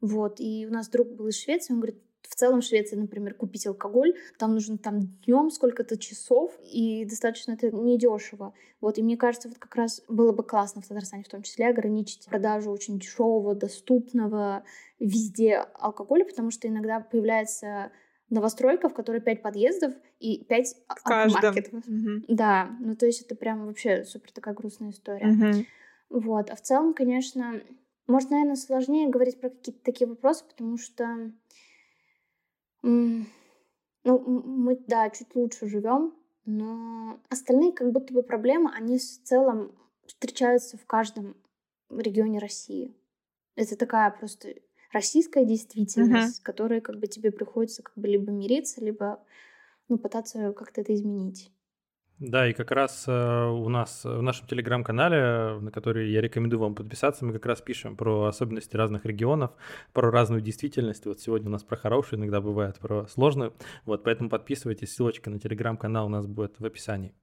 Вот, 0.00 0.40
и 0.40 0.66
у 0.66 0.72
нас 0.72 0.88
друг 0.88 1.08
был 1.14 1.28
из 1.28 1.38
Швеции, 1.38 1.74
он 1.74 1.80
говорит, 1.80 2.02
в 2.28 2.34
целом 2.34 2.60
в 2.60 2.64
Швеции, 2.64 2.96
например, 2.96 3.34
купить 3.34 3.66
алкоголь, 3.66 4.14
там 4.38 4.54
нужно 4.54 4.78
там 4.78 5.00
днем 5.24 5.50
сколько-то 5.50 5.96
часов, 5.98 6.52
и 6.62 7.04
достаточно 7.04 7.52
это 7.52 7.70
недешево. 7.70 8.54
Вот, 8.80 8.98
и 8.98 9.02
мне 9.02 9.16
кажется, 9.16 9.48
вот 9.48 9.58
как 9.58 9.74
раз 9.76 10.02
было 10.08 10.32
бы 10.32 10.42
классно 10.42 10.82
в 10.82 10.86
Татарстане 10.86 11.24
в 11.24 11.28
том 11.28 11.42
числе 11.42 11.68
ограничить 11.68 12.26
продажу 12.26 12.70
очень 12.70 12.98
дешевого, 12.98 13.54
доступного 13.54 14.64
везде 14.98 15.64
алкоголя, 15.74 16.24
потому 16.24 16.50
что 16.50 16.68
иногда 16.68 17.00
появляется 17.00 17.90
новостройка, 18.30 18.88
в 18.88 18.94
которой 18.94 19.20
пять 19.20 19.42
подъездов 19.42 19.94
и 20.18 20.44
пять 20.44 20.74
маркетов. 21.04 21.84
Угу. 21.86 22.24
Да, 22.28 22.70
ну 22.80 22.94
то 22.96 23.06
есть 23.06 23.22
это 23.22 23.34
прям 23.34 23.66
вообще 23.66 24.04
супер 24.04 24.32
такая 24.32 24.54
грустная 24.54 24.90
история. 24.90 25.28
Угу. 25.28 26.20
Вот, 26.20 26.50
а 26.50 26.56
в 26.56 26.60
целом, 26.60 26.94
конечно, 26.94 27.60
может, 28.06 28.30
наверное, 28.30 28.56
сложнее 28.56 29.08
говорить 29.08 29.40
про 29.40 29.50
какие-то 29.50 29.82
такие 29.82 30.06
вопросы, 30.06 30.44
потому 30.44 30.76
что 30.76 31.32
ну, 32.84 34.18
мы, 34.18 34.76
да, 34.86 35.08
чуть 35.10 35.34
лучше 35.34 35.66
живем, 35.66 36.14
но 36.44 37.18
остальные 37.30 37.72
как 37.72 37.90
будто 37.92 38.12
бы 38.12 38.22
проблемы, 38.22 38.70
они 38.74 38.98
в 38.98 39.22
целом 39.22 39.72
встречаются 40.06 40.76
в 40.76 40.84
каждом 40.84 41.36
регионе 41.90 42.38
России. 42.38 42.94
Это 43.56 43.76
такая 43.76 44.10
просто 44.10 44.54
российская 44.92 45.44
действительность, 45.44 46.36
uh-huh. 46.36 46.40
с 46.40 46.40
которой 46.40 46.80
как 46.80 46.98
бы 46.98 47.06
тебе 47.06 47.32
приходится 47.32 47.82
как 47.82 47.96
бы 47.96 48.06
либо 48.08 48.30
мириться, 48.30 48.84
либо 48.84 49.24
ну, 49.88 49.96
пытаться 49.96 50.52
как-то 50.52 50.82
это 50.82 50.94
изменить. 50.94 51.50
Да, 52.20 52.48
и 52.48 52.52
как 52.52 52.70
раз 52.70 53.04
э, 53.08 53.46
у 53.48 53.68
нас 53.68 54.04
в 54.04 54.22
нашем 54.22 54.46
телеграм-канале, 54.46 55.58
на 55.60 55.70
который 55.72 56.12
я 56.12 56.20
рекомендую 56.20 56.60
вам 56.60 56.76
подписаться, 56.76 57.24
мы 57.24 57.32
как 57.32 57.44
раз 57.46 57.60
пишем 57.60 57.96
про 57.96 58.26
особенности 58.26 58.76
разных 58.76 59.04
регионов, 59.04 59.50
про 59.92 60.10
разную 60.12 60.40
действительность. 60.40 61.06
Вот 61.06 61.20
сегодня 61.20 61.48
у 61.48 61.52
нас 61.52 61.64
про 61.64 61.76
хорошую, 61.76 62.20
иногда 62.20 62.40
бывает 62.40 62.78
про 62.78 63.08
сложную. 63.08 63.52
Вот, 63.84 64.04
поэтому 64.04 64.30
подписывайтесь, 64.30 64.94
ссылочка 64.94 65.28
на 65.28 65.40
телеграм-канал 65.40 66.06
у 66.06 66.10
нас 66.10 66.26
будет 66.26 66.54
в 66.60 66.64
описании. 66.64 67.14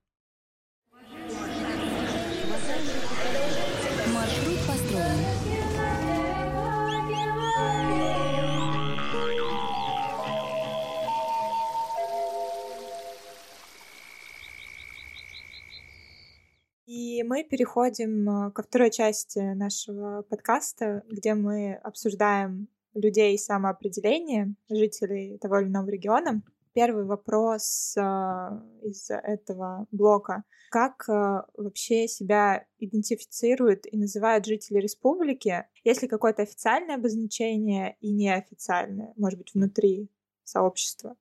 Мы 17.24 17.44
переходим 17.44 18.30
э, 18.30 18.52
ко 18.52 18.64
второй 18.64 18.92
части 18.92 19.40
нашего 19.40 20.24
подкаста, 20.24 21.04
где 21.10 21.34
мы 21.34 21.74
обсуждаем 21.76 22.68
людей 22.94 23.38
самоопределения, 23.38 24.54
жителей 24.70 25.38
того 25.38 25.60
или 25.60 25.68
иного 25.68 25.90
региона. 25.90 26.42
Первый 26.74 27.06
вопрос 27.06 27.96
э, 27.98 28.02
из 28.84 29.10
этого 29.10 29.88
блока. 29.92 30.44
Как 30.70 31.08
э, 31.10 31.42
вообще 31.58 32.08
себя 32.08 32.66
идентифицируют 32.80 33.86
и 33.92 33.98
называют 33.98 34.46
жители 34.46 34.80
республики? 34.80 35.66
Есть 35.84 36.02
ли 36.02 36.08
какое-то 36.08 36.44
официальное 36.44 36.96
обозначение 36.96 37.98
и 38.00 38.12
неофициальное, 38.12 39.14
может 39.18 39.38
быть, 39.38 39.54
внутри 39.54 40.10
сообщества 40.44 41.16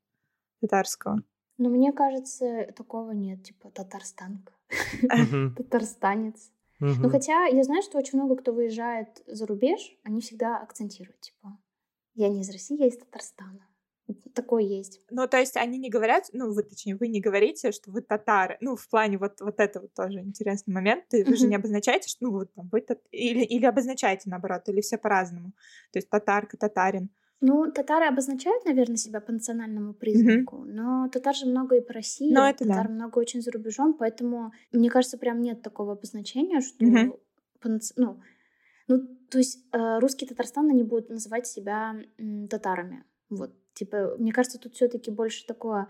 татарского? 0.61 1.23
Но 1.61 1.69
мне 1.69 1.93
кажется, 1.93 2.73
такого 2.75 3.11
нет, 3.11 3.43
типа 3.43 3.71
татарстанка. 3.71 4.55
Татарстанец. 5.59 6.51
Ну, 6.79 7.11
хотя 7.11 7.45
я 7.45 7.63
знаю, 7.63 7.83
что 7.83 7.99
очень 7.99 8.19
много 8.19 8.37
кто 8.37 8.55
выезжает 8.55 9.23
за 9.27 9.45
рубеж, 9.45 9.95
они 10.03 10.23
всегда 10.23 10.57
акцентируют, 10.57 11.21
типа, 11.21 11.59
я 12.15 12.31
не 12.31 12.41
из 12.41 12.51
России, 12.51 12.81
я 12.81 12.87
из 12.87 12.97
Татарстана. 12.97 13.67
Такое 14.35 14.63
есть. 14.63 15.03
Ну, 15.11 15.29
то 15.29 15.37
есть 15.37 15.59
они 15.59 15.77
не 15.77 15.91
говорят, 15.91 16.31
ну, 16.33 16.51
вы, 16.51 16.63
точнее, 16.63 16.97
вы 16.97 17.09
не 17.09 17.21
говорите, 17.21 17.73
что 17.73 17.91
вы 17.91 18.01
татары. 18.01 18.57
Ну, 18.61 18.75
в 18.75 18.89
плане 18.89 19.19
вот, 19.19 19.41
вот 19.41 19.61
это 19.61 19.83
вот 19.83 19.93
тоже 19.93 20.21
интересный 20.21 20.73
момент. 20.73 21.05
Ты, 21.09 21.25
вы 21.25 21.37
же 21.37 21.47
не 21.47 21.57
обозначаете, 21.57 22.09
что, 22.09 22.25
ну, 22.25 22.33
вот 22.33 22.53
там, 22.55 22.71
вы 22.73 22.81
тат... 22.81 22.99
или, 23.13 23.45
или 23.45 23.67
обозначаете, 23.67 24.31
наоборот, 24.31 24.63
или 24.69 24.81
все 24.81 24.97
по-разному. 24.97 25.53
То 25.93 25.99
есть 25.99 26.09
татарка, 26.09 26.57
татарин. 26.57 27.11
Ну, 27.43 27.73
татары 27.73 28.07
обозначают, 28.07 28.65
наверное, 28.67 28.97
себя 28.97 29.21
по 29.21 29.33
национальному 29.33 29.95
признаку, 29.95 30.57
mm-hmm. 30.57 30.73
но 30.73 31.09
татар 31.09 31.35
же 31.35 31.47
много 31.47 31.77
и 31.77 31.81
по 31.81 31.95
России, 31.95 32.35
но 32.35 32.47
это 32.49 32.65
татар 32.65 32.89
да. 32.89 32.93
много 32.93 33.19
очень 33.19 33.41
за 33.41 33.51
рубежом, 33.51 33.95
поэтому, 33.95 34.53
мне 34.73 34.91
кажется, 34.91 35.17
прям 35.17 35.41
нет 35.41 35.63
такого 35.63 35.93
обозначения, 35.93 36.61
что 36.61 36.85
mm-hmm. 36.85 37.19
по, 37.61 37.69
ну, 37.97 38.21
ну, 38.89 38.99
то 39.31 39.39
есть 39.39 39.65
э, 39.73 39.99
русские 40.01 40.29
Татарстан, 40.29 40.69
они 40.69 40.83
будут 40.83 41.09
называть 41.09 41.47
себя 41.47 41.95
м, 42.19 42.49
татарами. 42.49 43.05
Вот, 43.29 43.53
типа, 43.73 44.17
мне 44.19 44.33
кажется, 44.33 44.59
тут 44.59 44.75
все 44.75 44.89
таки 44.89 45.11
больше 45.11 45.47
такое 45.47 45.89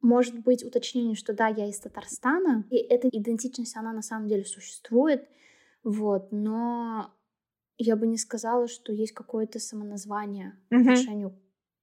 может 0.00 0.38
быть 0.38 0.64
уточнение, 0.64 1.14
что 1.14 1.34
да, 1.34 1.48
я 1.48 1.68
из 1.68 1.78
Татарстана, 1.78 2.64
и 2.70 2.76
эта 2.76 3.08
идентичность, 3.08 3.76
она 3.76 3.92
на 3.92 4.02
самом 4.02 4.28
деле 4.28 4.44
существует, 4.44 5.28
вот, 5.82 6.32
но 6.32 7.12
я 7.82 7.96
бы 7.96 8.06
не 8.06 8.18
сказала, 8.18 8.68
что 8.68 8.92
есть 8.92 9.12
какое-то 9.12 9.58
самоназвание 9.58 10.52
по 10.68 10.76
отношению 10.76 11.34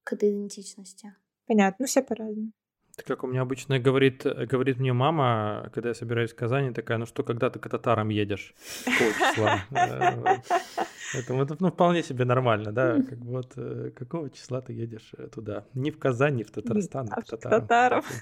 к 0.04 0.12
этой 0.12 0.30
идентичности. 0.30 1.14
Понятно, 1.46 1.76
ну 1.80 1.86
все 1.86 2.02
по-разному. 2.02 2.52
Это 2.96 3.06
как 3.06 3.24
у 3.24 3.26
меня 3.28 3.42
обычно 3.42 3.78
говорит, 3.78 4.24
говорит 4.24 4.78
мне 4.78 4.92
мама, 4.92 5.70
когда 5.72 5.90
я 5.90 5.94
собираюсь 5.94 6.32
в 6.32 6.34
Казани, 6.36 6.72
такая, 6.72 6.98
ну 6.98 7.06
что, 7.06 7.22
когда 7.22 7.48
ты 7.48 7.60
к 7.60 7.68
татарам 7.68 8.08
едешь? 8.08 8.54
Числа? 8.84 9.60
Поэтому 11.12 11.42
это 11.42 11.56
ну, 11.60 11.70
вполне 11.70 12.02
себе 12.02 12.24
нормально, 12.24 12.72
да, 12.72 12.96
как 13.02 13.18
вот 13.18 13.52
э, 13.56 13.92
какого 13.94 14.30
числа 14.30 14.60
ты 14.60 14.72
едешь 14.72 15.12
э, 15.16 15.28
туда? 15.28 15.64
Не 15.74 15.90
в 15.90 15.98
Казань, 15.98 16.36
не 16.36 16.42
в 16.42 16.50
Татарстан, 16.50 17.08
а 17.10 17.22
к 17.22 17.26
татарам. 17.26 18.04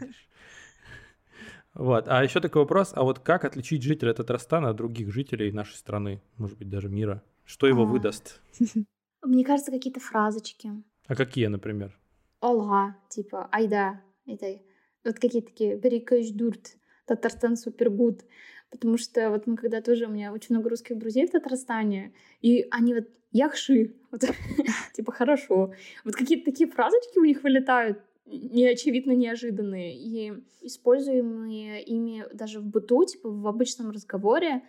Вот. 1.72 2.09
А 2.09 2.24
еще 2.24 2.41
такой 2.41 2.62
вопрос, 2.62 2.93
а 2.95 3.03
вот 3.03 3.18
как 3.18 3.45
отличить 3.45 3.83
жителя 3.83 4.14
Татарстана 4.14 4.70
от 4.70 4.77
других 4.77 5.12
жителей 5.12 5.53
нашей 5.53 5.74
страны, 5.74 6.22
может 6.39 6.57
быть, 6.57 6.70
даже 6.70 6.89
мира? 6.89 7.22
Что 7.47 7.66
его 7.66 7.82
а. 7.82 7.86
выдаст? 7.86 8.42
Мне 9.22 9.44
кажется, 9.44 9.70
какие-то 9.70 10.01
фразочки. 10.01 10.70
А 11.07 11.14
какие, 11.14 11.47
например? 11.47 11.99
Олга, 12.40 12.97
типа, 13.09 13.49
айда, 13.51 14.03
это 14.26 14.61
вот 15.05 15.14
какие-то 15.14 15.49
такие 15.49 15.76
берекаешь 15.76 16.30
дурт, 16.30 16.76
Татарстан 17.07 17.57
супергуд. 17.57 18.24
Потому 18.70 18.99
что 18.99 19.30
вот 19.30 19.47
мы 19.47 19.57
когда 19.57 19.80
тоже, 19.80 20.07
у 20.07 20.11
меня 20.11 20.32
очень 20.32 20.55
много 20.55 20.68
русских 20.68 20.99
друзей 20.99 21.26
в 21.26 21.30
Татарстане, 21.30 22.12
и 22.42 22.66
они 22.70 22.94
вот 22.94 23.07
яхши, 23.30 23.94
вот, 24.11 24.22
типа 24.94 25.12
хорошо. 25.12 25.72
Вот 26.05 26.16
какие-то 26.16 26.51
такие 26.51 26.68
фразочки 26.68 27.18
у 27.18 27.24
них 27.24 27.44
вылетают, 27.44 28.01
неочевидно 28.26 29.12
неожиданные, 29.12 29.97
и 29.97 30.32
используемые 30.62 31.82
ими 31.84 32.24
даже 32.34 32.59
в 32.59 32.66
быту, 32.66 33.05
типа 33.05 33.30
в 33.30 33.47
обычном 33.47 33.92
разговоре. 33.92 34.62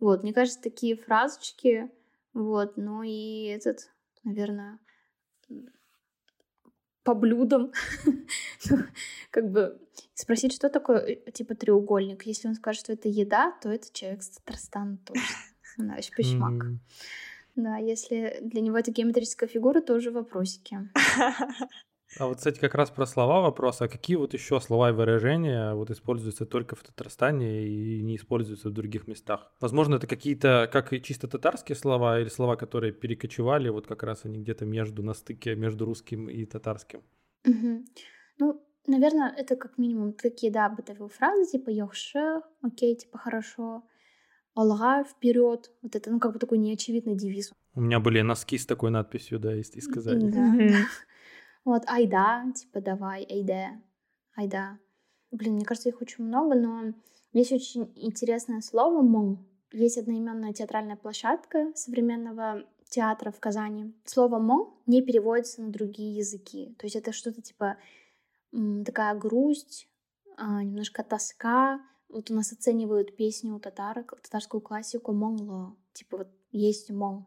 Вот, 0.00 0.24
мне 0.24 0.32
кажется, 0.32 0.60
такие 0.60 0.96
фразочки, 0.96 1.90
вот, 2.34 2.76
ну 2.76 3.02
и 3.02 3.44
этот, 3.44 3.90
наверное, 4.24 4.78
по 7.04 7.14
блюдам, 7.14 7.72
ну, 8.70 8.78
как 9.30 9.50
бы 9.50 9.80
спросить, 10.14 10.52
что 10.52 10.68
такое, 10.68 10.98
э, 10.98 11.30
типа, 11.30 11.54
треугольник. 11.54 12.26
Если 12.26 12.48
он 12.48 12.54
скажет, 12.54 12.80
что 12.80 12.92
это 12.92 13.08
еда, 13.08 13.52
то 13.62 13.68
это 13.68 13.92
человек 13.92 14.22
с 14.22 14.30
Татарстана 14.30 14.98
точно. 15.04 15.96
Пешмак. 16.16 16.64
Да, 17.56 17.76
если 17.76 18.40
для 18.42 18.60
него 18.60 18.78
это 18.78 18.90
геометрическая 18.90 19.48
фигура, 19.48 19.80
то 19.80 19.94
уже 19.94 20.10
вопросики. 20.10 20.90
А 22.18 22.26
вот, 22.26 22.38
кстати, 22.38 22.58
как 22.58 22.74
раз 22.74 22.90
про 22.90 23.06
слова 23.06 23.40
вопрос. 23.40 23.80
А 23.80 23.88
какие 23.88 24.16
вот 24.16 24.34
еще 24.34 24.60
слова 24.60 24.90
и 24.90 24.92
выражения 24.92 25.74
вот 25.74 25.90
используются 25.90 26.46
только 26.46 26.76
в 26.76 26.82
Татарстане 26.82 27.66
и 27.66 28.02
не 28.02 28.16
используются 28.16 28.68
в 28.68 28.72
других 28.72 29.08
местах? 29.08 29.52
Возможно, 29.60 29.96
это 29.96 30.06
какие-то, 30.06 30.68
как 30.72 30.92
и 30.92 31.02
чисто 31.02 31.26
татарские 31.28 31.76
слова 31.76 32.20
или 32.20 32.28
слова, 32.28 32.56
которые 32.56 32.92
перекочевали, 32.92 33.68
вот 33.68 33.86
как 33.86 34.02
раз 34.02 34.24
они 34.24 34.38
где-то 34.38 34.64
между, 34.64 35.02
на 35.02 35.14
стыке 35.14 35.54
между 35.56 35.84
русским 35.84 36.28
и 36.28 36.44
татарским? 36.44 37.02
Угу. 37.46 37.84
Ну, 38.38 38.66
наверное, 38.86 39.34
это 39.36 39.56
как 39.56 39.78
минимум 39.78 40.12
такие, 40.12 40.52
да, 40.52 40.68
бытовые 40.68 41.08
фразы, 41.08 41.50
типа 41.50 41.70
«йохше», 41.70 42.42
«окей», 42.62 42.94
типа 42.96 43.18
«хорошо», 43.18 43.84
«алга», 44.54 45.04
«вперед». 45.04 45.70
Вот 45.82 45.96
это, 45.96 46.10
ну, 46.10 46.20
как 46.20 46.32
бы 46.32 46.38
такой 46.38 46.58
неочевидный 46.58 47.16
девиз. 47.16 47.52
У 47.74 47.80
меня 47.80 47.98
были 47.98 48.20
носки 48.22 48.56
с 48.56 48.66
такой 48.66 48.90
надписью, 48.90 49.38
да, 49.40 49.54
из, 49.54 49.74
из 49.74 49.88
Казани. 49.88 50.30
Да. 50.30 50.86
Вот, 51.64 51.82
айда, 51.86 52.44
типа 52.54 52.80
давай, 52.80 53.24
айде, 53.24 53.80
айда. 54.34 54.78
Блин, 55.30 55.54
мне 55.54 55.64
кажется, 55.64 55.88
их 55.88 56.00
очень 56.00 56.24
много, 56.24 56.54
но 56.54 56.92
есть 57.32 57.52
очень 57.52 57.92
интересное 57.96 58.60
слово 58.60 59.02
«мон». 59.02 59.44
Есть 59.72 59.98
одноименная 59.98 60.52
театральная 60.52 60.96
площадка 60.96 61.72
современного 61.74 62.62
театра 62.88 63.32
в 63.32 63.40
Казани. 63.40 63.92
Слово 64.04 64.38
«мон» 64.38 64.72
не 64.86 65.02
переводится 65.02 65.62
на 65.62 65.72
другие 65.72 66.16
языки. 66.16 66.76
То 66.78 66.86
есть 66.86 66.94
это 66.94 67.12
что-то 67.12 67.42
типа 67.42 67.76
такая 68.84 69.16
грусть, 69.16 69.88
а, 70.36 70.62
немножко 70.62 71.02
тоска. 71.02 71.80
Вот 72.08 72.30
у 72.30 72.34
нас 72.34 72.52
оценивают 72.52 73.16
песню 73.16 73.58
татарок, 73.58 74.14
татарскую 74.22 74.60
классику 74.60 75.12
«монло». 75.12 75.76
Типа 75.92 76.18
вот 76.18 76.28
есть 76.52 76.92
«мон». 76.92 77.26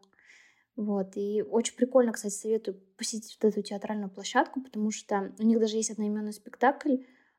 Вот, 0.78 1.16
и 1.16 1.42
очень 1.42 1.74
прикольно, 1.74 2.12
кстати, 2.12 2.32
советую 2.32 2.80
посетить 2.96 3.36
вот 3.42 3.48
эту 3.48 3.62
театральную 3.62 4.08
площадку, 4.08 4.60
потому 4.60 4.92
что 4.92 5.32
у 5.36 5.42
них 5.42 5.58
даже 5.58 5.74
есть 5.74 5.90
одноименный 5.90 6.32
спектакль 6.32 6.98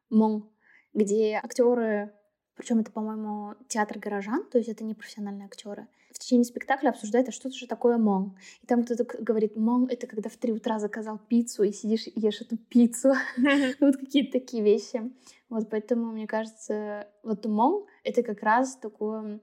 «Мон», 0.10 0.50
где 0.94 1.40
актеры, 1.42 2.14
причем 2.56 2.80
это, 2.80 2.92
по-моему, 2.92 3.56
театр 3.70 3.98
горожан, 3.98 4.44
то 4.50 4.58
есть 4.58 4.70
это 4.70 4.84
не 4.84 4.94
профессиональные 4.94 5.46
актеры, 5.46 5.88
в 6.12 6.20
течение 6.20 6.44
спектакля 6.44 6.90
обсуждают, 6.90 7.30
а 7.30 7.32
что 7.32 7.50
же 7.50 7.66
такое 7.66 7.98
мон. 7.98 8.36
И 8.62 8.68
там 8.68 8.84
кто-то 8.84 9.06
говорит, 9.06 9.56
мон— 9.56 9.88
это 9.90 10.06
когда 10.06 10.30
в 10.30 10.36
три 10.36 10.52
утра 10.52 10.78
заказал 10.78 11.18
пиццу 11.18 11.64
и 11.64 11.72
сидишь 11.72 12.08
и 12.08 12.20
ешь 12.20 12.42
эту 12.42 12.58
пиццу. 12.58 13.14
Вот 13.80 13.96
какие-то 13.96 14.34
такие 14.34 14.62
вещи. 14.62 15.14
Вот 15.48 15.70
поэтому, 15.70 16.12
мне 16.12 16.28
кажется, 16.28 17.08
вот 17.24 17.46
мон— 17.46 17.86
это 18.04 18.22
как 18.22 18.44
раз 18.44 18.76
такое 18.76 19.40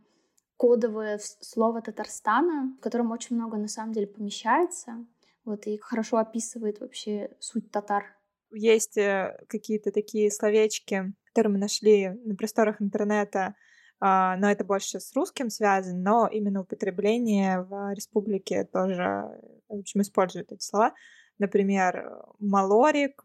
кодовое 0.57 1.21
слово 1.41 1.83
Татарстана, 1.83 2.75
в 2.79 2.81
котором 2.81 3.11
очень 3.11 3.37
много 3.37 3.57
на 3.57 3.69
самом 3.69 3.93
деле 3.93 4.07
помещается, 4.07 5.05
вот, 5.45 5.67
и 5.67 5.79
хорошо 5.79 6.17
описывает 6.17 6.81
вообще 6.81 7.31
суть 7.39 7.71
татар. 7.71 8.17
Есть 8.53 8.97
э, 8.97 9.39
какие-то 9.49 9.93
такие 9.93 10.31
словечки, 10.31 11.13
которые 11.29 11.53
мы 11.53 11.59
нашли 11.59 12.09
на 12.25 12.35
просторах 12.35 12.81
интернета, 12.81 13.55
а, 13.99 14.37
но 14.37 14.51
это 14.51 14.65
больше 14.65 15.01
с 15.01 15.15
русским 15.15 15.51
связано, 15.51 15.99
но 15.99 16.29
именно 16.29 16.61
употребление 16.61 17.63
в 17.63 17.95
республике 17.95 18.65
тоже, 18.65 19.41
в 19.69 19.79
общем, 19.79 20.03
используют 20.03 20.53
эти 20.53 20.63
слова. 20.63 20.95
Например, 21.39 22.23
малорик, 22.39 23.23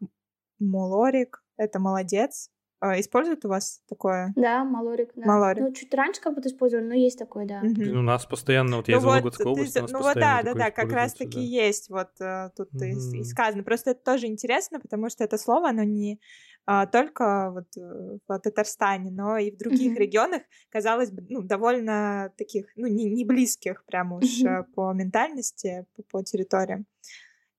мулорик— 0.58 1.44
это 1.56 1.78
молодец, 1.78 2.50
используют 2.98 3.44
у 3.44 3.48
вас 3.48 3.80
такое? 3.88 4.32
Да, 4.36 4.64
малорик. 4.64 5.10
Да. 5.14 5.26
Малорик. 5.26 5.62
Ну, 5.62 5.72
чуть 5.72 5.94
раньше 5.94 6.20
как 6.20 6.34
будто 6.34 6.48
использовали, 6.48 6.84
но 6.86 6.94
есть 6.94 7.18
такое, 7.18 7.46
да. 7.46 7.60
Мгм. 7.62 7.98
У 7.98 8.02
нас 8.02 8.26
постоянно, 8.26 8.76
вот 8.78 8.88
я 8.88 8.94
Ну 8.96 9.00
из 9.00 9.04
вот, 9.04 9.12
Вологодской 9.12 9.44
ты 9.44 9.50
области, 9.50 9.78
нас 9.78 9.92
ну 9.92 9.98
вот 9.98 10.14
постоянно 10.14 10.42
да, 10.42 10.54
да, 10.54 10.54
да, 10.58 10.70
как 10.70 10.92
раз 10.92 11.12
используется, 11.12 11.18
таки 11.18 11.36
да. 11.36 11.64
есть, 11.64 11.90
вот 11.90 12.08
э, 12.20 12.50
тут 12.56 12.68
и, 12.82 12.92
с- 12.94 13.14
и 13.14 13.18
Мгм. 13.18 13.24
сказано. 13.24 13.62
Просто 13.62 13.90
это 13.92 14.00
тоже 14.04 14.26
интересно, 14.26 14.80
потому 14.80 15.08
что 15.10 15.22
это 15.24 15.38
слово, 15.38 15.68
оно 15.68 15.84
не 15.84 16.18
а, 16.66 16.86
только 16.86 17.50
вот 17.50 17.66
э, 17.76 18.18
в 18.28 18.38
Татарстане, 18.38 19.10
но 19.10 19.36
и 19.36 19.50
в 19.50 19.56
других 19.58 19.92
Мгм. 19.92 19.98
регионах, 20.00 20.42
казалось 20.70 21.10
бы, 21.10 21.24
ну, 21.28 21.42
довольно 21.42 22.32
таких, 22.36 22.66
ну, 22.76 22.86
не, 22.86 23.04
не 23.10 23.24
близких 23.24 23.84
прям 23.84 24.12
уж 24.12 24.44
э, 24.44 24.64
по 24.74 24.92
ментальности, 24.92 25.86
по, 25.96 26.02
по 26.04 26.22
территориям. 26.24 26.86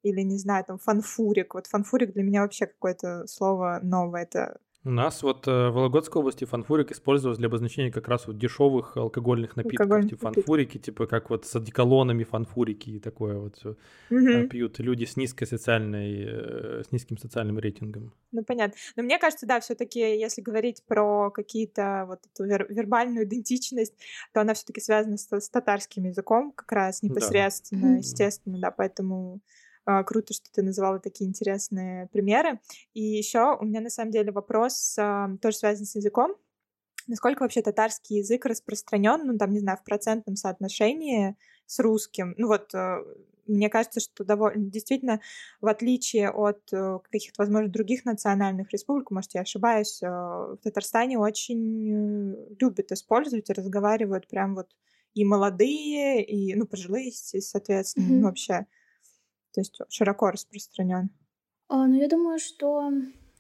Или, 0.04 0.22
не 0.22 0.38
знаю, 0.38 0.66
там, 0.66 0.78
фанфурик. 0.80 1.54
Вот 1.56 1.68
фанфурик 1.68 2.14
для 2.14 2.24
меня 2.24 2.42
вообще 2.42 2.66
какое-то 2.68 3.26
слово 3.28 3.80
новое. 3.84 4.24
Это 4.24 4.58
У 4.86 4.90
нас 4.92 5.24
вот 5.24 5.48
э, 5.48 5.70
в 5.70 5.74
Вологодской 5.74 6.20
области 6.20 6.44
фанфурик 6.46 6.92
использовался 6.92 7.40
для 7.40 7.48
обозначения 7.48 7.90
как 7.92 8.08
раз 8.10 8.28
вот 8.28 8.38
дешевых 8.38 8.98
алкогольных 8.98 9.56
напитков, 9.56 10.02
Алкогольных 10.02 10.06
типа 10.06 10.22
фанфурики, 10.22 10.78
типа 10.78 11.08
как 11.08 11.30
вот 11.30 11.46
с 11.46 11.56
одеколонами 11.56 12.24
фанфурики 12.26 12.90
и 12.90 13.00
такое 13.00 13.38
вот 13.40 13.56
все 13.56 13.78
Мгм. 14.10 14.50
пьют 14.50 14.80
люди 14.80 15.06
с 15.06 15.16
низкой 15.18 15.46
социальной, 15.46 16.26
э, 16.26 16.84
с 16.84 16.92
низким 16.92 17.18
социальным 17.18 17.60
рейтингом. 17.60 18.14
Ну, 18.32 18.44
понятно. 18.44 18.76
Но 18.96 19.04
мне 19.04 19.20
кажется, 19.20 19.46
да, 19.46 19.60
все-таки, 19.60 20.00
если 20.00 20.42
говорить 20.42 20.84
про 20.88 21.30
какие-то 21.30 22.06
вот 22.08 22.22
эту 22.34 22.46
вер- 22.50 22.66
вербальную 22.68 23.26
идентичность, 23.26 23.94
то 24.34 24.42
она 24.42 24.56
все-таки 24.56 24.82
связана 24.82 25.18
с, 25.18 25.32
с 25.32 25.50
татарским 25.50 26.06
языком 26.06 26.52
как 26.52 26.72
раз 26.72 27.04
Да. 27.08 27.30
непосредственно, 27.34 27.98
Мгм. 28.00 28.00
естественно, 28.00 28.58
да, 28.58 28.72
поэтому 28.72 29.42
круто, 30.06 30.34
что 30.34 30.52
ты 30.52 30.62
называла 30.62 31.00
такие 31.00 31.30
интересные 31.30 32.08
примеры. 32.08 32.60
И 32.94 33.02
еще 33.02 33.58
у 33.60 33.66
меня 33.66 33.82
на 33.82 33.90
самом 33.90 34.12
деле 34.12 34.32
вопрос 34.32 34.96
а, 34.98 35.30
тоже 35.42 35.58
связан 35.58 35.86
с 35.86 35.96
языком. 35.96 36.36
Насколько 37.08 37.44
вообще 37.44 37.62
татарский 37.62 38.20
язык 38.20 38.46
распространен, 38.46 39.26
ну, 39.26 39.38
там, 39.38 39.52
не 39.52 39.60
знаю, 39.60 39.78
в 39.78 39.84
процентном 39.84 40.36
соотношении 40.36 41.36
с 41.66 41.80
русским? 41.80 42.34
Ну, 42.38 42.48
вот, 42.48 42.74
э, 42.74 43.04
мне 43.46 43.70
кажется, 43.70 44.00
что 44.00 44.24
довольно, 44.24 44.70
действительно, 44.70 45.20
в 45.60 45.68
отличие 45.68 46.30
от 46.30 46.62
э, 46.72 47.00
каких-то, 47.12 47.42
возможно, 47.42 47.70
других 47.70 48.06
национальных 48.06 48.72
республик, 48.72 49.12
может, 49.12 49.34
я 49.34 49.42
ошибаюсь, 49.42 50.02
э, 50.02 50.08
в 50.08 50.58
Татарстане 50.64 51.20
очень 51.20 52.56
любят 52.60 52.92
использовать 52.94 53.50
и 53.50 53.54
разговаривают 53.54 54.28
прям 54.28 54.56
вот 54.56 54.70
и 55.14 55.26
молодые, 55.26 56.24
и, 56.24 56.56
ну, 56.56 56.66
пожилые, 56.66 57.12
соответственно, 57.12 58.08
ну, 58.08 58.24
вообще. 58.24 58.66
То 59.54 59.62
есть 59.62 59.80
широко 59.90 60.32
распространен. 60.32 61.10
А, 61.68 61.88
ну, 61.88 61.96
я 61.96 62.08
думаю, 62.08 62.40
что 62.40 62.92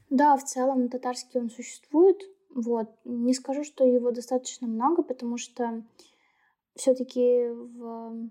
да, 0.09 0.37
в 0.37 0.43
целом 0.43 0.89
татарский 0.89 1.39
он 1.39 1.49
существует. 1.49 2.21
Вот. 2.53 2.89
Не 3.03 3.33
скажу, 3.33 3.63
что 3.63 3.83
его 3.83 4.11
достаточно 4.11 4.67
много, 4.67 5.01
потому 5.01 5.37
что 5.37 5.83
все-таки 6.75 7.47
в 7.49 8.29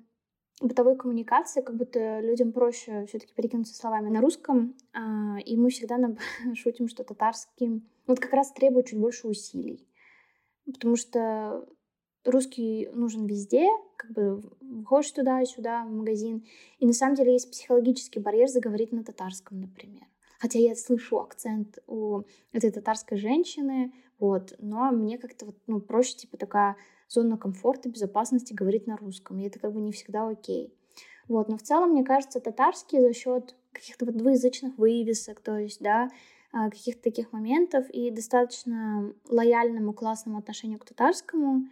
бытовой 0.61 0.97
коммуникации 0.97 1.61
как 1.61 1.77
будто 1.77 2.21
людям 2.21 2.53
проще 2.53 3.07
все-таки 3.07 3.35
перекинуться 3.35 3.75
словами 3.75 4.11
на 4.11 4.21
русском, 4.21 4.77
а, 4.93 5.39
и 5.45 5.57
мы 5.57 5.71
всегда 5.71 5.99
наб- 5.99 6.19
шутим, 6.55 6.89
что 6.89 7.05
татарский 7.05 7.83
вот 8.07 8.21
как 8.21 8.33
раз 8.33 8.53
требует 8.53 8.87
чуть 8.87 9.01
больше 9.01 9.29
усилий, 9.29 9.87
потому 10.65 10.97
что 10.97 11.67
русский 12.25 12.89
нужен 12.93 13.27
везде, 13.27 13.69
как 13.97 14.13
бы 14.13 14.43
выходишь 14.81 15.13
туда 15.13 15.41
и 15.43 15.47
сюда 15.47 15.85
в 15.85 15.91
магазин, 15.91 16.45
и 16.79 16.87
на 16.87 16.93
самом 16.93 17.15
деле 17.15 17.33
есть 17.33 17.51
психологический 17.51 18.21
барьер 18.21 18.49
заговорить 18.49 18.93
на 18.93 19.05
татарском, 19.05 19.61
например. 19.61 20.07
Хотя 20.39 20.59
я 20.59 20.75
слышу 20.75 21.21
акцент 21.21 21.79
у 21.87 22.23
этой 22.53 22.71
татарской 22.71 23.17
женщины, 23.17 23.93
вот, 24.19 24.55
но 24.59 24.91
мне 24.91 25.19
как-то 25.19 25.47
вот, 25.47 25.57
ну, 25.67 25.81
проще, 25.81 26.17
типа, 26.17 26.37
такая 26.37 26.77
зона 27.09 27.37
комфорта, 27.37 27.89
безопасности 27.89 28.53
говорить 28.53 28.87
на 28.87 28.97
русском, 28.97 29.39
и 29.39 29.47
это 29.47 29.59
как 29.59 29.73
бы 29.73 29.81
не 29.81 29.93
всегда 29.93 30.29
окей. 30.29 30.75
Вот, 31.29 31.49
но 31.49 31.57
в 31.57 31.63
целом, 31.63 31.91
мне 31.91 32.05
кажется, 32.05 32.41
татарский 32.41 33.01
за 33.01 33.13
счет 33.13 33.55
каких-то 33.73 34.05
вот 34.05 34.17
двуязычных 34.17 34.77
вывесок, 34.79 35.41
то 35.41 35.59
есть, 35.59 35.81
да, 35.81 36.11
а, 36.53 36.71
каких-то 36.71 37.03
таких 37.03 37.33
моментов 37.33 37.89
и 37.91 38.11
достаточно 38.11 39.15
лояльному, 39.29 39.93
классному 39.93 40.39
отношению 40.39 40.79
к 40.79 40.85
татарскому, 40.85 41.69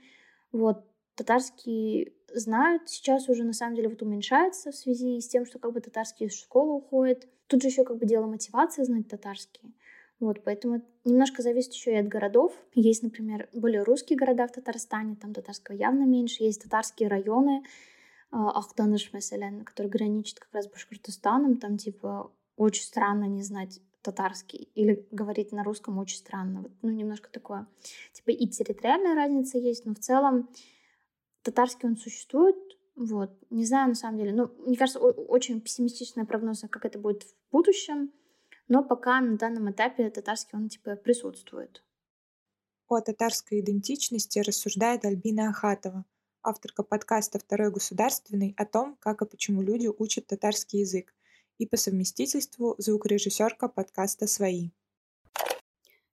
вот, 0.53 0.85
татарский 1.15 2.15
знают, 2.35 2.89
сейчас 2.89 3.29
уже 3.29 3.45
на 3.45 3.53
самом 3.53 3.77
деле 3.77 3.89
вот 3.89 4.03
уменьшается 4.03 4.71
в 4.71 4.77
связи 4.77 5.21
с 5.21 5.29
тем, 5.29 5.47
что 5.47 5.59
как 5.59 5.73
бы 5.73 5.81
татарский 5.81 6.27
из 6.27 6.35
школы 6.35 6.75
уходит. 6.75 7.29
Тут 7.47 7.63
же 7.63 7.69
еще 7.69 7.85
как 7.85 7.99
бы 7.99 8.07
дело 8.07 8.27
мотивации 8.27 8.85
знать 8.85 9.09
татарский. 9.09 9.75
Вот, 10.21 10.45
поэтому 10.45 10.77
это 10.77 10.87
немножко 11.05 11.43
зависит 11.43 11.73
еще 11.73 11.93
и 11.93 11.97
от 11.97 12.07
городов. 12.07 12.53
Есть, 12.75 13.03
например, 13.03 13.49
более 13.55 13.83
русские 13.83 14.19
города 14.19 14.47
в 14.47 14.53
Татарстане, 14.53 15.17
там 15.17 15.33
татарского 15.33 15.75
явно 15.75 16.05
меньше. 16.05 16.45
Есть 16.45 16.63
татарские 16.63 17.09
районы, 17.09 17.63
а, 18.31 18.51
Ахтаныш, 18.51 19.11
mesela, 19.15 19.51
который 19.65 19.87
граничит 19.87 20.39
как 20.39 20.53
раз 20.53 20.67
с 20.67 20.71
Башкортостаном. 20.71 21.57
Там, 21.57 21.79
типа, 21.79 22.31
очень 22.57 22.83
странно 22.83 23.25
не 23.25 23.43
знать 23.43 23.81
татарский 24.03 24.71
или 24.75 25.07
говорить 25.11 25.53
на 25.53 25.65
русском 25.65 25.99
очень 25.99 26.19
странно. 26.19 26.63
Вот, 26.63 26.73
ну, 26.83 26.91
немножко 26.91 27.31
такое. 27.31 27.67
Типа 28.13 28.31
и 28.31 28.47
территориальная 28.47 29.15
разница 29.15 29.59
есть, 29.59 29.87
но 29.87 29.95
в 29.95 29.99
целом 29.99 30.49
татарский 31.43 31.89
он 31.89 31.97
существует. 31.97 32.57
Вот. 32.97 33.31
Не 33.51 33.65
знаю, 33.65 33.89
на 33.89 33.95
самом 33.95 34.19
деле. 34.19 34.33
Ну, 34.33 34.49
мне 34.67 34.77
кажется, 34.77 35.01
очень 35.01 35.61
пессимистичная 35.61 36.25
прогноз, 36.25 36.65
как 36.71 36.85
это 36.85 36.99
будет 36.99 37.25
в 37.25 37.35
будущем. 37.51 38.13
Но 38.69 38.85
пока 38.85 39.21
на 39.21 39.37
данном 39.37 39.71
этапе 39.71 40.11
татарский 40.11 40.59
он 40.59 40.69
типа 40.69 40.97
присутствует. 40.97 41.83
О 42.89 43.01
татарской 43.01 43.61
идентичности 43.61 44.41
рассуждает 44.41 45.05
Альбина 45.05 45.51
Ахатова, 45.51 46.05
авторка 46.43 46.83
подкаста 46.83 47.39
«Второй 47.39 47.71
государственный» 47.71 48.55
о 48.57 48.67
том, 48.67 48.97
как 49.01 49.23
и 49.23 49.27
почему 49.27 49.63
люди 49.63 49.87
учат 49.87 50.27
татарский 50.27 50.81
язык, 50.81 51.15
и 51.59 51.67
по 51.67 51.77
совместительству 51.77 52.75
звукорежиссерка 52.79 53.69
подкаста 53.69 54.27
«Свои». 54.27 54.71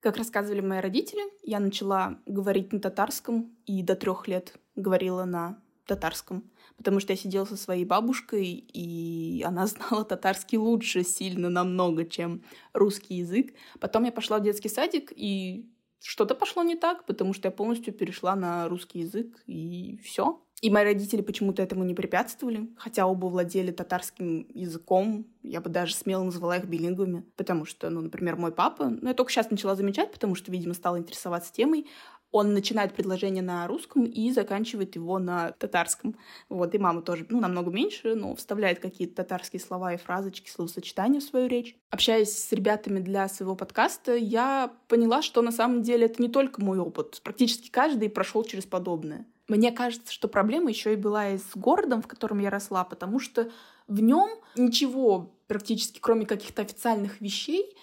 Как 0.07 0.15
рассказывали 0.15 0.61
мои 0.61 0.79
родители, 0.79 1.21
я 1.43 1.59
начала 1.59 2.17
говорить 2.25 2.71
на 2.71 2.79
татарском 2.79 3.53
и 3.65 3.83
до 3.83 3.93
трех 3.93 4.29
лет 4.29 4.53
говорила 4.77 5.25
на 5.25 5.61
татарском, 5.85 6.49
потому 6.77 7.01
что 7.01 7.11
я 7.11 7.17
сидела 7.17 7.43
со 7.43 7.57
своей 7.57 7.83
бабушкой, 7.83 8.45
и 8.45 9.43
она 9.45 9.67
знала 9.67 10.05
татарский 10.05 10.57
лучше 10.57 11.03
сильно 11.03 11.49
намного, 11.49 12.05
чем 12.05 12.41
русский 12.71 13.15
язык. 13.15 13.53
Потом 13.81 14.05
я 14.05 14.13
пошла 14.13 14.39
в 14.39 14.43
детский 14.43 14.69
садик, 14.69 15.11
и 15.13 15.69
что-то 16.01 16.35
пошло 16.35 16.63
не 16.63 16.77
так, 16.77 17.05
потому 17.05 17.33
что 17.33 17.49
я 17.49 17.51
полностью 17.51 17.93
перешла 17.93 18.37
на 18.37 18.69
русский 18.69 18.99
язык, 18.99 19.43
и 19.45 19.99
все. 20.05 20.41
И 20.61 20.71
мои 20.71 20.83
родители 20.83 21.21
почему-то 21.21 21.61
этому 21.61 21.83
не 21.83 21.93
препятствовали, 21.93 22.67
хотя 22.77 23.05
оба 23.05 23.27
владели 23.27 23.71
татарским 23.71 24.47
языком, 24.53 25.27
я 25.43 25.61
бы 25.61 25.69
даже 25.69 25.93
смело 25.93 26.23
назвала 26.23 26.57
их 26.57 26.65
билингвами, 26.65 27.23
потому 27.35 27.65
что, 27.65 27.91
ну, 27.91 28.01
например, 28.01 28.37
мой 28.37 28.51
папа, 28.51 28.89
ну, 28.89 29.07
я 29.07 29.13
только 29.13 29.31
сейчас 29.31 29.51
начала 29.51 29.75
замечать, 29.75 30.11
потому 30.11 30.33
что, 30.33 30.51
видимо, 30.51 30.73
стала 30.73 30.97
интересоваться 30.97 31.53
темой, 31.53 31.85
он 32.31 32.53
начинает 32.53 32.93
предложение 32.93 33.43
на 33.43 33.67
русском 33.67 34.03
и 34.03 34.31
заканчивает 34.31 34.95
его 34.95 35.17
на 35.17 35.51
татарском. 35.51 36.15
Вот, 36.49 36.75
и 36.75 36.77
мама 36.77 37.01
тоже, 37.01 37.25
ну, 37.29 37.39
намного 37.39 37.71
меньше, 37.71 38.15
но 38.15 38.35
вставляет 38.35 38.79
какие-то 38.79 39.15
татарские 39.15 39.59
слова 39.59 39.93
и 39.93 39.97
фразочки, 39.97 40.49
словосочетания 40.49 41.19
в 41.19 41.23
свою 41.23 41.47
речь. 41.47 41.77
Общаясь 41.89 42.37
с 42.37 42.51
ребятами 42.51 42.99
для 42.99 43.27
своего 43.29 43.55
подкаста, 43.55 44.15
я 44.15 44.73
поняла, 44.87 45.21
что 45.21 45.41
на 45.41 45.51
самом 45.51 45.83
деле 45.83 46.07
это 46.07 46.21
не 46.21 46.29
только 46.29 46.61
мой 46.61 46.79
опыт. 46.79 47.21
Практически 47.23 47.69
каждый 47.69 48.09
прошел 48.09 48.43
через 48.43 48.65
подобное. 48.65 49.25
Мне 49.47 49.71
кажется, 49.71 50.11
что 50.11 50.27
проблема 50.27 50.69
еще 50.69 50.93
и 50.93 50.97
была 50.97 51.29
и 51.29 51.37
с 51.37 51.55
городом, 51.55 52.01
в 52.01 52.07
котором 52.07 52.39
я 52.39 52.49
росла, 52.49 52.83
потому 52.83 53.19
что 53.19 53.49
в 53.87 54.01
нем 54.01 54.29
ничего 54.55 55.33
практически, 55.47 55.99
кроме 55.99 56.25
каких-то 56.25 56.61
официальных 56.61 57.21
вещей, 57.21 57.75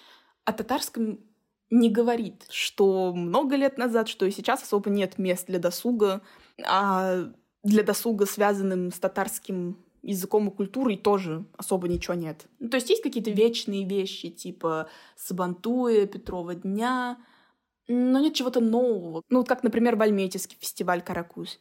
о 0.43 0.53
татарском 0.53 1.19
не 1.71 1.89
говорит, 1.89 2.45
что 2.49 3.13
много 3.13 3.55
лет 3.55 3.77
назад, 3.77 4.07
что 4.07 4.25
и 4.25 4.31
сейчас 4.31 4.61
особо 4.61 4.89
нет 4.91 5.17
мест 5.17 5.47
для 5.47 5.57
досуга, 5.57 6.21
а 6.63 7.31
для 7.63 7.83
досуга, 7.83 8.27
связанным 8.27 8.91
с 8.91 8.99
татарским 8.99 9.83
языком 10.03 10.49
и 10.49 10.51
культурой, 10.51 10.97
тоже 10.97 11.45
особо 11.57 11.87
ничего 11.87 12.13
нет. 12.13 12.45
Ну, 12.59 12.69
то 12.69 12.75
есть 12.77 12.91
есть 12.91 13.01
какие-то 13.01 13.31
вечные 13.31 13.85
вещи, 13.85 14.29
типа 14.29 14.87
Сабантуя, 15.15 16.05
Петрова 16.05 16.53
дня, 16.53 17.17
но 17.87 18.19
нет 18.19 18.33
чего-то 18.33 18.59
нового. 18.59 19.21
Ну, 19.29 19.39
вот 19.39 19.47
как, 19.47 19.63
например, 19.63 19.95
в 19.95 20.01
Альметьевский 20.01 20.57
фестиваль 20.59 21.01
«Каракуз». 21.01 21.59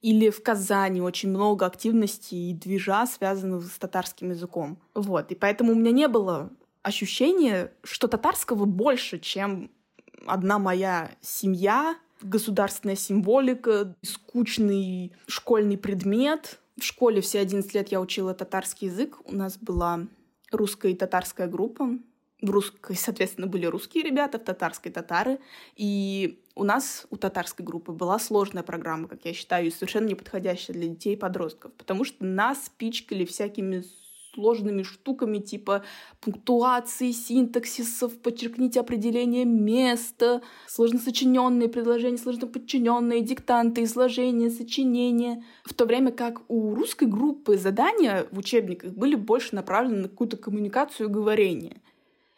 Или 0.00 0.30
в 0.30 0.42
Казани 0.42 1.00
очень 1.00 1.28
много 1.28 1.64
активностей 1.64 2.50
и 2.50 2.54
движа, 2.54 3.06
связанных 3.06 3.64
с 3.64 3.78
татарским 3.78 4.30
языком. 4.30 4.78
Вот. 4.94 5.30
И 5.30 5.36
поэтому 5.36 5.72
у 5.72 5.74
меня 5.76 5.92
не 5.92 6.08
было 6.08 6.50
ощущения, 6.82 7.72
что 7.84 8.08
татарского 8.08 8.64
больше, 8.64 9.20
чем 9.20 9.70
одна 10.26 10.58
моя 10.58 11.12
семья, 11.20 11.96
государственная 12.20 12.96
символика, 12.96 13.96
скучный 14.02 15.12
школьный 15.26 15.78
предмет. 15.78 16.58
В 16.78 16.84
школе 16.84 17.20
все 17.20 17.40
11 17.40 17.72
лет 17.74 17.92
я 17.92 18.00
учила 18.00 18.34
татарский 18.34 18.88
язык. 18.88 19.18
У 19.24 19.34
нас 19.34 19.56
была 19.56 20.06
русская 20.50 20.92
и 20.92 20.96
татарская 20.96 21.46
группа. 21.46 21.90
В 22.42 22.50
русской, 22.50 22.96
соответственно, 22.96 23.46
были 23.46 23.66
русские 23.66 24.04
ребята, 24.04 24.38
в 24.38 24.44
татарской 24.44 24.90
татары. 24.92 25.38
И 25.76 26.42
у 26.54 26.64
нас, 26.64 27.06
у 27.10 27.16
татарской 27.16 27.64
группы, 27.64 27.92
была 27.92 28.18
сложная 28.18 28.64
программа, 28.64 29.08
как 29.08 29.24
я 29.24 29.32
считаю, 29.32 29.68
и 29.68 29.70
совершенно 29.70 30.06
не 30.06 30.14
подходящая 30.14 30.76
для 30.76 30.88
детей 30.88 31.14
и 31.14 31.16
подростков, 31.16 31.72
потому 31.74 32.04
что 32.04 32.24
нас 32.24 32.70
пичкали 32.76 33.24
всякими 33.24 33.84
сложными 34.34 34.82
штуками 34.82 35.38
типа 35.38 35.84
пунктуации, 36.20 37.12
синтаксисов, 37.12 38.18
подчеркните 38.18 38.80
определение 38.80 39.44
места, 39.44 40.42
сложно 40.66 40.98
сочиненные 40.98 41.68
предложения, 41.68 42.18
сложно 42.18 42.46
подчиненные 42.46 43.20
диктанты, 43.20 43.84
изложения, 43.84 44.50
сочинения. 44.50 45.44
В 45.64 45.74
то 45.74 45.84
время 45.84 46.12
как 46.12 46.42
у 46.48 46.74
русской 46.74 47.06
группы 47.06 47.56
задания 47.56 48.26
в 48.30 48.38
учебниках 48.38 48.92
были 48.92 49.14
больше 49.14 49.54
направлены 49.54 50.02
на 50.02 50.08
какую-то 50.08 50.36
коммуникацию 50.36 51.08
и 51.08 51.12
говорение. 51.12 51.82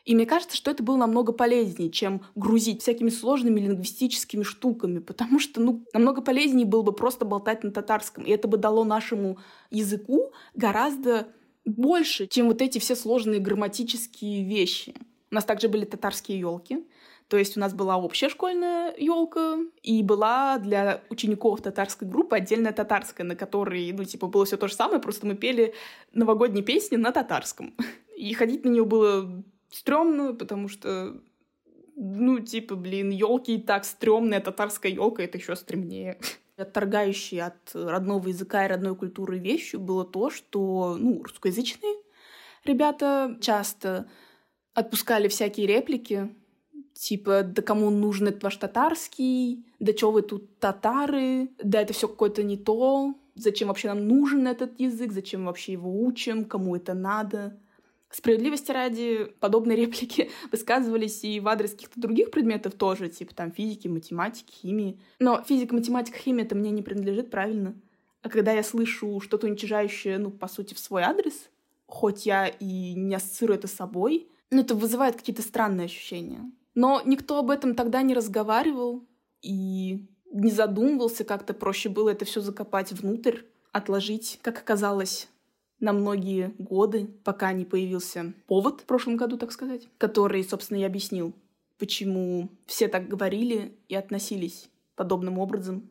И 0.05 0.15
мне 0.15 0.27
кажется, 0.27 0.57
что 0.57 0.71
это 0.71 0.83
было 0.83 0.97
намного 0.97 1.33
полезнее, 1.33 1.91
чем 1.91 2.23
грузить 2.35 2.83
всякими 2.83 3.09
сложными 3.09 3.61
лингвистическими 3.61 4.43
штуками, 4.43 4.99
потому 4.99 5.39
что, 5.39 5.61
ну, 5.61 5.85
намного 5.95 6.21
полезнее 6.21 6.67
было 6.67 6.83
бы 6.83 6.93
просто 6.93 7.25
болтать 7.25 7.65
на 7.65 7.71
татарском, 7.71 8.25
и 8.25 8.31
это 8.31 8.47
бы 8.47 8.59
дало 8.59 8.85
нашему 8.85 9.39
языку 9.71 10.33
гораздо 10.55 11.29
больше, 11.65 12.27
чем 12.27 12.49
вот 12.49 12.61
эти 12.61 12.79
все 12.79 12.95
сложные 12.95 13.41
грамматические 13.41 14.45
вещи. 14.45 14.95
У 15.31 15.35
нас 15.35 15.45
также 15.45 15.69
были 15.69 15.85
татарские 15.85 16.39
елки. 16.39 16.85
То 17.29 17.39
есть 17.39 17.57
у 17.57 17.61
нас 17.61 17.73
была 17.73 17.97
общая 17.97 18.29
школьная 18.29 18.95
елка, 18.99 19.57
и 19.83 20.03
была 20.03 20.59
для 20.59 21.01
учеников 21.09 21.63
татарской 21.63 22.07
группы 22.07 22.37
отдельная 22.37 22.73
татарская, 22.73 23.27
на 23.27 23.35
которой, 23.35 23.91
ну, 23.93 24.05
типа, 24.05 24.27
было 24.27 24.45
все 24.45 24.59
то 24.59 24.69
же 24.69 24.75
самое, 24.75 25.01
просто 25.01 25.27
мы 25.27 25.35
пели 25.35 25.75
новогодние 26.13 26.63
песни 26.63 26.97
на 26.97 27.13
татарском. 27.13 27.75
И 28.17 28.35
ходить 28.35 28.65
на 28.65 28.69
нее 28.69 28.85
было 28.85 29.43
стрёмно, 29.75 30.35
потому 30.35 30.69
что, 30.69 31.21
ну, 31.97 32.41
типа, 32.41 32.77
блин, 32.77 33.11
елки 33.11 33.57
и 33.57 33.61
так 33.61 33.85
стрёмная, 33.85 34.41
татарская 34.41 34.93
елка 34.93 35.23
это 35.23 35.39
еще 35.39 35.57
стремнее. 35.57 36.19
Отторгающей 36.57 37.41
от 37.41 37.75
родного 37.75 38.29
языка 38.29 38.65
и 38.65 38.69
родной 38.69 38.95
культуры 38.95 39.39
вещью 39.39 39.81
было 39.81 40.05
то, 40.05 40.31
что 40.31 40.97
ну, 40.99 41.23
русскоязычные 41.23 41.97
ребята 42.65 43.37
часто 43.41 44.09
отпускали 44.73 45.29
всякие 45.29 45.67
реплики, 45.67 46.35
типа, 46.95 47.43
да 47.43 47.63
кому 47.63 47.91
нужен 47.91 48.29
этот 48.29 48.43
ваш 48.43 48.57
татарский, 48.57 49.65
да 49.81 49.93
чё 49.93 50.11
вы 50.11 50.23
тут 50.23 50.59
татары, 50.59 51.51
да 51.63 51.81
это 51.81 51.93
все 51.93 52.09
какое-то 52.09 52.43
не 52.43 52.57
то, 52.57 53.15
зачем 53.35 53.69
вообще 53.69 53.89
нам 53.89 54.07
нужен 54.07 54.47
этот 54.47 54.79
язык, 54.79 55.13
зачем 55.13 55.47
вообще 55.47 55.73
его 55.73 56.05
учим, 56.05 56.45
кому 56.45 56.77
это 56.77 56.95
надо. 56.95 57.59
Справедливости 58.15 58.71
ради, 58.71 59.25
подобные 59.41 59.77
реплики 59.77 60.31
высказывались 60.53 61.25
и 61.25 61.41
в 61.41 61.49
адрес 61.49 61.73
каких-то 61.73 62.01
других 62.01 62.31
предметов 62.31 62.75
тоже, 62.75 63.09
типа 63.09 63.35
там 63.35 63.51
физики, 63.51 63.89
математики, 63.89 64.53
химии. 64.53 65.01
Но 65.19 65.43
физика, 65.43 65.75
математика, 65.75 66.17
химия 66.17 66.45
это 66.45 66.55
мне 66.55 66.71
не 66.71 66.83
принадлежит, 66.83 67.33
правильно? 67.33 67.75
А 68.23 68.29
когда 68.29 68.53
я 68.53 68.63
слышу 68.63 69.19
что-то 69.19 69.49
уничижающее, 69.49 70.19
ну, 70.19 70.31
по 70.31 70.47
сути, 70.47 70.75
в 70.75 70.79
свой 70.79 71.03
адрес, 71.03 71.51
хоть 71.87 72.25
я 72.25 72.47
и 72.47 72.95
не 72.95 73.17
ассоциирую 73.17 73.59
это 73.59 73.67
с 73.67 73.73
собой, 73.73 74.29
ну, 74.53 74.61
это 74.61 74.77
вызывает 74.77 75.17
какие-то 75.17 75.43
странные 75.43 75.87
ощущения. 75.87 76.53
Но 76.77 77.03
никто 77.05 77.41
об 77.41 77.51
этом 77.51 77.75
тогда 77.75 78.03
не 78.03 78.15
разговаривал 78.15 79.05
и 79.43 80.07
не 80.33 80.53
задумывался, 80.53 81.25
как-то 81.25 81.53
проще 81.53 81.89
было 81.89 82.11
это 82.11 82.25
все 82.25 82.41
закопать 82.41 82.93
внутрь, 82.93 83.41
отложить, 83.73 84.39
как 84.41 84.59
оказалось, 84.59 85.29
на 85.81 85.93
многие 85.93 86.55
годы, 86.59 87.07
пока 87.25 87.53
не 87.53 87.65
появился 87.65 88.33
повод 88.47 88.81
в 88.81 88.85
прошлом 88.85 89.17
году, 89.17 89.37
так 89.37 89.53
сказать, 89.53 89.89
который, 89.99 90.45
собственно, 90.45 90.79
и 90.79 90.85
объяснил, 90.85 91.35
почему 91.79 92.49
все 92.67 92.89
так 92.89 93.09
говорили 93.09 93.77
и 93.89 93.95
относились 93.95 94.71
подобным 94.97 95.39
образом 95.39 95.91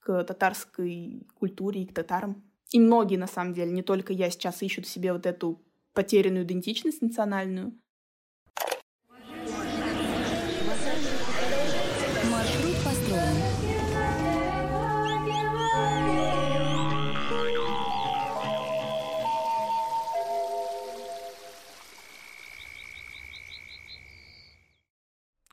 к 0.00 0.24
татарской 0.24 1.26
культуре 1.34 1.82
и 1.82 1.86
к 1.86 1.94
татарам. 1.94 2.42
И 2.70 2.78
многие, 2.78 3.16
на 3.16 3.26
самом 3.26 3.54
деле, 3.54 3.70
не 3.72 3.82
только 3.82 4.12
я, 4.12 4.30
сейчас 4.30 4.62
ищут 4.62 4.86
себе 4.86 5.12
вот 5.12 5.26
эту 5.26 5.60
потерянную 5.92 6.44
идентичность 6.44 7.00
национальную, 7.00 7.72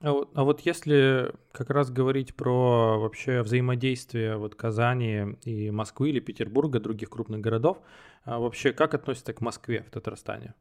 А 0.04 0.12
вот, 0.12 0.32
а 0.36 0.44
вот 0.44 0.60
если 0.60 1.32
как 1.54 1.70
раз 1.70 1.90
говорить 1.90 2.36
про 2.36 3.00
вообще 3.00 3.42
взаимодействие 3.42 4.36
вот 4.36 4.54
Казани 4.54 5.38
и 5.46 5.72
Москвы 5.72 6.10
или 6.10 6.20
Петербурга, 6.20 6.82
других 6.82 7.10
крупных 7.10 7.40
городов, 7.40 7.80
а 8.26 8.38
вообще 8.40 8.74
как 8.74 8.94
относится 8.94 9.32
к 9.32 9.40
Москве 9.40 9.82
в 9.84 9.92
Татарстане? 9.92 10.56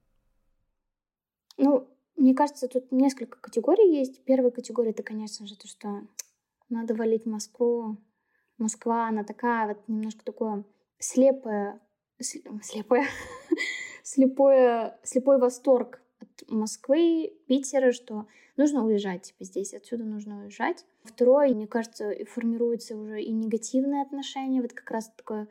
Ну, 1.56 1.88
мне 2.14 2.36
кажется, 2.36 2.68
тут 2.68 2.92
несколько 2.92 3.36
категорий 3.40 3.98
есть. 3.98 4.24
Первая 4.24 4.52
категория 4.52 4.90
это, 4.90 5.02
конечно 5.02 5.44
же, 5.44 5.58
то, 5.58 5.66
что 5.66 6.02
надо 6.68 6.94
валить 6.94 7.26
Москву. 7.26 7.96
Москва, 8.58 9.08
она 9.08 9.24
такая 9.24 9.66
вот 9.66 9.88
немножко 9.88 10.24
такое 10.24 10.64
слепое, 11.00 11.80
слепое, 12.20 13.08
слепое, 14.04 15.00
слепой 15.02 15.38
восторг 15.38 16.00
от 16.20 16.48
Москвы, 16.48 17.32
Питера, 17.48 17.90
что 17.90 18.28
нужно 18.56 18.84
уезжать, 18.84 19.22
типа 19.22 19.44
здесь, 19.44 19.74
отсюда 19.74 20.04
нужно 20.04 20.42
уезжать. 20.42 20.84
Второе, 21.04 21.54
мне 21.54 21.66
кажется, 21.66 22.12
формируется 22.30 22.96
уже 22.96 23.22
и 23.22 23.30
негативное 23.32 24.02
отношение, 24.02 24.62
вот 24.62 24.72
как 24.72 24.90
раз 24.90 25.10
такое 25.16 25.48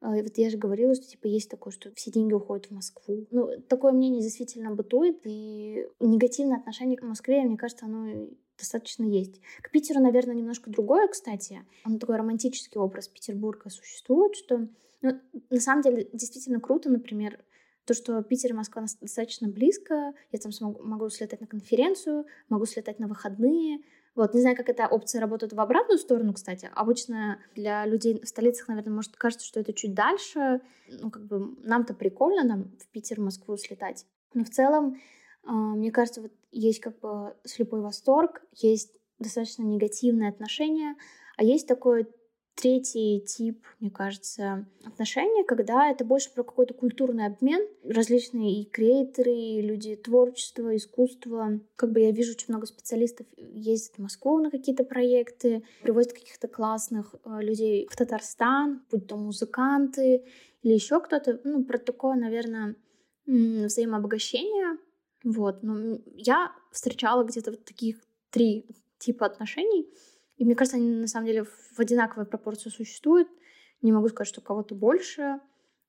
э, 0.00 0.22
вот 0.22 0.36
я 0.36 0.50
же 0.50 0.58
говорила, 0.58 0.94
что 0.94 1.06
типа 1.06 1.26
есть 1.26 1.50
такое, 1.50 1.72
что 1.72 1.92
все 1.94 2.10
деньги 2.10 2.32
уходят 2.32 2.66
в 2.66 2.70
Москву. 2.70 3.26
Ну, 3.30 3.60
такое 3.68 3.92
мнение 3.92 4.22
действительно 4.22 4.70
бытует, 4.74 5.20
и 5.24 5.86
негативное 6.00 6.58
отношение 6.58 6.96
к 6.96 7.02
Москве, 7.02 7.42
мне 7.42 7.56
кажется, 7.56 7.86
оно 7.86 8.28
достаточно 8.58 9.04
есть. 9.04 9.40
К 9.62 9.70
Питеру, 9.70 10.00
наверное, 10.00 10.34
немножко 10.34 10.70
другое, 10.70 11.08
кстати. 11.08 11.62
Он 11.84 11.98
такой 11.98 12.16
романтический 12.16 12.80
образ 12.80 13.08
Петербурга 13.08 13.68
существует, 13.70 14.36
что 14.36 14.68
ну, 15.02 15.20
на 15.50 15.60
самом 15.60 15.82
деле 15.82 16.08
действительно 16.12 16.60
круто, 16.60 16.88
например, 16.88 17.38
то, 17.86 17.94
что 17.94 18.22
Питер 18.22 18.50
и 18.50 18.54
Москва 18.54 18.82
достаточно 19.00 19.48
близко, 19.48 20.12
я 20.32 20.38
там 20.38 20.52
смогу, 20.52 20.82
могу 20.82 21.08
слетать 21.10 21.40
на 21.40 21.46
конференцию, 21.46 22.26
могу 22.48 22.66
слетать 22.66 22.98
на 22.98 23.06
выходные. 23.06 23.80
Вот, 24.14 24.32
не 24.32 24.40
знаю, 24.40 24.56
как 24.56 24.68
эта 24.68 24.86
опция 24.86 25.20
работает 25.20 25.52
в 25.52 25.60
обратную 25.60 25.98
сторону, 25.98 26.32
кстати. 26.34 26.70
Обычно 26.74 27.38
для 27.54 27.84
людей 27.84 28.20
в 28.22 28.28
столицах, 28.28 28.68
наверное, 28.68 28.94
может 28.94 29.16
кажется, 29.16 29.46
что 29.46 29.60
это 29.60 29.72
чуть 29.72 29.92
дальше. 29.92 30.60
Ну, 30.88 31.10
как 31.10 31.26
бы 31.26 31.56
нам-то 31.62 31.94
прикольно, 31.94 32.44
нам 32.44 32.72
в 32.78 32.86
Питер, 32.92 33.20
Москву 33.20 33.56
слетать. 33.56 34.06
Но 34.32 34.44
в 34.44 34.50
целом, 34.50 35.00
э, 35.46 35.50
мне 35.50 35.90
кажется, 35.90 36.22
вот 36.22 36.32
есть 36.52 36.80
как 36.80 37.00
бы 37.00 37.34
слепой 37.44 37.80
восторг, 37.80 38.42
есть 38.52 38.92
достаточно 39.18 39.62
негативное 39.62 40.30
отношение, 40.30 40.94
а 41.36 41.44
есть 41.44 41.66
такое 41.66 42.06
Третий 42.54 43.20
тип, 43.20 43.64
мне 43.80 43.90
кажется, 43.90 44.64
отношения, 44.84 45.42
когда 45.42 45.90
это 45.90 46.04
больше 46.04 46.32
про 46.32 46.44
какой-то 46.44 46.72
культурный 46.72 47.26
обмен. 47.26 47.66
Различные 47.82 48.60
и 48.60 48.64
креаторы, 48.64 49.32
и 49.32 49.60
люди 49.60 49.96
творчества, 49.96 50.76
искусства. 50.76 51.58
Как 51.74 51.90
бы 51.90 52.00
я 52.00 52.12
вижу, 52.12 52.32
очень 52.32 52.46
много 52.48 52.66
специалистов 52.66 53.26
ездят 53.36 53.96
в 53.96 54.02
Москву 54.02 54.38
на 54.38 54.52
какие-то 54.52 54.84
проекты, 54.84 55.64
привозят 55.82 56.12
каких-то 56.12 56.46
классных 56.46 57.16
э, 57.24 57.40
людей 57.40 57.88
в 57.90 57.96
Татарстан, 57.96 58.84
будь 58.88 59.08
то 59.08 59.16
музыканты 59.16 60.24
или 60.62 60.74
еще 60.74 61.00
кто-то. 61.00 61.40
Ну, 61.42 61.64
про 61.64 61.78
такое, 61.78 62.14
наверное, 62.14 62.76
взаимообогащение. 63.26 64.78
Вот. 65.24 65.64
Но 65.64 65.98
я 66.14 66.52
встречала 66.70 67.24
где-то 67.24 67.50
вот 67.50 67.64
таких 67.64 68.00
три 68.30 68.64
типа 68.98 69.26
отношений— 69.26 69.88
и 70.36 70.44
мне 70.44 70.54
кажется, 70.54 70.76
они 70.76 70.90
на 70.90 71.06
самом 71.06 71.26
деле 71.26 71.44
в 71.44 71.78
одинаковой 71.78 72.26
пропорции 72.26 72.70
существуют. 72.70 73.28
Не 73.82 73.92
могу 73.92 74.08
сказать, 74.08 74.28
что 74.28 74.40
кого-то 74.40 74.74
больше. 74.74 75.40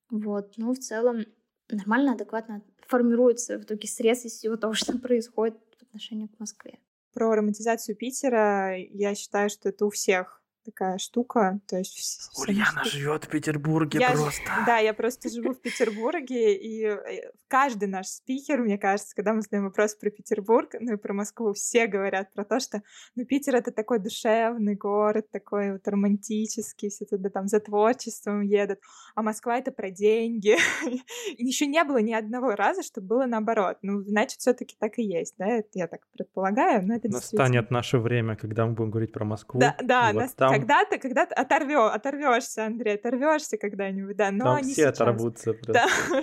Вот. 0.10 0.54
Но 0.58 0.74
в 0.74 0.80
целом 0.80 1.26
нормально, 1.70 2.14
адекватно 2.14 2.62
формируется 2.88 3.58
в 3.58 3.64
итоге 3.64 3.88
срез 3.88 4.26
из 4.26 4.34
всего 4.34 4.56
того, 4.58 4.74
что 4.76 4.98
происходит 4.98 5.58
в 5.80 5.84
отношении 5.84 6.28
к 6.28 6.40
Москве. 6.40 6.80
Про 7.14 7.36
романтизацию 7.36 7.96
Питера 7.96 8.76
я 8.78 9.16
считаю, 9.16 9.50
что 9.50 9.70
это 9.70 9.86
у 9.86 9.90
всех 9.90 10.44
такая 10.66 10.98
штука. 10.98 11.60
То 11.68 11.78
есть 11.78 12.32
Ульяна 12.38 12.84
живет 12.84 13.26
в 13.26 13.30
Петербурге 13.30 14.00
я 14.00 14.12
просто. 14.12 14.44
да, 14.66 14.78
я 14.80 14.94
просто 14.94 15.30
живу 15.30 15.54
в 15.54 15.62
Петербурге, 15.62 16.56
и 16.56 16.86
э, 16.86 17.32
каждый 17.48 17.88
наш 17.88 18.08
спикер, 18.08 18.62
мне 18.62 18.78
кажется, 18.78 19.16
когда 19.16 19.34
мы 19.34 19.42
задаем 19.42 19.66
вопрос 19.66 19.96
про 19.96 20.10
Петербург, 20.10 20.72
ну 20.80 20.94
и 20.94 20.98
про 20.98 21.14
Москву, 21.14 21.54
все 21.54 21.88
говорят 21.88 22.34
про 22.34 22.44
то, 22.44 22.60
что 22.60 22.82
ну, 23.16 23.26
Питер— 23.26 23.56
это 23.58 23.72
такой 23.72 24.00
душевный 24.00 24.76
город, 24.76 25.30
такой 25.32 25.74
вот 25.74 25.88
романтический, 25.88 26.90
все 26.90 27.06
туда 27.06 27.30
там 27.30 27.48
за 27.48 27.60
творчеством 27.60 28.42
едут, 28.42 28.80
а 29.16 29.22
Москва— 29.22 29.58
это 29.58 29.72
про 29.72 29.92
деньги. 29.92 30.58
Еще 31.38 31.68
не 31.68 31.84
было 31.84 31.98
ни 31.98 32.14
одного 32.14 32.56
раза, 32.56 32.84
чтобы 32.84 33.08
было 33.08 33.26
наоборот. 33.26 33.78
Ну, 33.82 34.02
значит, 34.02 34.40
все 34.40 34.54
таки 34.54 34.76
так 34.80 34.98
и 34.98 35.04
есть, 35.04 35.36
да? 35.38 35.48
Это 35.48 35.70
я 35.74 35.88
так 35.88 36.02
предполагаю, 36.12 36.86
но 36.86 36.96
это 36.96 37.10
Настанет 37.10 37.72
наше 37.72 37.98
время, 38.00 38.36
когда 38.36 38.66
мы 38.66 38.74
будем 38.74 38.92
говорить 38.92 39.12
про 39.12 39.26
Москву. 39.26 39.60
Да, 39.60 39.76
да, 39.82 40.12
вот 40.14 40.36
там... 40.36 40.55
когда-то, 40.60 40.98
когда-то 40.98 41.36
оторвё, 41.36 41.86
оторвешься, 41.86 42.66
Андрей, 42.66 42.96
оторвешься 42.96 43.58
когда-нибудь, 43.58 44.16
да, 44.16 44.32
но 44.32 44.46
там 44.46 44.58
не 44.58 44.74
все 44.74 44.84
сейчас. 44.84 45.02
оторвутся 45.02 45.54
просто. 45.54 45.74
Да. 45.74 46.22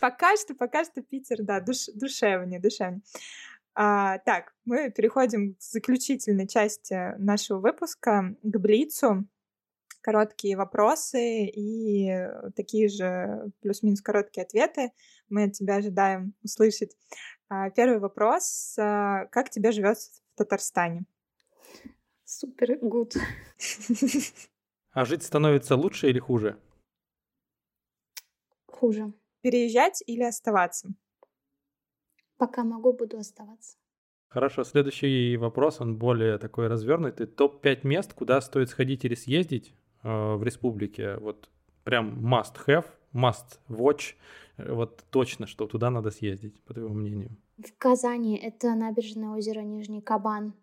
пока 0.00 0.36
что, 0.36 0.54
пока 0.54 0.84
что 0.84 1.02
Питер, 1.02 1.42
да, 1.42 1.60
душ, 1.60 1.86
душевнее, 1.94 2.60
душевнее. 2.60 3.02
А, 3.74 4.18
так, 4.18 4.54
мы 4.64 4.90
переходим 4.90 5.54
к 5.54 5.60
заключительной 5.60 6.46
части 6.46 7.16
нашего 7.18 7.58
выпуска, 7.58 8.34
к 8.42 8.58
Блицу. 8.58 9.26
Короткие 10.00 10.56
вопросы 10.56 11.46
и 11.46 12.28
такие 12.54 12.88
же 12.88 13.50
плюс-минус 13.62 14.02
короткие 14.02 14.44
ответы. 14.44 14.92
Мы 15.30 15.44
от 15.44 15.52
тебя 15.52 15.76
ожидаем 15.76 16.34
услышать. 16.42 16.94
А, 17.48 17.70
первый 17.70 17.98
вопрос. 17.98 18.76
А, 18.78 19.26
как 19.26 19.50
тебе 19.50 19.72
живется 19.72 20.10
в 20.34 20.38
Татарстане? 20.38 21.04
Супер, 22.36 22.78
гуд. 22.82 23.14
А 24.90 25.04
жить 25.04 25.22
становится 25.22 25.76
лучше 25.76 26.10
или 26.10 26.18
хуже? 26.18 26.56
Хуже. 28.66 29.12
Переезжать 29.40 30.02
или 30.06 30.24
оставаться? 30.24 30.88
Пока 32.36 32.64
могу, 32.64 32.92
буду 32.92 33.18
оставаться. 33.18 33.76
Хорошо, 34.26 34.64
следующий 34.64 35.36
вопрос, 35.36 35.80
он 35.80 35.96
более 35.96 36.38
такой 36.38 36.66
развернутый. 36.66 37.26
Топ-5 37.26 37.86
мест, 37.86 38.14
куда 38.14 38.40
стоит 38.40 38.68
сходить 38.68 39.04
или 39.04 39.14
съездить 39.14 39.72
э, 40.02 40.34
в 40.34 40.42
республике? 40.42 41.16
Вот 41.18 41.48
прям 41.84 42.18
must 42.18 42.56
have, 42.66 42.86
must 43.12 43.60
watch, 43.68 44.16
э, 44.56 44.72
вот 44.72 45.04
точно, 45.10 45.46
что 45.46 45.68
туда 45.68 45.90
надо 45.90 46.10
съездить, 46.10 46.60
по 46.64 46.74
твоему 46.74 46.94
мнению. 46.94 47.30
В 47.58 47.78
Казани 47.78 48.36
это 48.36 48.74
набережное 48.74 49.36
озеро 49.36 49.60
Нижний 49.60 50.00
Кабан 50.00 50.54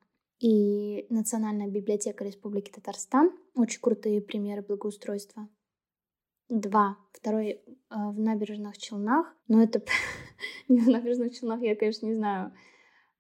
и 0.42 1.06
Национальная 1.10 1.68
библиотека 1.68 2.24
Республики 2.24 2.72
Татарстан. 2.72 3.32
Очень 3.56 3.80
крутые 3.80 4.22
примеры 4.22 4.64
благоустройства. 4.64 5.48
Два. 6.50 6.98
Второй 7.14 7.50
э, 7.50 7.60
в 7.90 8.20
набережных 8.20 8.78
Челнах. 8.78 9.34
Но 9.48 9.62
это 9.62 9.84
не 10.68 10.82
в 10.82 10.90
набережных 10.90 11.38
Челнах, 11.38 11.62
я, 11.62 11.76
конечно, 11.76 12.08
не 12.08 12.16
знаю, 12.16 12.54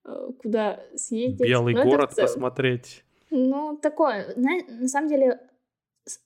э, 0.03 0.30
куда 0.41 0.84
съездить. 0.95 1.47
Белый 1.47 1.76
город 1.76 2.15
посмотреть. 2.15 3.05
Ну, 3.30 3.78
такое, 3.82 4.34
на, 4.36 4.57
на 4.67 4.88
самом 4.88 5.07
деле, 5.07 5.39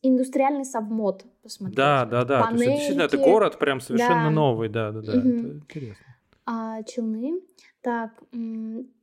индустриальный 0.02 0.66
совмод 0.66 1.26
посмотреть. 1.43 1.76
Да, 1.76 2.06
да, 2.06 2.24
да. 2.24 2.43
Панельки. 2.43 2.58
То 2.58 2.64
есть, 2.64 2.78
действительно, 2.78 3.04
это 3.04 3.18
город 3.18 3.60
прям 3.60 3.82
совершенно 3.82 4.24
Да. 4.24 4.30
новый, 4.30 4.70
да, 4.70 4.91
да, 4.91 5.02
да. 5.02 5.18
Мгм. 5.18 5.39
Это 5.39 5.58
интересно. 5.58 6.14
А 6.46 6.84
Челны. 6.84 7.41
Так, 7.82 8.22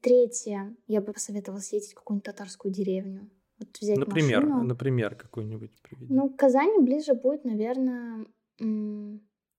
третье. 0.00 0.76
Я 0.86 1.00
бы 1.00 1.12
посоветовала 1.12 1.60
съездить 1.60 1.92
в 1.92 1.96
какую-нибудь 1.96 2.24
татарскую 2.24 2.72
деревню. 2.72 3.30
Вот 3.58 3.78
взять 3.80 3.98
Например, 3.98 4.46
машину. 4.46 4.64
например, 4.64 5.14
какой-нибудь 5.14 5.70
приведи. 5.82 6.12
Ну, 6.12 6.30
к 6.30 6.36
Казани 6.36 6.78
ближе 6.80 7.14
будет, 7.14 7.44
наверное, 7.44 8.26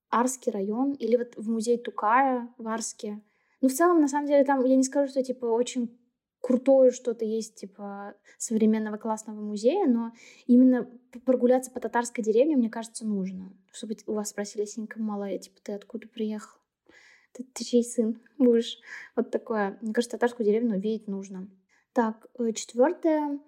Арский 0.10 0.52
район 0.52 0.94
или 0.94 1.16
вот 1.16 1.36
в 1.38 1.50
музей 1.50 1.78
Тукая 1.78 2.54
в 2.58 2.68
Арске. 2.68 3.22
Ну, 3.62 3.70
в 3.70 3.74
целом, 3.74 4.02
на 4.02 4.08
самом 4.08 4.28
деле, 4.28 4.44
там, 4.44 4.64
я 4.66 4.76
не 4.76 4.84
скажу, 4.84 5.10
что, 5.10 5.24
типа, 5.24 5.46
очень 5.46 5.98
крутое 6.42 6.92
что-то 6.92 7.24
есть, 7.24 7.56
типа, 7.56 8.14
современного 8.38 8.98
классного 8.98 9.40
музея, 9.40 9.88
но 9.88 10.12
именно 10.46 10.90
прогуляться 11.26 11.72
по 11.72 11.80
татарской 11.80 12.24
деревне, 12.24 12.58
мне 12.58 12.70
кажется, 12.70 13.08
нужно. 13.08 13.54
Чтобы 13.72 13.96
у 14.08 14.14
вас 14.14 14.30
спросили, 14.30 14.66
Синька, 14.66 15.00
малая, 15.00 15.38
типа, 15.38 15.60
ты 15.64 15.72
откуда 15.72 16.08
приехал? 16.10 16.60
Ты, 17.34 17.44
ты 17.44 17.64
чей 17.64 17.84
сын 17.84 18.22
будешь? 18.38 18.80
Вот 19.16 19.32
такое. 19.32 19.78
Мне 19.82 19.94
кажется, 19.94 20.18
татарскую 20.18 20.46
деревню 20.46 20.78
увидеть 20.78 21.08
нужно. 21.08 21.50
Так, 21.94 22.28
четвертое. 22.56 23.40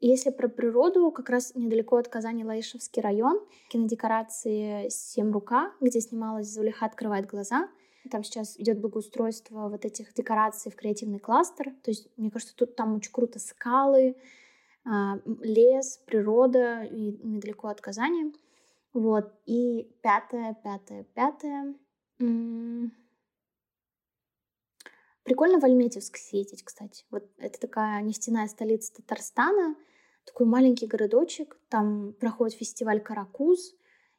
Если 0.00 0.30
про 0.30 0.48
природу, 0.48 1.10
как 1.10 1.28
раз 1.28 1.54
недалеко 1.56 1.96
от 1.96 2.08
Казани 2.08 2.44
Лаишевский 2.44 3.02
район, 3.02 3.40
кинодекорации 3.68 4.88
«Семь 4.90 5.32
рука», 5.32 5.72
где 5.80 6.00
снималась 6.00 6.46
Зулиха 6.46 6.86
открывает 6.86 7.26
глаза. 7.26 7.68
Там 8.10 8.22
сейчас 8.22 8.58
идет 8.58 8.80
благоустройство 8.80 9.68
вот 9.68 9.84
этих 9.84 10.14
декораций 10.14 10.70
в 10.70 10.76
креативный 10.76 11.18
кластер. 11.18 11.72
То 11.82 11.90
есть, 11.90 12.08
мне 12.16 12.30
кажется, 12.30 12.54
тут 12.54 12.76
там 12.76 12.94
очень 12.94 13.12
круто 13.12 13.40
скалы, 13.40 14.16
а, 14.84 15.18
лес, 15.42 16.00
природа 16.06 16.84
и 16.84 17.18
недалеко 17.26 17.68
от 17.68 17.80
Казани. 17.80 18.32
Вот. 18.92 19.32
И 19.46 19.90
пятое, 20.00 20.56
пятое, 20.62 21.04
пятое. 21.14 21.74
Прикольно 25.28 25.60
в 25.60 25.64
Альметьевск 25.64 26.16
съездить, 26.16 26.62
кстати. 26.62 27.04
Вот 27.10 27.22
это 27.36 27.60
такая 27.60 28.00
нефтяная 28.00 28.48
столица 28.48 28.94
Татарстана, 28.94 29.76
такой 30.24 30.46
маленький 30.46 30.86
городочек. 30.86 31.60
Там 31.68 32.14
проходит 32.14 32.56
фестиваль 32.56 33.02
Каракуз, 33.02 33.74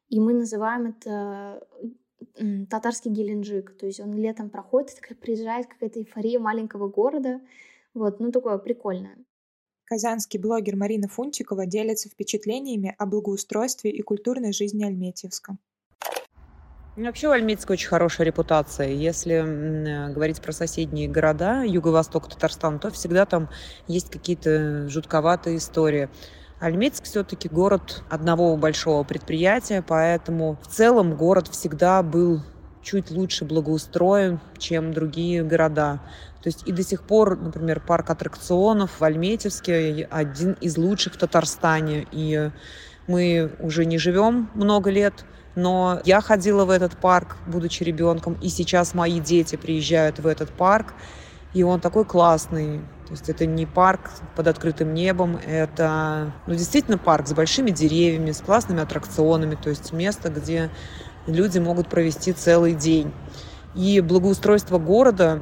и 0.10 0.20
мы 0.20 0.36
называем 0.36 0.86
это 0.86 1.68
татарский 2.70 3.10
Геленджик. 3.10 3.76
То 3.76 3.88
есть 3.88 4.00
он 4.00 4.14
летом 4.14 4.52
проходит, 4.52 4.98
такая 4.98 5.18
приезжает 5.18 5.66
какая-то 5.66 6.00
эйфория 6.00 6.40
маленького 6.40 6.90
города. 6.90 7.42
Вот, 7.96 8.20
ну 8.20 8.32
такое 8.32 8.60
прикольное. 8.60 9.18
Казанский 9.86 10.40
блогер 10.40 10.76
Марина 10.76 11.08
Фунтикова 11.08 11.66
делится 11.66 12.08
впечатлениями 12.08 12.94
о 13.00 13.08
благоустройстве 13.08 13.90
и 13.90 14.04
культурной 14.04 14.54
жизни 14.54 14.84
Альметьевска. 14.84 15.58
Вообще 17.06 17.30
у 17.30 17.32
Альметьевска 17.32 17.72
очень 17.72 17.88
хорошая 17.88 18.28
репутация. 18.28 18.90
Если 18.90 19.36
э, 19.36 20.12
говорить 20.12 20.42
про 20.42 20.52
соседние 20.52 21.08
города, 21.08 21.64
юго-восток 21.64 22.28
Татарстана, 22.28 22.78
то 22.78 22.92
всегда 22.92 23.26
там 23.26 23.50
есть 23.88 24.12
какие-то 24.12 24.90
жутковатые 24.90 25.58
истории. 25.58 26.10
Альметьевск 26.60 27.06
все-таки 27.06 27.48
город 27.48 28.04
одного 28.10 28.58
большого 28.58 29.06
предприятия, 29.06 29.82
поэтому 29.82 30.60
в 30.62 30.68
целом 30.68 31.16
город 31.16 31.48
всегда 31.48 32.04
был 32.04 32.42
чуть 32.82 33.12
лучше 33.12 33.46
благоустроен, 33.46 34.42
чем 34.58 34.94
другие 34.94 35.42
города. 35.44 36.02
То 36.44 36.48
есть 36.48 36.68
и 36.68 36.74
до 36.74 36.84
сих 36.84 37.04
пор, 37.04 37.38
например, 37.38 37.80
парк 37.80 38.10
аттракционов 38.10 39.00
в 39.00 39.04
Альметьевске 39.06 40.06
один 40.12 40.52
из 40.60 40.78
лучших 40.78 41.14
в 41.14 41.18
Татарстане. 41.18 42.08
И 42.12 42.52
мы 43.08 43.52
уже 43.60 43.86
не 43.86 43.98
живем 43.98 44.50
много 44.54 44.90
лет, 44.90 45.24
но 45.60 46.00
я 46.06 46.22
ходила 46.22 46.66
в 46.66 46.70
этот 46.70 46.98
парк, 46.98 47.38
будучи 47.46 47.84
ребенком, 47.84 48.38
и 48.42 48.50
сейчас 48.50 48.94
мои 48.94 49.20
дети 49.20 49.56
приезжают 49.56 50.20
в 50.20 50.28
этот 50.28 50.50
парк, 50.50 50.94
и 51.54 51.64
он 51.64 51.80
такой 51.80 52.06
классный. 52.06 52.80
То 53.08 53.12
есть 53.12 53.28
это 53.28 53.46
не 53.46 53.66
парк 53.66 54.12
под 54.36 54.48
открытым 54.48 54.94
небом, 54.94 55.40
это 55.46 56.32
ну, 56.48 56.54
действительно 56.54 56.98
парк 56.98 57.28
с 57.28 57.34
большими 57.34 57.72
деревьями, 57.72 58.32
с 58.32 58.42
классными 58.42 58.82
аттракционами, 58.82 59.56
то 59.56 59.70
есть 59.70 59.92
место, 59.92 60.30
где 60.30 60.70
люди 61.28 61.60
могут 61.60 61.90
провести 61.90 62.34
целый 62.34 62.74
день. 62.74 63.12
И 63.76 64.00
благоустройство 64.02 64.78
города, 64.78 65.42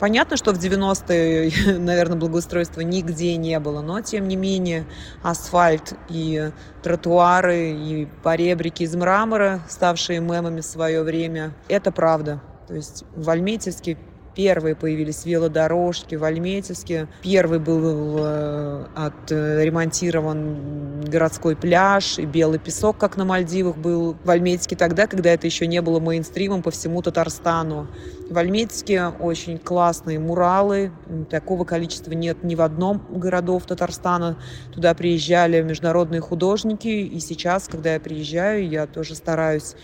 понятно, 0.00 0.36
что 0.36 0.52
в 0.52 0.58
90-е, 0.58 1.78
наверное, 1.78 2.16
благоустройства 2.16 2.80
нигде 2.80 3.36
не 3.36 3.60
было, 3.60 3.82
но 3.82 4.00
тем 4.00 4.26
не 4.26 4.34
менее 4.34 4.86
асфальт 5.22 5.92
и 6.08 6.50
тротуары 6.82 7.70
и 7.72 8.08
поребрики 8.24 8.82
из 8.82 8.96
мрамора, 8.96 9.60
ставшие 9.68 10.20
мемами 10.20 10.62
в 10.62 10.64
свое 10.64 11.02
время, 11.02 11.54
это 11.68 11.92
правда. 11.92 12.40
То 12.66 12.74
есть 12.74 13.04
в 13.14 13.28
Альметьевске 13.28 13.98
первые 14.40 14.74
появились 14.74 15.26
велодорожки 15.26 16.14
в 16.14 16.24
Альметьевске. 16.24 17.08
Первый 17.20 17.58
был 17.58 18.16
э, 18.20 18.86
отремонтирован 18.94 21.02
городской 21.02 21.54
пляж 21.54 22.18
и 22.18 22.24
белый 22.24 22.58
песок, 22.58 22.96
как 22.96 23.18
на 23.18 23.26
Мальдивах 23.26 23.76
был 23.76 24.16
в 24.24 24.30
Альметьевске 24.30 24.76
тогда, 24.76 25.06
когда 25.06 25.28
это 25.28 25.46
еще 25.46 25.66
не 25.66 25.82
было 25.82 26.00
мейнстримом 26.00 26.62
по 26.62 26.70
всему 26.70 27.02
Татарстану. 27.02 27.88
В 28.30 28.38
Альметьевске 28.38 29.08
очень 29.08 29.58
классные 29.58 30.18
муралы. 30.18 30.90
Такого 31.28 31.64
количества 31.64 32.12
нет 32.12 32.42
ни 32.42 32.54
в 32.54 32.62
одном 32.62 33.02
городов 33.10 33.66
Татарстана. 33.66 34.38
Туда 34.72 34.94
приезжали 34.94 35.60
международные 35.60 36.22
художники. 36.22 36.88
И 36.88 37.20
сейчас, 37.20 37.68
когда 37.68 37.92
я 37.92 38.00
приезжаю, 38.00 38.66
я 38.66 38.86
тоже 38.86 39.16
стараюсь 39.16 39.74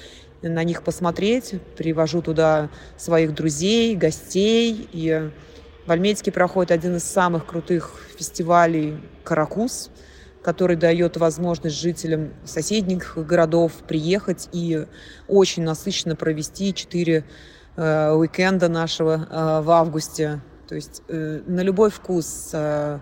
на 0.43 0.64
них 0.64 0.82
посмотреть, 0.82 1.55
привожу 1.76 2.22
туда 2.22 2.68
своих 2.97 3.34
друзей, 3.34 3.97
гостей, 3.97 4.89
и 4.93 5.30
В 5.87 5.93
Альметьевске 5.93 6.32
проходит 6.32 6.72
один 6.72 6.97
из 6.97 7.05
самых 7.05 7.47
крутых 7.47 7.93
фестивалей 8.18 9.01
«Каракус», 9.22 9.91
который 10.43 10.76
дает 10.76 11.16
возможность 11.16 11.76
жителям 11.76 12.32
соседних 12.45 13.16
городов 13.16 13.72
приехать 13.87 14.49
и 14.53 14.87
очень 15.28 15.62
насыщенно 15.62 16.16
провести 16.16 16.74
четыре 16.74 17.24
э, 17.76 18.11
уикенда 18.12 18.68
нашего 18.68 19.28
э, 19.28 19.61
в 19.62 19.70
августе. 19.70 20.41
То 20.68 20.74
есть 20.74 21.03
э, 21.09 21.43
на 21.47 21.61
любой 21.61 21.91
вкус 21.91 22.51
э, 22.53 22.99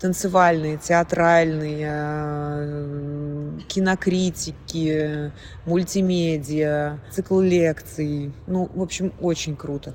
танцевальные, 0.00 0.78
театральные, 0.78 1.86
э, 1.90 3.58
кинокритики, 3.68 5.32
мультимедиа, 5.66 6.98
цикл 7.10 7.40
лекций. 7.40 8.32
Ну, 8.46 8.68
в 8.74 8.82
общем, 8.82 9.12
очень 9.20 9.56
круто. 9.56 9.94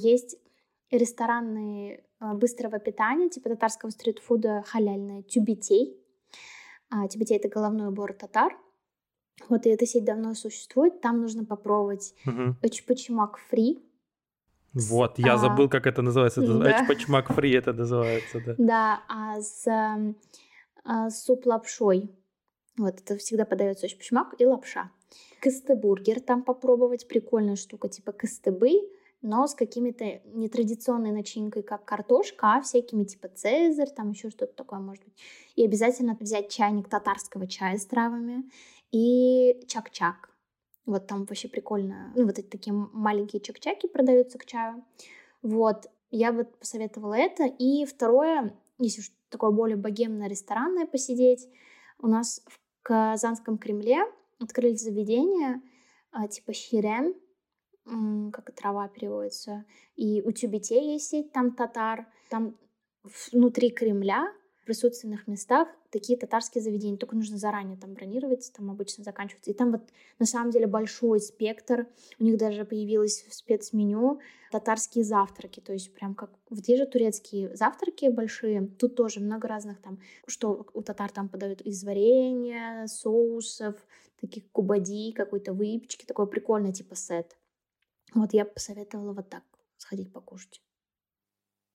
Есть 0.00 0.36
ресторанные 0.90 2.02
а, 2.18 2.34
быстрого 2.34 2.78
питания, 2.78 3.28
типа 3.30 3.50
татарского 3.50 3.90
стритфуда 3.90 4.62
халяльное, 4.66 5.22
тюбетей. 5.22 5.96
А, 6.90 7.06
тюбетей— 7.08 7.36
это 7.38 7.48
головной 7.48 7.88
убор 7.88 8.12
татар. 8.12 8.52
Вот 9.48 9.66
и 9.66 9.70
эта 9.70 9.86
сеть 9.86 10.04
давно 10.04 10.34
существует. 10.34 11.00
Там 11.00 11.20
нужно 11.20 11.44
попробовать 11.44 12.14
угу. 12.26 12.56
чпачмак 12.68 13.38
фри. 13.38 13.78
Вот, 14.72 15.18
я 15.18 15.34
а, 15.34 15.38
забыл, 15.38 15.68
как 15.68 15.86
это 15.86 16.02
называется. 16.02 16.40
Да. 16.40 16.84
Чпачмак 16.84 17.32
фри 17.32 17.52
это 17.52 17.72
называется, 17.72 18.40
да. 18.46 18.54
Да, 18.58 19.00
а 19.08 19.40
с, 19.40 19.66
а, 20.84 21.10
с 21.10 21.24
суп-лапшой. 21.24 22.10
Вот, 22.78 23.00
это 23.00 23.16
всегда 23.16 23.44
подается 23.44 23.88
чпачмак 23.88 24.34
и 24.38 24.46
лапша. 24.46 24.90
Кыстебургер 25.40 26.20
там 26.20 26.42
попробовать. 26.42 27.08
Прикольная 27.08 27.56
штука, 27.56 27.88
типа 27.88 28.12
кыстебы 28.12 28.80
но 29.22 29.46
с 29.46 29.54
какими-то 29.54 30.20
нетрадиционной 30.32 31.12
начинкой, 31.12 31.62
как 31.62 31.84
картошка, 31.84 32.54
а 32.54 32.62
всякими 32.62 33.04
типа 33.04 33.28
цезарь, 33.28 33.90
там 33.90 34.10
еще 34.10 34.30
что-то 34.30 34.54
такое 34.54 34.78
может 34.78 35.04
быть. 35.04 35.14
И 35.56 35.64
обязательно 35.64 36.16
взять 36.18 36.50
чайник 36.50 36.88
татарского 36.88 37.46
чая 37.46 37.76
с 37.76 37.84
травами 37.84 38.44
и 38.92 39.62
чак-чак. 39.66 40.29
Вот 40.90 41.06
там 41.06 41.24
вообще 41.24 41.48
прикольно. 41.48 42.12
Ну, 42.16 42.26
вот 42.26 42.36
эти 42.36 42.48
такие 42.48 42.72
маленькие 42.72 43.40
чак-чаки 43.40 43.86
продаются 43.86 44.38
к 44.38 44.44
чаю. 44.44 44.84
Вот, 45.40 45.86
я 46.10 46.32
бы 46.32 46.44
посоветовала 46.44 47.14
это. 47.14 47.44
И 47.46 47.84
второе, 47.84 48.58
если 48.78 49.02
уж 49.02 49.12
такое 49.28 49.52
более 49.52 49.76
богемное 49.76 50.28
ресторанное 50.28 50.86
посидеть, 50.86 51.48
у 52.00 52.08
нас 52.08 52.42
в 52.48 52.58
Казанском 52.82 53.56
Кремле 53.56 54.00
открыли 54.40 54.74
заведение 54.74 55.62
а, 56.10 56.26
типа 56.26 56.52
Хирем, 56.52 57.14
как 58.32 58.52
трава 58.56 58.88
переводится. 58.88 59.64
И 59.94 60.22
у 60.22 60.32
Тюбетей 60.32 60.94
есть 60.94 61.10
сеть, 61.10 61.30
там 61.30 61.54
татар. 61.54 62.08
Там 62.30 62.56
внутри 63.30 63.70
Кремля 63.70 64.32
присутственных 64.70 65.26
местах 65.26 65.66
такие 65.90 66.16
татарские 66.16 66.62
заведения. 66.62 66.96
Только 66.96 67.16
нужно 67.16 67.38
заранее 67.38 67.76
там 67.76 67.92
бронировать, 67.92 68.52
там 68.56 68.70
обычно 68.70 69.02
заканчивается. 69.02 69.50
И 69.50 69.54
там 69.54 69.72
вот 69.72 69.82
на 70.20 70.26
самом 70.26 70.52
деле 70.52 70.68
большой 70.68 71.18
спектр. 71.18 71.88
У 72.20 72.24
них 72.24 72.36
даже 72.36 72.64
появилось 72.64 73.24
в 73.28 73.34
спецменю 73.34 74.20
татарские 74.52 75.02
завтраки. 75.02 75.58
То 75.58 75.72
есть 75.72 75.92
прям 75.92 76.14
как 76.14 76.30
где 76.50 76.76
же 76.76 76.86
турецкие 76.86 77.56
завтраки 77.56 78.10
большие. 78.10 78.68
Тут 78.78 78.94
тоже 78.94 79.18
много 79.18 79.48
разных 79.48 79.82
там, 79.82 79.98
что 80.28 80.64
у 80.72 80.82
татар 80.82 81.10
там 81.10 81.28
подают 81.28 81.60
из 81.62 81.82
варенья, 81.82 82.86
соусов, 82.86 83.74
таких 84.20 84.48
кубади, 84.52 85.10
какой-то 85.10 85.52
выпечки. 85.52 86.06
Такой 86.06 86.28
прикольный 86.28 86.72
типа 86.72 86.94
сет. 86.94 87.36
Вот 88.14 88.34
я 88.34 88.44
бы 88.44 88.52
посоветовала 88.52 89.14
вот 89.14 89.28
так 89.28 89.42
сходить 89.78 90.12
покушать. 90.12 90.62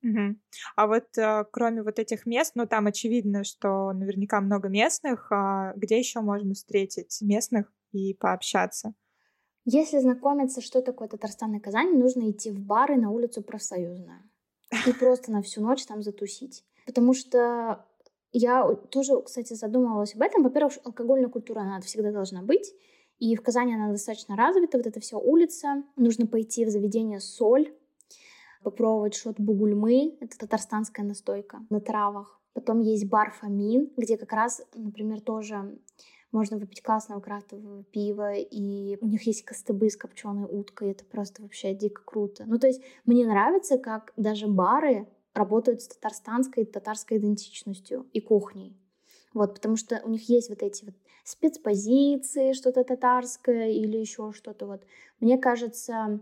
Угу. 0.05 0.35
А 0.75 0.87
вот 0.87 1.17
а, 1.17 1.45
кроме 1.45 1.81
вот 1.81 1.97
этих 1.97 2.25
мест, 2.27 2.51
ну 2.55 2.67
там 2.67 2.85
очевидно, 2.85 3.43
что 3.43 3.91
наверняка 3.91 4.39
много 4.39 4.69
местных, 4.69 5.31
а 5.31 5.73
где 5.75 5.97
еще 5.97 6.21
можно 6.21 6.53
встретить 6.53 7.17
местных 7.21 7.73
и 7.91 8.13
пообщаться? 8.13 8.93
Если 9.65 9.97
знакомиться, 9.99 10.61
что 10.61 10.83
такое 10.83 11.07
Татарстан 11.07 11.55
и 11.55 11.59
Казань, 11.59 11.97
нужно 11.97 12.29
идти 12.29 12.51
в 12.51 12.59
бары 12.59 12.97
на 12.97 13.09
улицу 13.09 13.41
Профсоюзная 13.41 14.21
и 14.85 14.93
просто 14.93 15.31
на 15.31 15.41
всю 15.41 15.61
ночь 15.61 15.83
там 15.85 16.03
затусить. 16.03 16.63
Потому 16.85 17.15
что 17.15 17.83
я 18.31 18.63
тоже, 18.91 19.19
кстати, 19.23 19.53
задумывалась 19.53 20.13
об 20.13 20.21
этом. 20.21 20.43
Во-первых, 20.43 20.73
алкогольная 20.83 21.29
культура, 21.29 21.61
она 21.61 21.81
всегда 21.81 22.11
должна 22.11 22.43
быть. 22.43 22.71
И 23.17 23.35
в 23.35 23.41
Казани 23.41 23.73
она 23.73 23.91
достаточно 23.91 24.35
развита, 24.35 24.77
вот 24.77 24.85
эта 24.85 24.99
вся 24.99 25.17
улица. 25.17 25.83
Нужно 25.95 26.27
пойти 26.27 26.63
в 26.65 26.69
заведение 26.69 27.19
«Соль», 27.19 27.73
попробовать 28.65 29.13
шот 29.13 29.39
бугульмы, 29.39 30.17
это 30.19 30.37
татарстанская 30.39 31.05
настойка 31.05 31.59
на 31.69 31.79
травах. 31.79 32.41
Потом 32.53 32.81
есть 32.81 33.07
бар 33.07 33.31
«Фамин», 33.31 33.91
где 33.95 34.17
как 34.17 34.33
раз, 34.33 34.61
например, 34.73 35.21
тоже 35.21 35.77
можно 36.31 36.57
выпить 36.57 36.81
классного 36.81 37.21
крафтового 37.21 37.83
пива, 37.83 38.33
и 38.33 38.97
у 39.01 39.05
них 39.05 39.21
есть 39.27 39.43
костыбы 39.45 39.89
с 39.89 39.95
копченой 39.95 40.47
уткой, 40.49 40.91
это 40.91 41.05
просто 41.05 41.43
вообще 41.43 41.75
дико 41.75 42.01
круто. 42.03 42.43
Ну, 42.47 42.57
то 42.57 42.67
есть 42.67 42.81
мне 43.05 43.27
нравится, 43.27 43.77
как 43.77 44.13
даже 44.17 44.47
бары 44.47 45.07
работают 45.33 45.81
с 45.81 45.87
татарстанской, 45.87 46.65
татарской 46.65 47.17
идентичностью 47.17 48.07
и 48.13 48.19
кухней. 48.19 48.75
Вот, 49.33 49.53
потому 49.53 49.75
что 49.75 50.01
у 50.03 50.09
них 50.09 50.27
есть 50.27 50.49
вот 50.49 50.63
эти 50.63 50.85
вот 50.85 50.95
спецпозиции, 51.23 52.53
что-то 52.53 52.83
татарское 52.83 53.69
или 53.69 53.97
еще 53.97 54.31
что-то. 54.31 54.65
Вот. 54.65 54.81
Мне 55.19 55.37
кажется, 55.37 56.19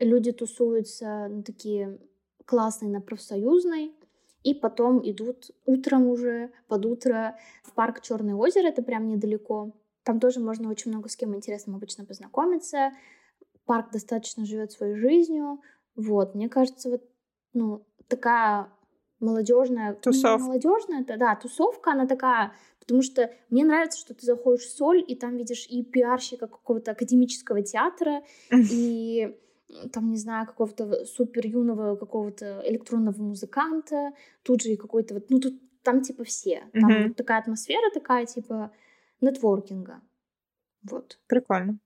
люди 0.00 0.32
тусуются 0.32 1.28
ну, 1.28 1.42
такие 1.42 1.98
классные 2.44 2.90
на 2.90 3.00
профсоюзной, 3.00 3.94
и 4.42 4.54
потом 4.54 5.00
идут 5.08 5.50
утром 5.66 6.06
уже, 6.06 6.50
под 6.66 6.86
утро, 6.86 7.36
в 7.62 7.72
парк 7.74 8.00
Черное 8.00 8.34
озеро, 8.34 8.66
это 8.66 8.82
прям 8.82 9.06
недалеко. 9.06 9.76
Там 10.02 10.18
тоже 10.18 10.40
можно 10.40 10.70
очень 10.70 10.90
много 10.90 11.08
с 11.08 11.16
кем 11.16 11.36
интересным 11.36 11.76
обычно 11.76 12.06
познакомиться. 12.06 12.92
Парк 13.66 13.92
достаточно 13.92 14.46
живет 14.46 14.72
своей 14.72 14.94
жизнью. 14.94 15.60
Вот, 15.94 16.34
мне 16.34 16.48
кажется, 16.48 16.88
вот, 16.88 17.02
ну, 17.52 17.86
такая 18.08 18.72
молодежная... 19.20 19.92
Тусовка. 19.94 20.46
Молодежная, 20.46 21.04
да, 21.04 21.36
тусовка, 21.36 21.92
она 21.92 22.06
такая 22.06 22.54
Потому 22.90 23.02
что 23.02 23.30
мне 23.50 23.64
нравится, 23.64 24.00
что 24.00 24.14
ты 24.14 24.26
заходишь 24.26 24.64
в 24.64 24.76
соль, 24.76 25.04
и 25.06 25.14
там 25.14 25.36
видишь 25.36 25.64
и 25.68 25.84
пиарщика 25.84 26.48
какого-то 26.48 26.90
академического 26.90 27.62
театра, 27.62 28.24
и 28.50 29.38
там, 29.92 30.10
не 30.10 30.16
знаю, 30.16 30.46
какого-то 30.46 31.04
супер 31.04 31.46
юного 31.46 31.96
какого-то 31.96 32.62
электронного 32.66 33.22
музыканта, 33.22 34.12
тут 34.42 34.62
же 34.62 34.70
и 34.70 34.76
какой-то 34.76 35.14
вот, 35.14 35.30
ну, 35.30 35.40
тут 35.40 35.60
там 35.82 36.02
типа 36.02 36.24
все. 36.24 36.62
Там 36.72 36.90
mm-hmm. 36.90 37.08
вот 37.08 37.16
такая 37.16 37.40
атмосфера 37.40 37.90
такая, 37.92 38.26
типа, 38.26 38.70
нетворкинга. 39.20 40.00
Вот. 40.82 41.18
Прикольно. 41.26 41.78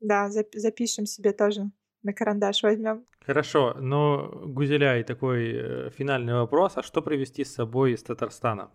Да, 0.00 0.28
зап- 0.28 0.56
запишем 0.58 1.06
себе 1.06 1.32
тоже 1.32 1.70
на 2.02 2.12
карандаш 2.12 2.62
возьмем. 2.62 3.06
Хорошо, 3.20 3.74
но 3.78 4.30
Гузеляй, 4.46 5.04
такой 5.04 5.52
э, 5.52 5.90
финальный 5.90 6.34
вопрос. 6.34 6.72
А 6.76 6.82
что 6.82 7.02
привезти 7.02 7.44
с 7.44 7.54
собой 7.54 7.92
из 7.92 8.02
Татарстана? 8.02 8.70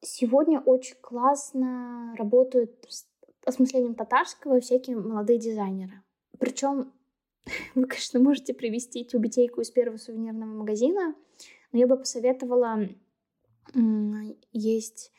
Сегодня 0.00 0.60
очень 0.60 0.96
классно 1.00 2.14
работают 2.16 2.70
с 2.88 3.06
осмыслением 3.44 3.94
татарского 3.94 4.60
всякие 4.60 4.96
молодые 4.96 5.38
дизайнеры. 5.38 6.02
Причем 6.38 6.92
вы, 7.74 7.86
конечно, 7.86 8.20
можете 8.20 8.54
привести 8.54 9.04
тюбетейку 9.04 9.60
из 9.60 9.70
первого 9.70 9.96
сувенирного 9.96 10.50
магазина, 10.50 11.14
но 11.72 11.78
я 11.78 11.86
бы 11.86 11.96
посоветовала 11.96 12.88
есть 14.52 15.12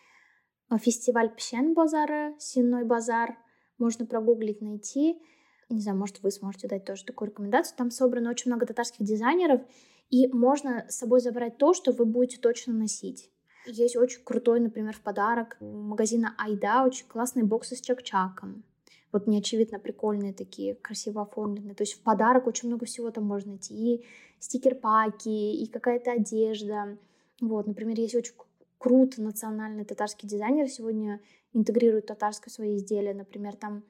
фестиваль 0.78 1.34
Пщен 1.36 1.74
базара, 1.74 2.36
Сенной 2.40 2.84
базар. 2.84 3.38
Можно 3.78 4.06
прогуглить, 4.06 4.62
найти. 4.62 5.22
Не 5.70 5.82
знаю, 5.82 5.98
может, 5.98 6.22
вы 6.22 6.32
сможете 6.32 6.68
дать 6.68 6.86
тоже 6.86 7.06
такую 7.06 7.30
рекомендацию. 7.30 7.78
Там 7.78 7.92
собрано 7.92 8.30
очень 8.30 8.52
много 8.52 8.66
татарских 8.66 9.06
дизайнеров, 9.06 9.62
и 10.10 10.28
можно 10.28 10.86
с 10.90 10.98
собой 10.98 11.20
забрать 11.20 11.58
то, 11.58 11.74
что 11.74 11.92
вы 11.92 12.06
будете 12.06 12.40
точно 12.40 12.74
носить. 12.74 13.32
Есть 13.66 13.96
очень 13.96 14.24
крутой, 14.24 14.60
например, 14.60 14.96
в 14.96 15.02
подарок 15.02 15.58
магазина 15.60 16.34
Айда 16.38 16.86
очень 16.86 17.08
классные 17.08 17.46
боксы 17.46 17.76
с 17.76 17.82
чак-чаком. 17.82 18.64
Вот 19.12 19.28
неочевидно 19.28 19.80
прикольные 19.80 20.34
такие, 20.34 20.76
красиво 20.76 21.24
оформленные. 21.24 21.76
То 21.76 21.84
есть 21.84 21.94
в 21.94 22.02
подарок 22.02 22.48
очень 22.48 22.70
много 22.70 22.86
всего 22.86 23.10
там 23.12 23.24
можно 23.24 23.52
найти. 23.52 23.74
И 23.74 24.06
стикер-паки, 24.40 25.54
и 25.54 25.66
какая-то 25.68 26.12
одежда. 26.14 26.98
Вот, 27.42 27.68
например, 27.68 28.00
есть 28.00 28.16
очень 28.16 28.34
круто 28.78 29.22
национальный 29.22 29.86
татарский 29.86 30.28
дизайнер 30.28 30.68
сегодня 30.68 31.22
интегрирует 31.54 32.08
татарское 32.08 32.52
свои 32.52 32.78
изделия. 32.78 33.14
Например, 33.14 33.56
там 33.56 33.84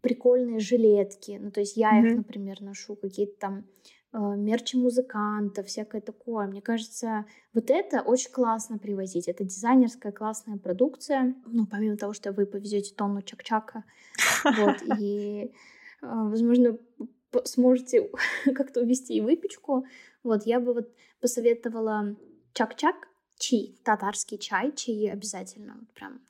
прикольные 0.00 0.58
жилетки. 0.58 1.38
Ну, 1.40 1.50
то 1.50 1.60
есть 1.60 1.76
я 1.76 1.90
mm-hmm. 1.90 2.06
их, 2.06 2.16
например, 2.16 2.60
ношу, 2.60 2.96
какие-то 2.96 3.38
там 3.38 3.64
мерчи 4.12 4.76
музыкантов, 4.76 5.66
всякое 5.66 6.00
такое. 6.00 6.46
Мне 6.46 6.60
кажется, 6.60 7.24
вот 7.54 7.70
это 7.70 8.02
очень 8.02 8.30
классно 8.30 8.78
привозить. 8.78 9.28
Это 9.28 9.44
дизайнерская 9.44 10.12
классная 10.12 10.58
продукция. 10.58 11.34
Ну, 11.46 11.66
помимо 11.66 11.96
того, 11.96 12.12
что 12.12 12.32
вы 12.32 12.46
повезете 12.46 12.94
тонну 12.94 13.22
чак-чака, 13.22 13.84
вот, 14.44 14.76
и, 15.00 15.52
а, 16.02 16.24
возможно, 16.24 16.76
сможете 17.44 18.10
как-то 18.54 18.80
увести 18.80 19.14
и 19.14 19.20
выпечку, 19.22 19.86
вот, 20.22 20.46
я 20.46 20.60
бы 20.60 20.74
вот 20.74 20.90
посоветовала 21.20 22.16
чак-чак, 22.52 23.08
чи, 23.38 23.78
татарский 23.82 24.38
чай, 24.38 24.72
чаи 24.72 25.06
обязательно, 25.06 25.76
вот 25.80 25.90
прям 25.94 26.20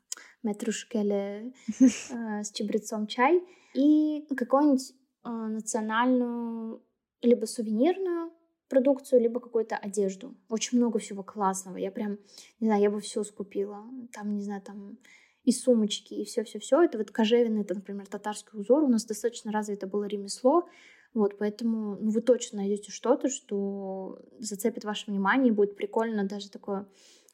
метрушкеле 0.43 1.53
э, 1.81 2.43
с 2.43 2.53
чабрецом 2.53 3.07
чай, 3.07 3.43
и 3.75 4.25
какую-нибудь 4.37 4.93
э, 5.25 5.29
национальную 5.29 6.83
либо 7.23 7.47
сувенирную 7.47 8.33
продукцию, 8.69 9.21
либо 9.21 9.41
какую-то 9.41 9.77
одежду. 9.77 10.35
Очень 10.49 10.79
много 10.79 10.99
всего 10.99 11.23
классного. 11.23 11.77
Я 11.77 11.91
прям, 11.91 12.19
не 12.59 12.69
знаю, 12.69 12.83
я 12.83 12.91
бы 12.91 13.01
все 13.01 13.23
скупила. 13.23 13.85
Там, 14.13 14.35
не 14.35 14.43
знаю, 14.43 14.63
там 14.63 14.99
и 15.45 15.53
сумочки, 15.53 16.15
и 16.15 16.25
все-все-все. 16.25 16.83
Это 16.83 16.99
вот 16.99 17.11
кожевенный, 17.11 17.63
это, 17.63 17.75
например, 17.75 18.07
татарский 18.07 18.59
узор. 18.59 18.85
У 18.85 18.89
нас 18.89 19.05
достаточно 19.05 19.53
развито 19.53 19.87
было 19.87 20.05
ремесло. 20.05 20.69
Вот, 21.15 21.37
поэтому 21.37 21.97
ну, 22.01 22.11
вы 22.11 22.23
точно 22.23 22.59
найдете 22.59 22.91
что-то, 22.91 23.29
что 23.29 24.19
зацепит 24.39 24.85
ваше 24.85 25.11
внимание, 25.11 25.49
и 25.49 25.55
будет 25.55 25.77
прикольно 25.77 26.25
даже 26.25 26.51
такое 26.51 26.87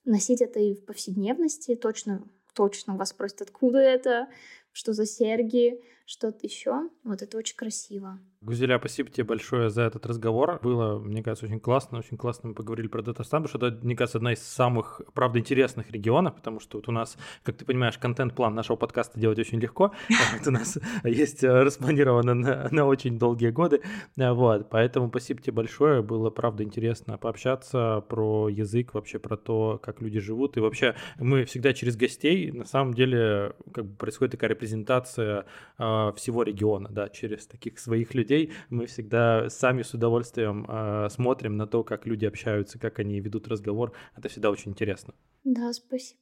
носить 0.05 0.41
это 0.41 0.59
и 0.59 0.75
в 0.75 0.85
повседневности. 0.85 1.77
Точно, 1.77 2.25
точно 2.55 2.97
вас 2.97 3.11
спросят, 3.11 3.43
откуда 3.43 3.79
это, 3.79 4.29
что 4.73 4.93
за 4.93 5.07
серьги, 5.07 5.81
что-то 6.09 6.47
еще. 6.47 6.89
Вот 7.05 7.21
это 7.21 7.37
очень 7.37 7.55
красиво. 7.55 8.19
Гузеля, 8.41 8.79
спасибо 8.79 9.11
тебе 9.11 9.25
большое 9.25 9.69
за 9.69 9.83
этот 9.83 10.07
разговор. 10.07 10.59
Было, 10.63 10.99
мне 10.99 11.23
кажется, 11.23 11.45
очень 11.45 11.61
классно. 11.61 11.99
Очень 11.99 12.17
классно 12.17 12.51
мы 12.51 12.55
поговорили 12.55 12.87
про 12.87 13.03
Татарстан, 13.03 13.43
потому 13.43 13.59
что 13.59 13.67
это, 13.67 13.85
мне 13.85 13.95
кажется, 13.95 14.19
одна 14.19 14.33
из 14.33 14.43
самых, 14.43 15.03
правда, 15.13 15.39
интересных 15.39 15.91
регионов, 15.91 16.37
потому 16.37 16.61
что 16.61 16.79
вот 16.79 16.89
у 16.89 16.93
нас, 16.93 17.19
как 17.43 17.59
ты 17.59 17.67
понимаешь, 17.67 17.99
контент-план 17.99 18.55
нашего 18.55 18.77
подкаста 18.77 19.21
делать 19.21 19.39
очень 19.39 19.61
легко. 19.61 19.93
У 20.47 20.51
нас 20.51 20.79
есть 21.05 21.45
э, 21.45 21.63
распланировано 21.63 22.33
на, 22.33 22.69
на 22.71 22.87
очень 22.87 23.19
долгие 23.19 23.51
годы. 23.51 23.83
Вот, 24.17 24.71
поэтому 24.71 25.09
спасибо 25.09 25.43
тебе 25.43 25.53
большое. 25.53 26.01
Было, 26.01 26.31
правда, 26.31 26.63
интересно 26.63 27.19
пообщаться 27.19 28.03
про 28.09 28.49
язык, 28.49 28.95
вообще 28.95 29.19
про 29.19 29.37
то, 29.37 29.79
как 29.83 30.01
люди 30.01 30.21
живут. 30.21 30.57
И 30.57 30.61
вообще 30.61 30.95
мы 31.19 31.45
всегда 31.45 31.75
через 31.75 31.97
гостей, 31.97 32.51
на 32.53 32.65
самом 32.65 32.95
деле, 32.95 33.55
как 33.75 33.85
бы 33.85 33.97
происходит 33.97 34.33
такая 34.33 34.51
репрезентация 34.51 35.45
э, 35.79 35.98
всего 36.17 36.43
региона, 36.43 36.89
да, 36.91 37.09
через 37.09 37.47
таких 37.47 37.79
своих 37.79 38.15
людей 38.15 38.53
мы 38.71 38.87
всегда 38.87 39.49
сами 39.49 39.83
с 39.83 39.95
удовольствием 39.95 40.67
э, 40.69 41.09
смотрим 41.11 41.57
на 41.57 41.67
то, 41.67 41.85
как 41.85 42.07
люди 42.07 42.27
общаются, 42.27 42.79
как 42.79 42.99
они 42.99 43.21
ведут 43.21 43.49
разговор. 43.49 43.93
Это 44.17 44.29
всегда 44.29 44.51
очень 44.51 44.73
интересно. 44.73 45.15
Да, 45.45 45.73
спасибо. 45.73 46.21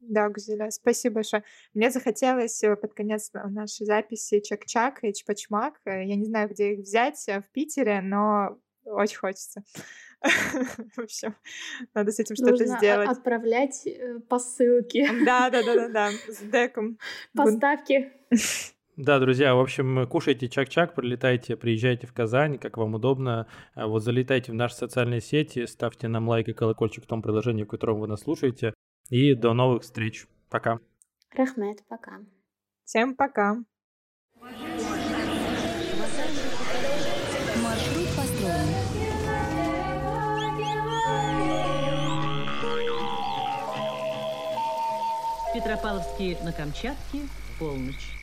Да, 0.00 0.30
Гузеля, 0.30 0.70
спасибо 0.70 1.16
большое. 1.16 1.44
Мне 1.74 1.90
захотелось 1.90 2.62
э, 2.64 2.74
под 2.74 2.94
конец 2.94 3.30
нашей 3.32 3.84
записи 3.84 4.40
чак-чак 4.40 5.04
и 5.04 5.12
чпачмак. 5.12 5.80
Э, 5.84 6.04
я 6.04 6.16
не 6.16 6.24
знаю, 6.24 6.48
где 6.48 6.72
их 6.72 6.80
взять 6.80 7.28
э, 7.28 7.42
в 7.42 7.50
Питере, 7.50 8.00
но 8.00 8.58
очень 8.84 9.18
хочется. 9.18 9.62
В 10.22 10.98
общем, 10.98 11.34
надо 11.94 12.12
с 12.12 12.18
этим 12.18 12.34
что-то 12.34 12.64
сделать. 12.64 13.10
отправлять 13.10 13.86
посылки. 14.28 15.06
Да, 15.24 15.50
да, 15.50 15.62
да, 15.62 15.74
да, 15.74 15.88
да, 15.88 16.10
с 16.28 16.38
деком. 16.50 16.98
Поставки. 17.34 18.10
Да, 19.02 19.18
друзья, 19.18 19.54
в 19.54 19.60
общем, 19.60 20.06
кушайте 20.06 20.46
чак-чак, 20.46 20.94
прилетайте, 20.94 21.56
приезжайте 21.56 22.06
в 22.06 22.12
Казань, 22.12 22.58
как 22.58 22.76
вам 22.76 22.96
удобно. 22.96 23.46
А 23.72 23.86
вот 23.86 24.04
залетайте 24.04 24.52
в 24.52 24.54
наши 24.54 24.74
социальные 24.74 25.22
сети, 25.22 25.64
ставьте 25.64 26.06
нам 26.06 26.28
лайк 26.28 26.48
и 26.48 26.52
колокольчик 26.52 27.04
в 27.04 27.06
том 27.06 27.22
приложении, 27.22 27.64
в 27.64 27.66
котором 27.66 27.98
вы 27.98 28.08
нас 28.08 28.20
слушаете. 28.20 28.74
И 29.08 29.32
до 29.32 29.54
новых 29.54 29.84
встреч. 29.84 30.26
Пока. 30.50 30.80
Рахмет, 31.34 31.78
пока. 31.88 32.18
Всем 32.84 33.16
пока. 33.16 33.56
Петропавловске 45.54 46.36
на 46.44 46.52
Камчатке, 46.52 47.20
полночь. 47.58 48.19